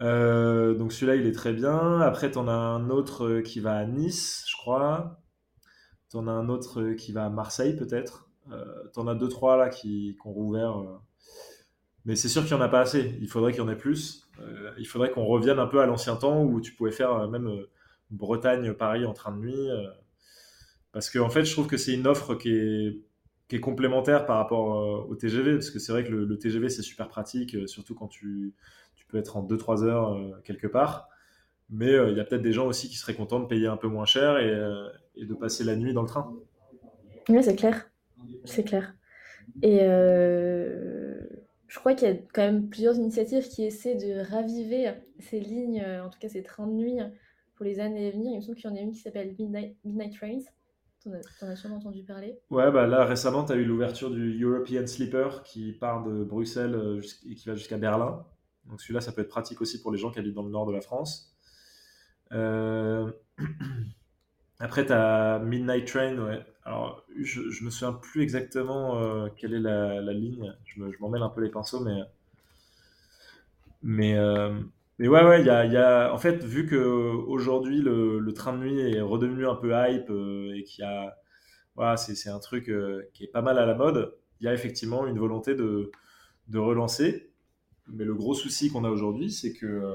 Euh, 0.00 0.74
donc 0.74 0.92
celui-là, 0.92 1.16
il 1.16 1.26
est 1.26 1.32
très 1.32 1.52
bien. 1.52 2.00
Après, 2.00 2.30
tu 2.30 2.38
en 2.38 2.48
as 2.48 2.52
un 2.52 2.90
autre 2.90 3.40
qui 3.40 3.60
va 3.60 3.76
à 3.76 3.84
Nice, 3.84 4.44
je 4.48 4.56
crois. 4.56 5.20
Tu 6.10 6.16
en 6.16 6.26
as 6.26 6.32
un 6.32 6.48
autre 6.48 6.92
qui 6.92 7.12
va 7.12 7.26
à 7.26 7.30
Marseille, 7.30 7.76
peut-être. 7.76 8.30
tu 8.48 8.98
en 9.00 9.06
as 9.06 9.14
deux, 9.14 9.28
trois 9.28 9.56
là 9.56 9.68
qui, 9.68 10.16
qui 10.20 10.26
ont 10.26 10.32
rouvert. 10.32 10.82
Mais 12.04 12.16
c'est 12.16 12.28
sûr 12.28 12.42
qu'il 12.44 12.54
n'y 12.56 12.60
en 12.60 12.64
a 12.64 12.68
pas 12.68 12.80
assez. 12.80 13.16
Il 13.20 13.28
faudrait 13.28 13.52
qu'il 13.52 13.60
y 13.62 13.64
en 13.64 13.68
ait 13.68 13.76
plus. 13.76 14.28
Euh, 14.40 14.72
il 14.78 14.86
faudrait 14.86 15.10
qu'on 15.10 15.24
revienne 15.24 15.58
un 15.58 15.66
peu 15.66 15.80
à 15.80 15.86
l'ancien 15.86 16.16
temps 16.16 16.42
où 16.42 16.60
tu 16.60 16.74
pouvais 16.74 16.90
faire 16.90 17.28
même 17.28 17.48
Bretagne-Paris 18.10 19.06
en 19.06 19.12
train 19.12 19.32
de 19.32 19.38
nuit. 19.38 19.68
Parce 20.92 21.10
qu'en 21.10 21.26
en 21.26 21.30
fait, 21.30 21.44
je 21.44 21.52
trouve 21.52 21.66
que 21.66 21.76
c'est 21.76 21.94
une 21.94 22.06
offre 22.06 22.34
qui 22.34 22.50
est, 22.54 23.00
complémentaire 23.60 24.24
par 24.24 24.38
rapport 24.38 25.06
au 25.10 25.14
TGV. 25.14 25.54
Parce 25.54 25.70
que 25.70 25.78
c'est 25.78 25.92
vrai 25.92 26.04
que 26.04 26.10
le, 26.10 26.38
TGV, 26.38 26.70
c'est 26.70 26.80
super 26.80 27.08
pratique, 27.08 27.54
surtout 27.68 27.94
quand 27.94 28.08
tu, 28.08 28.54
peux 29.08 29.18
être 29.18 29.36
en 29.36 29.46
2-3 29.46 29.84
heures 29.84 30.40
quelque 30.42 30.66
part. 30.66 31.10
Mais 31.68 31.92
il 31.92 32.16
y 32.16 32.20
a 32.20 32.24
peut-être 32.24 32.40
des 32.40 32.54
gens 32.54 32.66
aussi 32.66 32.88
qui 32.88 32.96
seraient 32.96 33.14
contents 33.14 33.40
de 33.40 33.46
payer 33.46 33.66
un 33.66 33.76
peu 33.76 33.88
moins 33.88 34.06
cher 34.06 34.38
et, 34.38 35.22
de 35.22 35.34
passer 35.34 35.64
la 35.64 35.76
nuit 35.76 35.92
dans 35.92 36.00
le 36.00 36.08
train. 36.08 36.34
Oui, 37.28 37.42
c'est 37.42 37.54
clair. 37.54 37.90
C'est 38.46 38.64
clair. 38.64 38.94
Et 39.60 39.80
je 41.72 41.78
crois 41.78 41.94
qu'il 41.94 42.06
y 42.06 42.10
a 42.10 42.14
quand 42.34 42.42
même 42.42 42.68
plusieurs 42.68 42.96
initiatives 42.96 43.48
qui 43.48 43.64
essaient 43.64 43.94
de 43.94 44.30
raviver 44.30 44.92
ces 45.20 45.40
lignes, 45.40 45.82
euh, 45.82 46.04
en 46.04 46.10
tout 46.10 46.18
cas 46.18 46.28
ces 46.28 46.42
trains 46.42 46.66
de 46.66 46.74
nuit 46.74 46.98
pour 47.54 47.64
les 47.64 47.80
années 47.80 48.08
à 48.08 48.10
venir. 48.10 48.32
Il 48.32 48.36
me 48.36 48.40
semble 48.42 48.58
qu'il 48.58 48.68
y 48.68 48.72
en 48.74 48.76
a 48.76 48.80
une 48.80 48.92
qui 48.92 48.98
s'appelle 48.98 49.34
Midnight, 49.38 50.12
Trains. 50.14 50.42
T'en 51.04 51.48
as, 51.48 51.56
sûrement 51.56 51.76
entendu 51.76 52.02
parler. 52.02 52.38
Ouais, 52.50 52.70
bah 52.70 52.86
là 52.86 53.04
récemment, 53.04 53.44
tu 53.44 53.52
as 53.52 53.56
eu 53.56 53.64
l'ouverture 53.64 54.10
du 54.10 54.42
European 54.42 54.86
Sleeper 54.86 55.42
qui 55.42 55.72
part 55.72 56.04
de 56.04 56.22
Bruxelles 56.22 56.74
euh, 56.74 57.00
et 57.28 57.34
qui 57.34 57.48
va 57.48 57.54
jusqu'à 57.54 57.76
Berlin. 57.76 58.24
Donc 58.66 58.80
celui-là, 58.80 59.00
ça 59.00 59.12
peut 59.12 59.22
être 59.22 59.28
pratique 59.28 59.60
aussi 59.60 59.82
pour 59.82 59.90
les 59.90 59.98
gens 59.98 60.10
qui 60.10 60.20
habitent 60.20 60.34
dans 60.34 60.44
le 60.44 60.50
nord 60.50 60.66
de 60.66 60.72
la 60.72 60.80
France. 60.80 61.36
Euh... 62.32 63.10
Après, 64.60 64.86
tu 64.86 64.92
as 64.92 65.40
Midnight 65.40 65.88
Train, 65.88 66.16
ouais. 66.18 66.46
Alors, 66.64 67.04
je, 67.20 67.50
je 67.50 67.64
me 67.64 67.70
souviens 67.70 67.92
plus 67.94 68.22
exactement 68.22 68.96
euh, 68.96 69.28
quelle 69.36 69.54
est 69.54 69.60
la, 69.60 70.00
ligne. 70.12 70.54
Je, 70.64 70.80
m'en 71.00 71.08
mêle 71.08 71.22
un 71.22 71.30
peu 71.30 71.40
les 71.40 71.50
pinceaux, 71.50 71.80
mais. 71.80 72.00
Mais, 73.82 74.16
mais 74.98 75.08
ouais, 75.08 75.24
ouais, 75.24 75.40
il 75.40 75.46
y 75.46 75.50
a, 75.50 76.12
En 76.12 76.18
fait, 76.18 76.44
vu 76.44 76.66
qu'aujourd'hui, 76.66 77.80
le, 77.80 78.18
le 78.18 78.32
train 78.34 78.52
de 78.52 78.58
nuit 78.58 78.80
est 78.80 79.00
redevenu 79.00 79.46
un 79.46 79.54
peu 79.54 79.72
hype 79.72 80.10
euh, 80.10 80.54
et 80.54 80.64
qu'il 80.64 80.84
y 80.84 80.86
a. 80.86 81.16
Voilà, 81.76 81.96
c'est 81.96 82.28
un 82.28 82.38
truc 82.38 82.70
qui 83.14 83.24
est 83.24 83.32
pas 83.32 83.40
mal 83.40 83.58
à 83.58 83.64
la 83.64 83.74
mode, 83.74 84.14
il 84.40 84.44
y 84.44 84.48
a 84.48 84.52
effectivement 84.52 85.06
une 85.06 85.18
volonté 85.18 85.54
de, 85.54 85.90
de 86.48 86.58
relancer. 86.58 87.30
Mais 87.88 88.04
le 88.04 88.14
gros 88.14 88.34
souci 88.34 88.70
qu'on 88.70 88.84
a 88.84 88.90
aujourd'hui, 88.90 89.30
c'est 89.32 89.54
que 89.54 89.94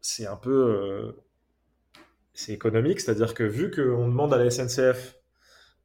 c'est 0.00 0.26
un 0.26 0.36
peu 0.36 1.14
c'est 2.34 2.52
économique, 2.52 3.00
c'est-à-dire 3.00 3.34
que 3.34 3.44
vu 3.44 3.70
qu'on 3.70 4.08
demande 4.08 4.32
à 4.34 4.38
la 4.38 4.50
SNCF 4.50 5.16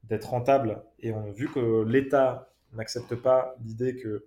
d'être 0.04 0.30
rentable 0.30 0.84
et 1.00 1.12
vu 1.36 1.50
que 1.50 1.84
l'État 1.84 2.54
n'accepte 2.74 3.16
pas 3.16 3.56
l'idée 3.64 3.96
que 3.96 4.26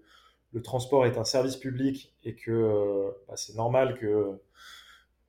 le 0.52 0.62
transport 0.62 1.06
est 1.06 1.16
un 1.18 1.24
service 1.24 1.56
public 1.56 2.14
et 2.24 2.34
que 2.34 2.50
euh, 2.50 3.10
bah, 3.28 3.34
c'est 3.36 3.54
normal 3.54 3.94
que, 3.94 4.40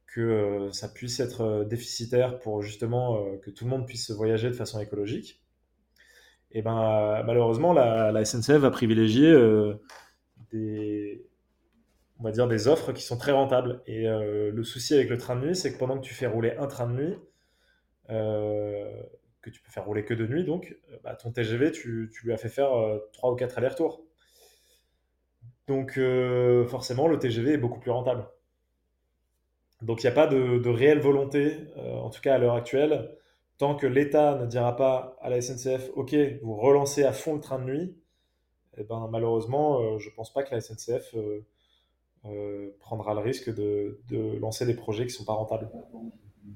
que 0.07 0.21
euh, 0.21 0.71
ça 0.71 0.89
puisse 0.89 1.19
être 1.19 1.41
euh, 1.41 1.63
déficitaire 1.63 2.39
pour 2.39 2.61
justement 2.61 3.23
que 3.43 3.51
tout 3.51 3.65
le 3.65 3.69
monde 3.69 3.85
puisse 3.85 4.11
voyager 4.11 4.49
de 4.49 4.55
façon 4.55 4.79
écologique, 4.79 5.41
et 6.51 6.61
ben 6.61 7.23
malheureusement 7.25 7.71
la, 7.71 8.25
SNCF 8.25 8.57
va 8.57 8.71
privilégier 8.71 9.31
des, 10.51 11.25
on 12.19 12.23
va 12.23 12.31
dire 12.31 12.47
des 12.49 12.67
offres 12.67 12.91
qui 12.91 13.03
sont 13.03 13.17
très 13.17 13.31
rentables. 13.31 13.81
Et 13.87 14.03
le 14.03 14.63
souci 14.65 14.93
avec 14.93 15.09
le 15.09 15.17
train 15.17 15.37
de 15.37 15.45
nuit, 15.45 15.55
c'est 15.55 15.71
que 15.71 15.77
pendant 15.77 15.97
que 15.97 16.03
tu 16.03 16.13
fais 16.13 16.27
rouler 16.27 16.53
un 16.57 16.67
train 16.67 16.87
de 16.87 16.93
nuit, 16.93 17.15
que 18.09 19.49
tu 19.49 19.61
peux 19.61 19.71
faire 19.71 19.85
rouler 19.85 20.03
que 20.03 20.13
de 20.13 20.27
nuit, 20.27 20.43
donc 20.43 20.77
bah, 21.05 21.15
ton 21.15 21.31
TGV, 21.31 21.71
tu, 21.71 22.11
tu, 22.13 22.25
lui 22.25 22.33
as 22.33 22.37
fait 22.37 22.49
faire 22.49 22.71
trois 23.13 23.31
ou 23.31 23.35
quatre 23.35 23.57
allers-retours. 23.57 24.03
Donc 25.67 25.97
euh, 25.97 26.65
forcément, 26.67 27.07
le 27.07 27.19
TGV 27.19 27.53
est 27.53 27.57
beaucoup 27.57 27.79
plus 27.79 27.91
rentable. 27.91 28.25
Donc 29.81 30.03
il 30.03 30.05
n'y 30.05 30.11
a 30.11 30.15
pas 30.15 30.27
de, 30.27 30.69
réelle 30.69 30.99
volonté, 30.99 31.57
euh, 31.77 31.95
en 31.95 32.09
tout 32.09 32.21
cas 32.21 32.35
à 32.35 32.37
l'heure 32.37 32.55
actuelle, 32.55 33.11
tant 33.57 33.75
que 33.75 33.87
l'État 33.87 34.35
ne 34.35 34.45
dira 34.45 34.75
pas 34.75 35.17
à 35.21 35.29
la 35.29 35.41
SNCF, 35.41 35.89
OK, 35.95 36.15
vous 36.43 36.55
relancez 36.55 37.03
à 37.03 37.13
fond 37.13 37.33
le 37.33 37.41
train 37.41 37.57
de 37.57 37.65
nuit, 37.65 37.95
eh 38.77 38.83
ben, 38.83 39.07
malheureusement, 39.11 39.79
euh, 39.79 39.97
je 39.97 40.09
ne 40.09 40.13
pense 40.13 40.31
pas 40.31 40.43
que 40.43 40.53
la 40.53 40.61
SNCF 40.61 41.15
prendra 42.79 43.15
le 43.15 43.21
risque 43.21 43.53
de, 43.53 43.99
lancer 44.39 44.67
des 44.67 44.75
projets 44.75 45.05
qui 45.05 45.13
ne 45.13 45.17
sont 45.17 45.25
pas 45.25 45.33
rentables. 45.33 45.69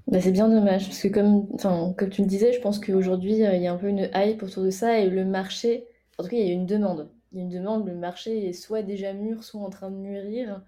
Bah, 0.07 0.21
c'est 0.21 0.31
bien 0.31 0.47
dommage, 0.47 0.85
parce 0.85 1.01
que 1.01 1.07
comme, 1.07 2.09
tu 2.11 2.21
le 2.21 2.27
disais, 2.27 2.53
je 2.53 2.61
pense 2.61 2.79
qu'aujourd'hui, 2.79 3.33
il 3.33 3.61
y 3.61 3.67
a 3.67 3.73
un 3.73 3.77
peu 3.77 3.87
une 3.87 4.09
hype 4.13 4.43
autour 4.43 4.63
de 4.63 4.69
ça, 4.69 4.99
et 4.99 5.09
le 5.09 5.25
marché, 5.25 5.87
en 6.19 6.23
tout 6.23 6.29
cas, 6.29 6.37
il 6.37 6.45
y 6.45 6.51
a 6.51 6.53
une 6.53 6.67
demande 6.67 7.09
il 7.35 7.39
y 7.39 7.41
a 7.41 7.43
une 7.43 7.49
demande, 7.49 7.85
le 7.85 7.95
marché 7.95 8.47
est 8.47 8.53
soit 8.53 8.81
déjà 8.81 9.11
mûr, 9.11 9.43
soit 9.43 9.59
en 9.59 9.69
train 9.69 9.91
de 9.91 9.97
mûrir 9.97 10.61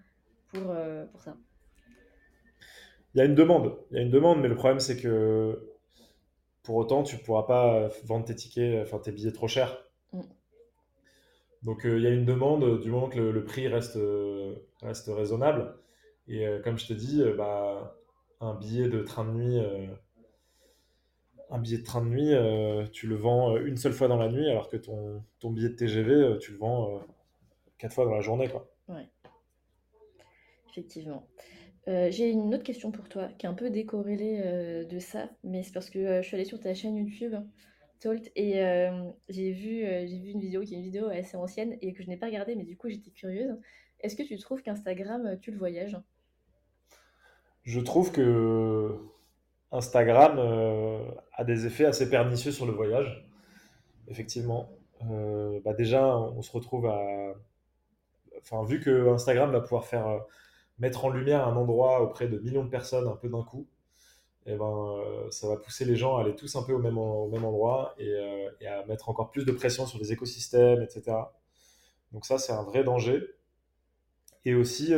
pour, 0.52 0.72
euh, 0.72 1.06
pour 1.06 1.22
ça. 1.22 1.38
Il 3.16 3.20
y 3.20 3.22
a 3.22 3.24
une 3.24 3.36
demande, 3.36 3.78
il 3.90 3.96
y 3.96 4.00
a 4.02 4.04
une 4.04 4.12
demande, 4.12 4.42
mais 4.42 4.50
le 4.50 4.56
problème 4.56 4.82
c'est 4.82 4.98
que 4.98 5.72
pour 6.64 6.76
autant 6.76 7.04
tu 7.04 7.16
ne 7.16 7.22
pourras 7.22 7.44
pas 7.44 7.90
vendre 8.04 8.26
tes 8.26 8.36
tickets, 8.36 8.86
enfin 8.86 9.00
tes 9.00 9.14
billets 9.14 9.32
trop 9.32 9.48
chers. 9.48 9.82
Mm. 10.12 10.22
Donc 11.64 11.86
euh, 11.86 11.98
il 11.98 12.04
y 12.04 12.08
a 12.08 12.10
une 12.10 12.26
demande 12.26 12.82
du 12.82 12.92
moment 12.92 13.08
que 13.08 13.20
le, 13.20 13.46
prix 13.46 13.70
reste, 13.70 13.98
reste 14.82 15.08
raisonnable. 15.08 15.74
Et 16.28 16.46
euh, 16.46 16.62
comme 16.62 16.78
je 16.78 16.86
te 16.86 16.94
dis, 16.94 17.24
bah, 17.38 17.98
un 18.42 18.56
billet 18.56 18.90
de 18.90 19.02
train 19.04 19.24
de 19.24 19.32
nuit 19.32 19.58
un 21.50 21.60
billet 21.60 21.78
de 21.78 21.84
train 21.84 22.02
de 22.02 22.10
nuit, 22.10 22.34
euh, 22.34 22.86
tu 22.92 23.08
le 23.08 23.16
vends 23.16 23.56
euh, 23.56 23.66
une 23.66 23.78
seule 23.78 23.94
fois 23.94 24.08
dans 24.08 24.18
la 24.18 24.30
nuit, 24.30 24.50
alors 24.50 24.70
que 24.70 24.78
ton, 24.78 25.24
ton 25.40 25.52
billet 25.52 25.70
de 25.70 25.76
TGV, 25.76 26.12
euh, 26.12 26.38
tu 26.38 26.52
le 26.52 26.58
vends 26.58 27.02
quatre 27.78 27.94
fois 27.94 28.06
dans 28.06 28.16
la 28.16 28.22
journée. 28.22 28.50
Quoi. 28.50 28.70
Ouais. 28.88 29.08
Effectivement. 30.70 31.28
J'ai 31.88 32.30
une 32.30 32.54
autre 32.54 32.66
question 32.66 32.92
pour 32.92 33.08
toi, 33.08 33.30
qui 33.38 33.46
est 33.46 33.50
un 33.50 33.54
peu 33.54 33.70
décorrélée 33.70 34.86
de 34.86 35.00
ça, 35.00 35.30
mais 35.46 35.64
c'est 35.64 35.72
parce 35.72 35.90
que 35.90 36.22
je 36.22 36.28
suis 36.28 36.36
allée 36.36 36.44
sur 36.44 36.60
ta 36.60 36.74
chaîne 36.74 36.98
YouTube, 36.98 37.34
Tolt, 38.02 38.30
et 38.36 38.56
j'ai 39.30 39.54
vu, 39.54 39.86
j'ai 39.86 40.20
vu 40.20 40.32
une 40.32 40.42
vidéo 40.42 40.64
qui 40.64 40.74
est 40.74 40.78
une 40.80 40.84
vidéo 40.84 41.08
assez 41.08 41.38
ancienne 41.38 41.78
et 41.82 41.94
que 41.94 42.04
je 42.04 42.10
n'ai 42.10 42.18
pas 42.18 42.26
regardée, 42.26 42.56
mais 42.56 42.66
du 42.66 42.76
coup 42.76 42.90
j'étais 42.90 43.12
curieuse. 43.12 43.58
Est-ce 44.02 44.18
que 44.18 44.24
tu 44.24 44.38
trouves 44.38 44.62
qu'Instagram 44.64 45.40
tue 45.40 45.52
le 45.52 45.58
voyage? 45.58 45.98
Je 47.64 47.80
trouve 47.80 48.12
que 48.12 49.00
Instagram 49.72 50.38
euh, 50.40 51.04
a 51.34 51.44
des 51.44 51.66
effets 51.66 51.86
assez 51.86 52.10
pernicieux 52.10 52.52
sur 52.52 52.66
le 52.66 52.72
voyage, 52.72 53.28
effectivement. 54.08 54.70
Euh, 55.10 55.60
bah 55.64 55.74
déjà, 55.74 56.18
on 56.18 56.42
se 56.42 56.52
retrouve 56.52 56.88
à. 56.88 57.34
Enfin, 58.40 58.64
vu 58.64 58.80
que 58.80 59.10
Instagram 59.10 59.52
va 59.52 59.62
pouvoir 59.62 59.86
faire 59.86 60.08
euh, 60.08 60.20
mettre 60.80 61.06
en 61.06 61.10
lumière 61.10 61.48
un 61.48 61.56
endroit 61.56 62.02
auprès 62.02 62.28
de 62.28 62.38
millions 62.40 62.64
de 62.64 62.70
personnes 62.70 63.08
un 63.08 63.16
peu 63.16 63.30
d'un 63.30 63.44
coup, 63.44 63.68
eh 64.46 64.56
ben, 64.56 65.04
ça 65.32 65.48
va 65.50 65.58
pousser 65.58 65.84
les 65.86 65.98
gens 65.98 66.18
à 66.18 66.22
aller 66.22 66.36
tous 66.36 66.56
un 66.56 66.64
peu 66.64 66.74
au 66.74 66.80
même, 66.80 66.98
endroit 66.98 67.94
et, 67.98 68.14
et, 68.62 68.68
à 68.68 68.86
mettre 68.86 69.10
encore 69.10 69.32
plus 69.32 69.44
de 69.46 69.52
pression 69.52 69.86
sur 69.86 70.00
les 70.00 70.14
écosystèmes, 70.14 70.82
etc. 70.82 71.18
Donc 72.14 72.26
ça, 72.26 72.38
c'est 72.38 72.54
un 72.54 72.64
vrai 72.64 72.84
danger. 72.84 73.22
Et 74.46 74.56
aussi, 74.56 74.96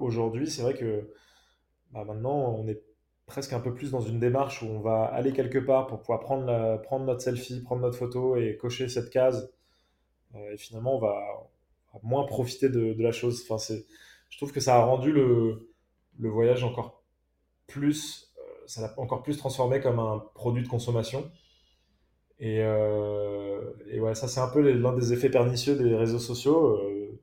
aujourd'hui, 0.00 0.50
c'est 0.50 0.62
vrai 0.62 0.74
que 0.74 1.12
bah, 1.92 2.04
maintenant, 2.04 2.56
on 2.58 2.66
est 2.66 2.82
presque 3.30 3.52
un 3.52 3.60
peu 3.60 3.72
plus 3.72 3.90
dans 3.92 4.00
une 4.00 4.20
démarche 4.20 4.62
où 4.62 4.66
on 4.66 4.80
va 4.80 5.04
aller 5.04 5.32
quelque 5.32 5.58
part 5.58 5.86
pour 5.86 6.00
pouvoir 6.00 6.20
prendre, 6.20 6.82
prendre 6.82 7.06
notre 7.06 7.22
selfie, 7.22 7.62
prendre 7.62 7.80
notre 7.80 7.96
photo 7.96 8.36
et 8.36 8.56
cocher 8.56 8.88
cette 8.88 9.10
case. 9.10 9.50
Euh, 10.34 10.52
et 10.52 10.56
finalement, 10.56 10.96
on 10.96 11.00
va, 11.00 11.50
moins 12.02 12.24
profiter 12.24 12.68
de, 12.68 12.94
la 13.02 13.12
chose. 13.12 13.42
Enfin, 13.44 13.58
c'est, 13.58 13.86
je 14.28 14.36
trouve 14.36 14.52
que 14.52 14.60
ça 14.60 14.76
a 14.76 14.84
rendu 14.84 15.12
le, 15.12 15.68
voyage 16.18 16.64
encore 16.64 17.02
plus, 17.66 18.32
euh, 18.38 18.42
ça 18.66 18.82
l'a 18.82 18.94
encore 18.98 19.22
plus 19.22 19.36
transformé 19.36 19.80
comme 19.80 19.98
un 19.98 20.18
produit 20.34 20.62
de 20.62 20.68
consommation. 20.68 21.30
Et, 22.38 22.62
euh, 22.62 24.14
ça 24.14 24.28
c'est 24.28 24.40
un 24.40 24.48
peu 24.48 24.60
l'un 24.60 24.94
des 24.94 25.12
effets 25.12 25.30
pernicieux 25.30 25.76
des 25.76 25.94
réseaux 25.94 26.18
sociaux. 26.18 26.80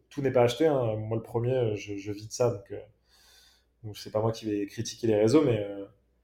tout 0.10 0.22
n'est 0.22 0.32
pas 0.32 0.44
acheté. 0.44 0.68
Hein. 0.68 0.96
Moi, 0.96 1.18
le 1.18 1.24
premier, 1.24 1.76
je, 1.76 1.98
je 1.98 2.12
vis 2.12 2.28
de 2.28 2.32
ça, 2.34 2.52
donc, 2.52 2.74
donc 3.84 3.98
c'est 3.98 4.12
pas 4.12 4.22
moi 4.22 4.32
qui 4.32 4.46
vais 4.46 4.66
critiquer 4.68 5.08
les 5.08 5.16
réseaux, 5.16 5.44
mais 5.44 5.66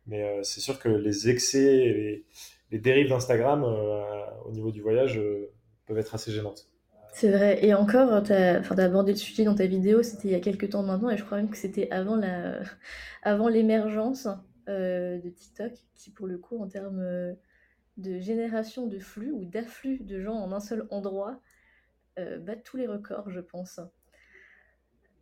mais 0.08 0.24
euh, 0.24 0.44
c'est 0.44 0.60
sûr 0.60 0.80
que 0.80 0.90
les 0.90 1.30
excès 1.30 1.78
et 1.78 2.26
les, 2.72 2.80
dérives 2.80 3.10
d'Instagram 3.10 3.64
euh, 3.64 4.26
au 4.46 4.52
niveau 4.52 4.72
du 4.72 4.82
voyage 4.82 5.18
euh, 5.18 5.52
peuvent 5.86 5.98
être 5.98 6.16
assez 6.16 6.32
gênantes. 6.32 6.68
C'est 7.14 7.32
vrai. 7.32 7.64
Et 7.64 7.74
encore, 7.76 8.24
tu 8.24 8.34
as, 8.34 8.62
abordé 8.80 9.12
le 9.12 9.18
sujet 9.18 9.44
dans 9.44 9.54
ta 9.54 9.68
vidéo, 9.68 10.02
c'était 10.02 10.30
il 10.30 10.32
y 10.32 10.36
a 10.36 10.40
quelques 10.40 10.72
temps 10.72 10.82
maintenant, 10.82 11.12
et 11.12 11.18
je 11.18 11.24
crois 11.24 11.38
même 11.38 11.50
que 11.50 11.58
c'était 11.58 11.90
avant 11.92 12.16
la, 12.16 12.60
avant 13.24 13.48
l'émergence 13.48 14.28
de 14.68 15.30
TikTok, 15.30 15.74
qui 15.94 16.10
pour 16.10 16.26
le 16.26 16.38
coup, 16.38 16.58
en 16.60 16.68
termes 16.68 17.36
de 17.98 18.20
génération 18.20 18.88
de 18.88 18.98
flux 18.98 19.32
ou 19.32 19.46
d'afflux 19.46 20.00
de 20.00 20.20
gens 20.22 20.34
en 20.34 20.52
un 20.54 20.60
seul 20.60 20.88
endroit, 20.90 21.40
bat 22.18 22.56
tous 22.56 22.78
les 22.78 22.88
records, 22.88 23.30
je 23.30 23.42
pense. 23.42 23.80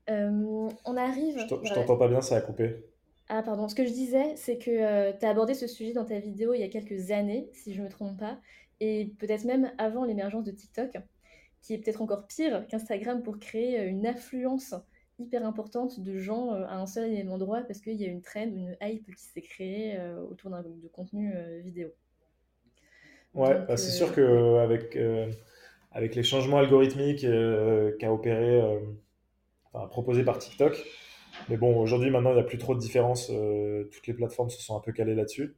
on 0.07 0.97
arrive. 0.97 1.39
Je 1.39 1.73
t'entends 1.73 1.97
pas 1.97 2.07
bien, 2.07 2.21
ça 2.21 2.37
a 2.37 2.41
coupé. 2.41 2.90
Ah 3.33 3.43
pardon, 3.43 3.69
ce 3.69 3.75
que 3.75 3.85
je 3.85 3.93
disais, 3.93 4.35
c'est 4.35 4.57
que 4.57 4.69
euh, 4.69 5.13
tu 5.17 5.25
as 5.25 5.29
abordé 5.29 5.53
ce 5.53 5.65
sujet 5.65 5.93
dans 5.93 6.03
ta 6.03 6.19
vidéo 6.19 6.53
il 6.53 6.59
y 6.59 6.63
a 6.63 6.67
quelques 6.67 7.11
années, 7.11 7.49
si 7.53 7.73
je 7.73 7.79
ne 7.79 7.85
me 7.85 7.89
trompe 7.89 8.19
pas, 8.19 8.37
et 8.81 9.13
peut-être 9.19 9.45
même 9.45 9.71
avant 9.77 10.03
l'émergence 10.03 10.43
de 10.43 10.51
TikTok, 10.51 10.97
qui 11.61 11.73
est 11.73 11.77
peut-être 11.77 12.01
encore 12.01 12.27
pire 12.27 12.67
qu'Instagram 12.67 13.23
pour 13.23 13.39
créer 13.39 13.79
euh, 13.79 13.87
une 13.87 14.05
affluence 14.05 14.75
hyper 15.17 15.45
importante 15.45 16.01
de 16.01 16.17
gens 16.17 16.53
euh, 16.53 16.65
à 16.65 16.75
un 16.75 16.85
seul 16.85 17.09
et 17.09 17.23
même 17.23 17.31
endroit 17.31 17.61
parce 17.61 17.79
qu'il 17.79 17.93
y 17.93 18.03
a 18.03 18.09
une 18.09 18.21
trend, 18.21 18.43
une 18.43 18.75
hype 18.81 19.15
qui 19.15 19.23
s'est 19.23 19.41
créée 19.41 19.97
autour 20.29 20.49
d'un 20.49 20.61
de 20.61 20.89
contenu 20.89 21.33
vidéo. 21.63 21.87
Ouais, 23.33 23.65
bah, 23.65 23.77
c'est 23.77 23.91
sûr 23.91 24.13
qu'avec 24.13 24.99
avec 25.93 26.15
les 26.15 26.23
changements 26.23 26.57
algorithmiques 26.57 27.25
qu'a 27.97 28.11
opéré, 28.11 28.61
enfin, 29.71 29.87
proposé 29.87 30.25
par 30.25 30.37
TikTok, 30.37 30.83
mais 31.49 31.57
bon, 31.57 31.77
aujourd'hui, 31.79 32.09
maintenant, 32.09 32.31
il 32.31 32.35
n'y 32.35 32.41
a 32.41 32.45
plus 32.45 32.57
trop 32.57 32.75
de 32.75 32.79
différence. 32.79 33.29
Euh, 33.31 33.89
toutes 33.91 34.07
les 34.07 34.13
plateformes 34.13 34.49
se 34.49 34.61
sont 34.61 34.75
un 34.75 34.79
peu 34.79 34.91
calées 34.91 35.15
là-dessus. 35.15 35.55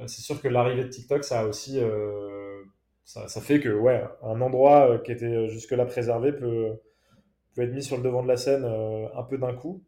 Euh, 0.00 0.06
c'est 0.06 0.22
sûr 0.22 0.40
que 0.40 0.48
l'arrivée 0.48 0.84
de 0.84 0.88
TikTok, 0.88 1.24
ça 1.24 1.40
a 1.40 1.44
aussi. 1.46 1.78
Euh, 1.78 2.62
ça, 3.04 3.28
ça, 3.28 3.40
fait 3.40 3.60
que, 3.60 3.68
ouais, 3.68 4.02
un 4.22 4.40
endroit 4.40 4.98
qui 4.98 5.12
était 5.12 5.48
jusque-là 5.48 5.84
préservé 5.84 6.32
peut, 6.32 6.80
peut 7.54 7.62
être 7.62 7.72
mis 7.72 7.82
sur 7.82 7.96
le 7.96 8.02
devant 8.02 8.22
de 8.22 8.28
la 8.28 8.38
scène 8.38 8.64
un 8.64 9.22
peu 9.24 9.36
d'un 9.36 9.52
coup, 9.52 9.82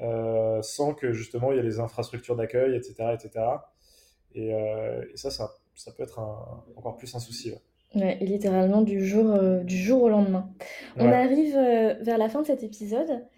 sans 0.00 0.94
que 0.94 1.12
justement 1.12 1.52
il 1.52 1.58
y 1.58 1.60
ait 1.60 1.62
les 1.62 1.78
infrastructures 1.78 2.34
d'accueil, 2.34 2.74
etc. 2.74 3.14
etc. 3.14 3.44
Et, 4.34 4.48
et 4.48 5.16
ça, 5.16 5.30
ça, 5.30 5.54
ça, 5.76 5.92
peut 5.92 6.02
être 6.02 6.18
encore 6.76 6.96
plus 6.96 7.14
un 7.14 7.20
souci. 7.20 7.54
Ouais. 7.94 8.18
littéralement 8.20 8.82
du 8.82 9.06
jour, 9.06 9.38
du 9.62 9.76
jour 9.76 10.02
au 10.02 10.08
lendemain. 10.08 10.50
On 10.96 11.12
arrive 11.12 11.54
vers 11.54 12.18
la 12.18 12.28
fin 12.28 12.42
de 12.42 12.46
cet 12.48 12.64
épisode. 12.64 13.28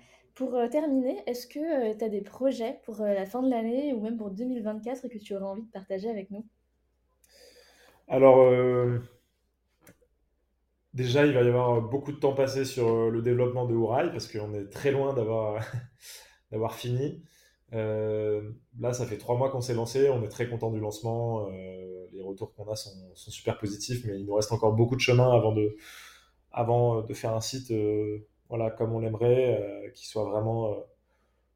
Pour 0.40 0.54
euh, 0.54 0.68
terminer, 0.68 1.22
est-ce 1.26 1.46
que 1.46 1.58
euh, 1.58 1.94
tu 1.98 2.02
as 2.02 2.08
des 2.08 2.22
projets 2.22 2.80
pour 2.86 3.02
euh, 3.02 3.12
la 3.12 3.26
fin 3.26 3.42
de 3.42 3.50
l'année 3.50 3.92
ou 3.92 4.00
même 4.00 4.16
pour 4.16 4.30
2024 4.30 5.06
que 5.08 5.18
tu 5.18 5.36
aurais 5.36 5.44
envie 5.44 5.64
de 5.64 5.70
partager 5.70 6.08
avec 6.08 6.30
nous? 6.30 6.46
Alors, 8.08 8.50
déjà, 10.94 11.26
il 11.26 11.34
va 11.34 11.42
y 11.42 11.46
avoir 11.48 11.82
beaucoup 11.82 12.10
de 12.10 12.16
temps 12.16 12.32
passé 12.32 12.64
sur 12.64 13.10
le 13.10 13.20
développement 13.20 13.66
de 13.66 13.74
Ourail 13.74 14.10
parce 14.12 14.32
qu'on 14.32 14.54
est 14.54 14.70
très 14.70 14.92
loin 14.92 15.12
d'avoir 15.12 15.62
d'avoir 16.50 16.74
fini. 16.74 17.22
là, 17.70 18.94
ça 18.94 19.04
fait 19.04 19.18
trois 19.18 19.36
mois 19.36 19.50
qu'on 19.50 19.60
s'est 19.60 19.74
lancé, 19.74 20.08
on 20.08 20.24
est 20.24 20.28
très 20.28 20.48
content 20.48 20.70
du 20.70 20.80
lancement. 20.80 21.50
les 21.50 22.22
retours 22.22 22.54
qu'on 22.54 22.66
a 22.72 22.76
sont, 22.76 22.96
sont, 23.14 23.30
super 23.30 23.58
positifs, 23.58 24.06
mais 24.06 24.18
il 24.18 24.24
nous 24.24 24.34
reste 24.34 24.52
encore 24.52 24.72
beaucoup 24.72 24.96
de 24.96 25.02
chemin 25.02 25.36
avant 25.36 25.52
de, 25.52 25.76
avant 26.50 27.02
de 27.02 27.12
faire 27.12 27.34
un 27.34 27.42
site 27.42 27.70
voilà, 28.50 28.70
comme 28.70 28.92
on 28.92 28.98
l'aimerait, 28.98 29.62
euh, 29.62 29.90
qui 29.92 30.06
soit 30.06 30.24
vraiment 30.24 30.72
euh, 30.72 30.76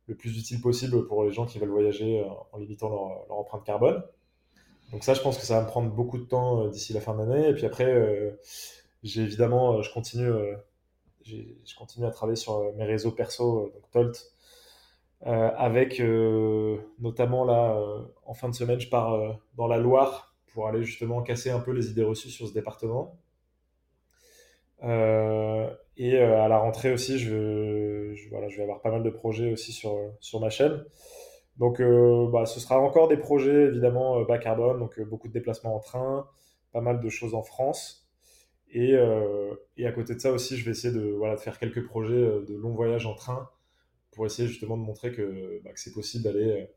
le 0.06 0.14
plus 0.14 0.38
utile 0.38 0.60
possible 0.60 1.06
pour 1.06 1.24
les 1.24 1.32
gens 1.32 1.44
qui 1.44 1.58
veulent 1.58 1.70
voyager 1.70 2.24
en 2.52 2.58
limitant 2.58 2.88
leur, 2.88 3.38
empreinte 3.38 3.64
carbone. 3.64 4.02
Donc 4.92 5.04
ça, 5.04 5.12
je 5.12 5.20
pense 5.20 5.36
que 5.36 5.44
ça 5.44 5.58
va 5.58 5.62
me 5.62 5.66
prendre 5.66 5.90
beaucoup 5.90 6.18
de 6.18 6.24
temps 6.24 6.68
d'ici 6.68 6.92
la 6.92 7.00
fin 7.00 7.14
d'année. 7.14 7.48
Et 7.48 7.54
puis 7.54 7.66
après, 7.66 8.38
j'ai 9.02 9.22
évidemment, 9.22 9.82
je 9.82 9.92
continue, 9.92 10.30
je 11.24 11.74
continue 11.76 12.06
à 12.06 12.10
travailler 12.10 12.36
sur 12.36 12.72
mes 12.74 12.84
réseaux 12.84 13.10
perso, 13.12 13.72
donc 13.74 13.90
Tolt, 13.90 14.32
avec 15.22 16.00
notamment 16.98 17.44
là, 17.44 17.80
en 18.26 18.34
fin 18.34 18.50
de 18.50 18.54
semaine, 18.54 18.78
je 18.78 18.90
pars 18.90 19.40
dans 19.56 19.66
la 19.66 19.78
Loire 19.78 20.34
pour 20.52 20.68
aller 20.68 20.84
justement 20.84 21.22
casser 21.22 21.50
un 21.50 21.60
peu 21.60 21.72
les 21.72 21.90
idées 21.90 22.04
reçues 22.04 22.30
sur 22.30 22.46
ce 22.46 22.52
département. 22.52 23.18
Euh, 24.84 25.70
et 25.96 26.16
euh, 26.16 26.42
à 26.42 26.48
la 26.48 26.58
rentrée 26.58 26.92
aussi, 26.92 27.18
je, 27.18 27.30
vais 27.32 28.62
avoir 28.62 28.80
pas 28.80 28.90
mal 28.90 29.02
de 29.02 29.10
projets 29.10 29.52
aussi 29.52 29.72
sur, 29.72 29.98
sur 30.20 30.40
ma 30.40 30.50
chaîne. 30.50 30.84
Donc, 31.56 31.80
euh, 31.80 32.28
bah, 32.30 32.46
ce 32.46 32.60
sera 32.60 32.80
encore 32.80 33.08
des 33.08 33.16
projets 33.16 33.64
évidemment 33.66 34.22
bas 34.22 34.38
carbone, 34.38 34.78
donc 34.78 35.00
beaucoup 35.02 35.28
de 35.28 35.32
déplacements 35.32 35.76
en 35.76 35.80
train, 35.80 36.28
pas 36.72 36.80
mal 36.80 37.00
de 37.00 37.08
choses 37.08 37.34
en 37.34 37.42
France. 37.42 38.08
Et, 38.70 38.96
à 38.96 39.92
côté 39.92 40.14
de 40.14 40.20
ça 40.20 40.32
aussi, 40.32 40.56
je 40.56 40.64
vais 40.64 40.72
essayer 40.72 40.92
de 40.92 41.16
faire 41.38 41.58
quelques 41.58 41.84
projets 41.84 42.14
de 42.14 42.54
longs 42.56 42.74
voyages 42.74 43.06
en 43.06 43.14
train 43.14 43.48
pour 44.10 44.26
essayer 44.26 44.48
justement 44.48 44.76
de 44.76 44.82
montrer 44.82 45.12
que, 45.12 45.60
bah, 45.64 45.72
que 45.72 45.80
c'est 45.80 45.92
possible 45.92 46.24
d'aller 46.24 46.68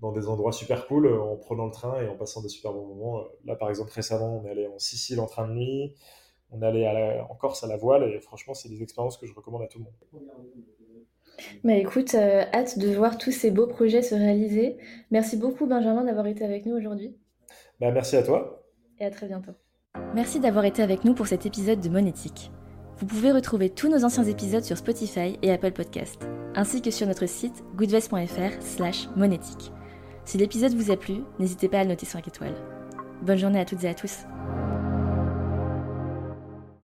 dans 0.00 0.12
des 0.12 0.28
endroits 0.28 0.52
super 0.52 0.86
cool 0.86 1.12
en 1.12 1.36
prenant 1.36 1.66
le 1.66 1.72
train 1.72 2.00
et 2.00 2.08
en 2.08 2.16
passant 2.16 2.40
des 2.40 2.48
super 2.48 2.72
bons 2.72 2.86
moments. 2.86 3.24
Là, 3.44 3.56
par 3.56 3.68
exemple, 3.68 3.90
récemment, 3.92 4.38
on 4.38 4.46
est 4.46 4.50
allé 4.50 4.66
en 4.68 4.78
Sicile 4.78 5.20
en 5.20 5.26
train 5.26 5.46
de 5.46 5.52
nuit 5.52 5.94
on 6.50 6.62
est 6.62 6.66
allé 6.66 7.20
en 7.28 7.34
Corse 7.34 7.62
à 7.64 7.66
la 7.66 7.76
voile 7.76 8.04
et 8.04 8.20
franchement, 8.20 8.54
c'est 8.54 8.68
des 8.68 8.82
expériences 8.82 9.18
que 9.18 9.26
je 9.26 9.34
recommande 9.34 9.62
à 9.62 9.66
tout 9.66 9.78
le 9.78 9.84
monde. 9.84 9.94
Bah 11.62 11.74
écoute, 11.74 12.14
euh, 12.14 12.44
hâte 12.52 12.78
de 12.78 12.88
voir 12.88 13.16
tous 13.16 13.30
ces 13.30 13.50
beaux 13.50 13.66
projets 13.66 14.02
se 14.02 14.14
réaliser. 14.14 14.76
Merci 15.10 15.36
beaucoup 15.36 15.66
Benjamin 15.66 16.04
d'avoir 16.04 16.26
été 16.26 16.44
avec 16.44 16.66
nous 16.66 16.74
aujourd'hui. 16.76 17.16
Bah, 17.80 17.92
merci 17.92 18.16
à 18.16 18.22
toi. 18.22 18.64
Et 18.98 19.04
à 19.04 19.10
très 19.10 19.28
bientôt. 19.28 19.52
Merci 20.14 20.40
d'avoir 20.40 20.64
été 20.64 20.82
avec 20.82 21.04
nous 21.04 21.14
pour 21.14 21.26
cet 21.26 21.46
épisode 21.46 21.80
de 21.80 21.88
Monétique. 21.88 22.50
Vous 22.98 23.06
pouvez 23.06 23.30
retrouver 23.30 23.70
tous 23.70 23.88
nos 23.88 24.04
anciens 24.04 24.24
épisodes 24.24 24.64
sur 24.64 24.76
Spotify 24.76 25.38
et 25.42 25.52
Apple 25.52 25.70
Podcast, 25.70 26.26
ainsi 26.56 26.82
que 26.82 26.90
sur 26.90 27.06
notre 27.06 27.26
site 27.26 27.62
goodvest.fr 27.76 28.60
slash 28.60 29.08
monétique. 29.14 29.72
Si 30.24 30.36
l'épisode 30.36 30.74
vous 30.74 30.90
a 30.90 30.96
plu, 30.96 31.22
n'hésitez 31.38 31.68
pas 31.68 31.80
à 31.80 31.84
le 31.84 31.90
noter 31.90 32.06
5 32.06 32.26
étoiles. 32.26 32.56
Bonne 33.22 33.38
journée 33.38 33.60
à 33.60 33.64
toutes 33.64 33.84
et 33.84 33.88
à 33.88 33.94
tous. 33.94 34.24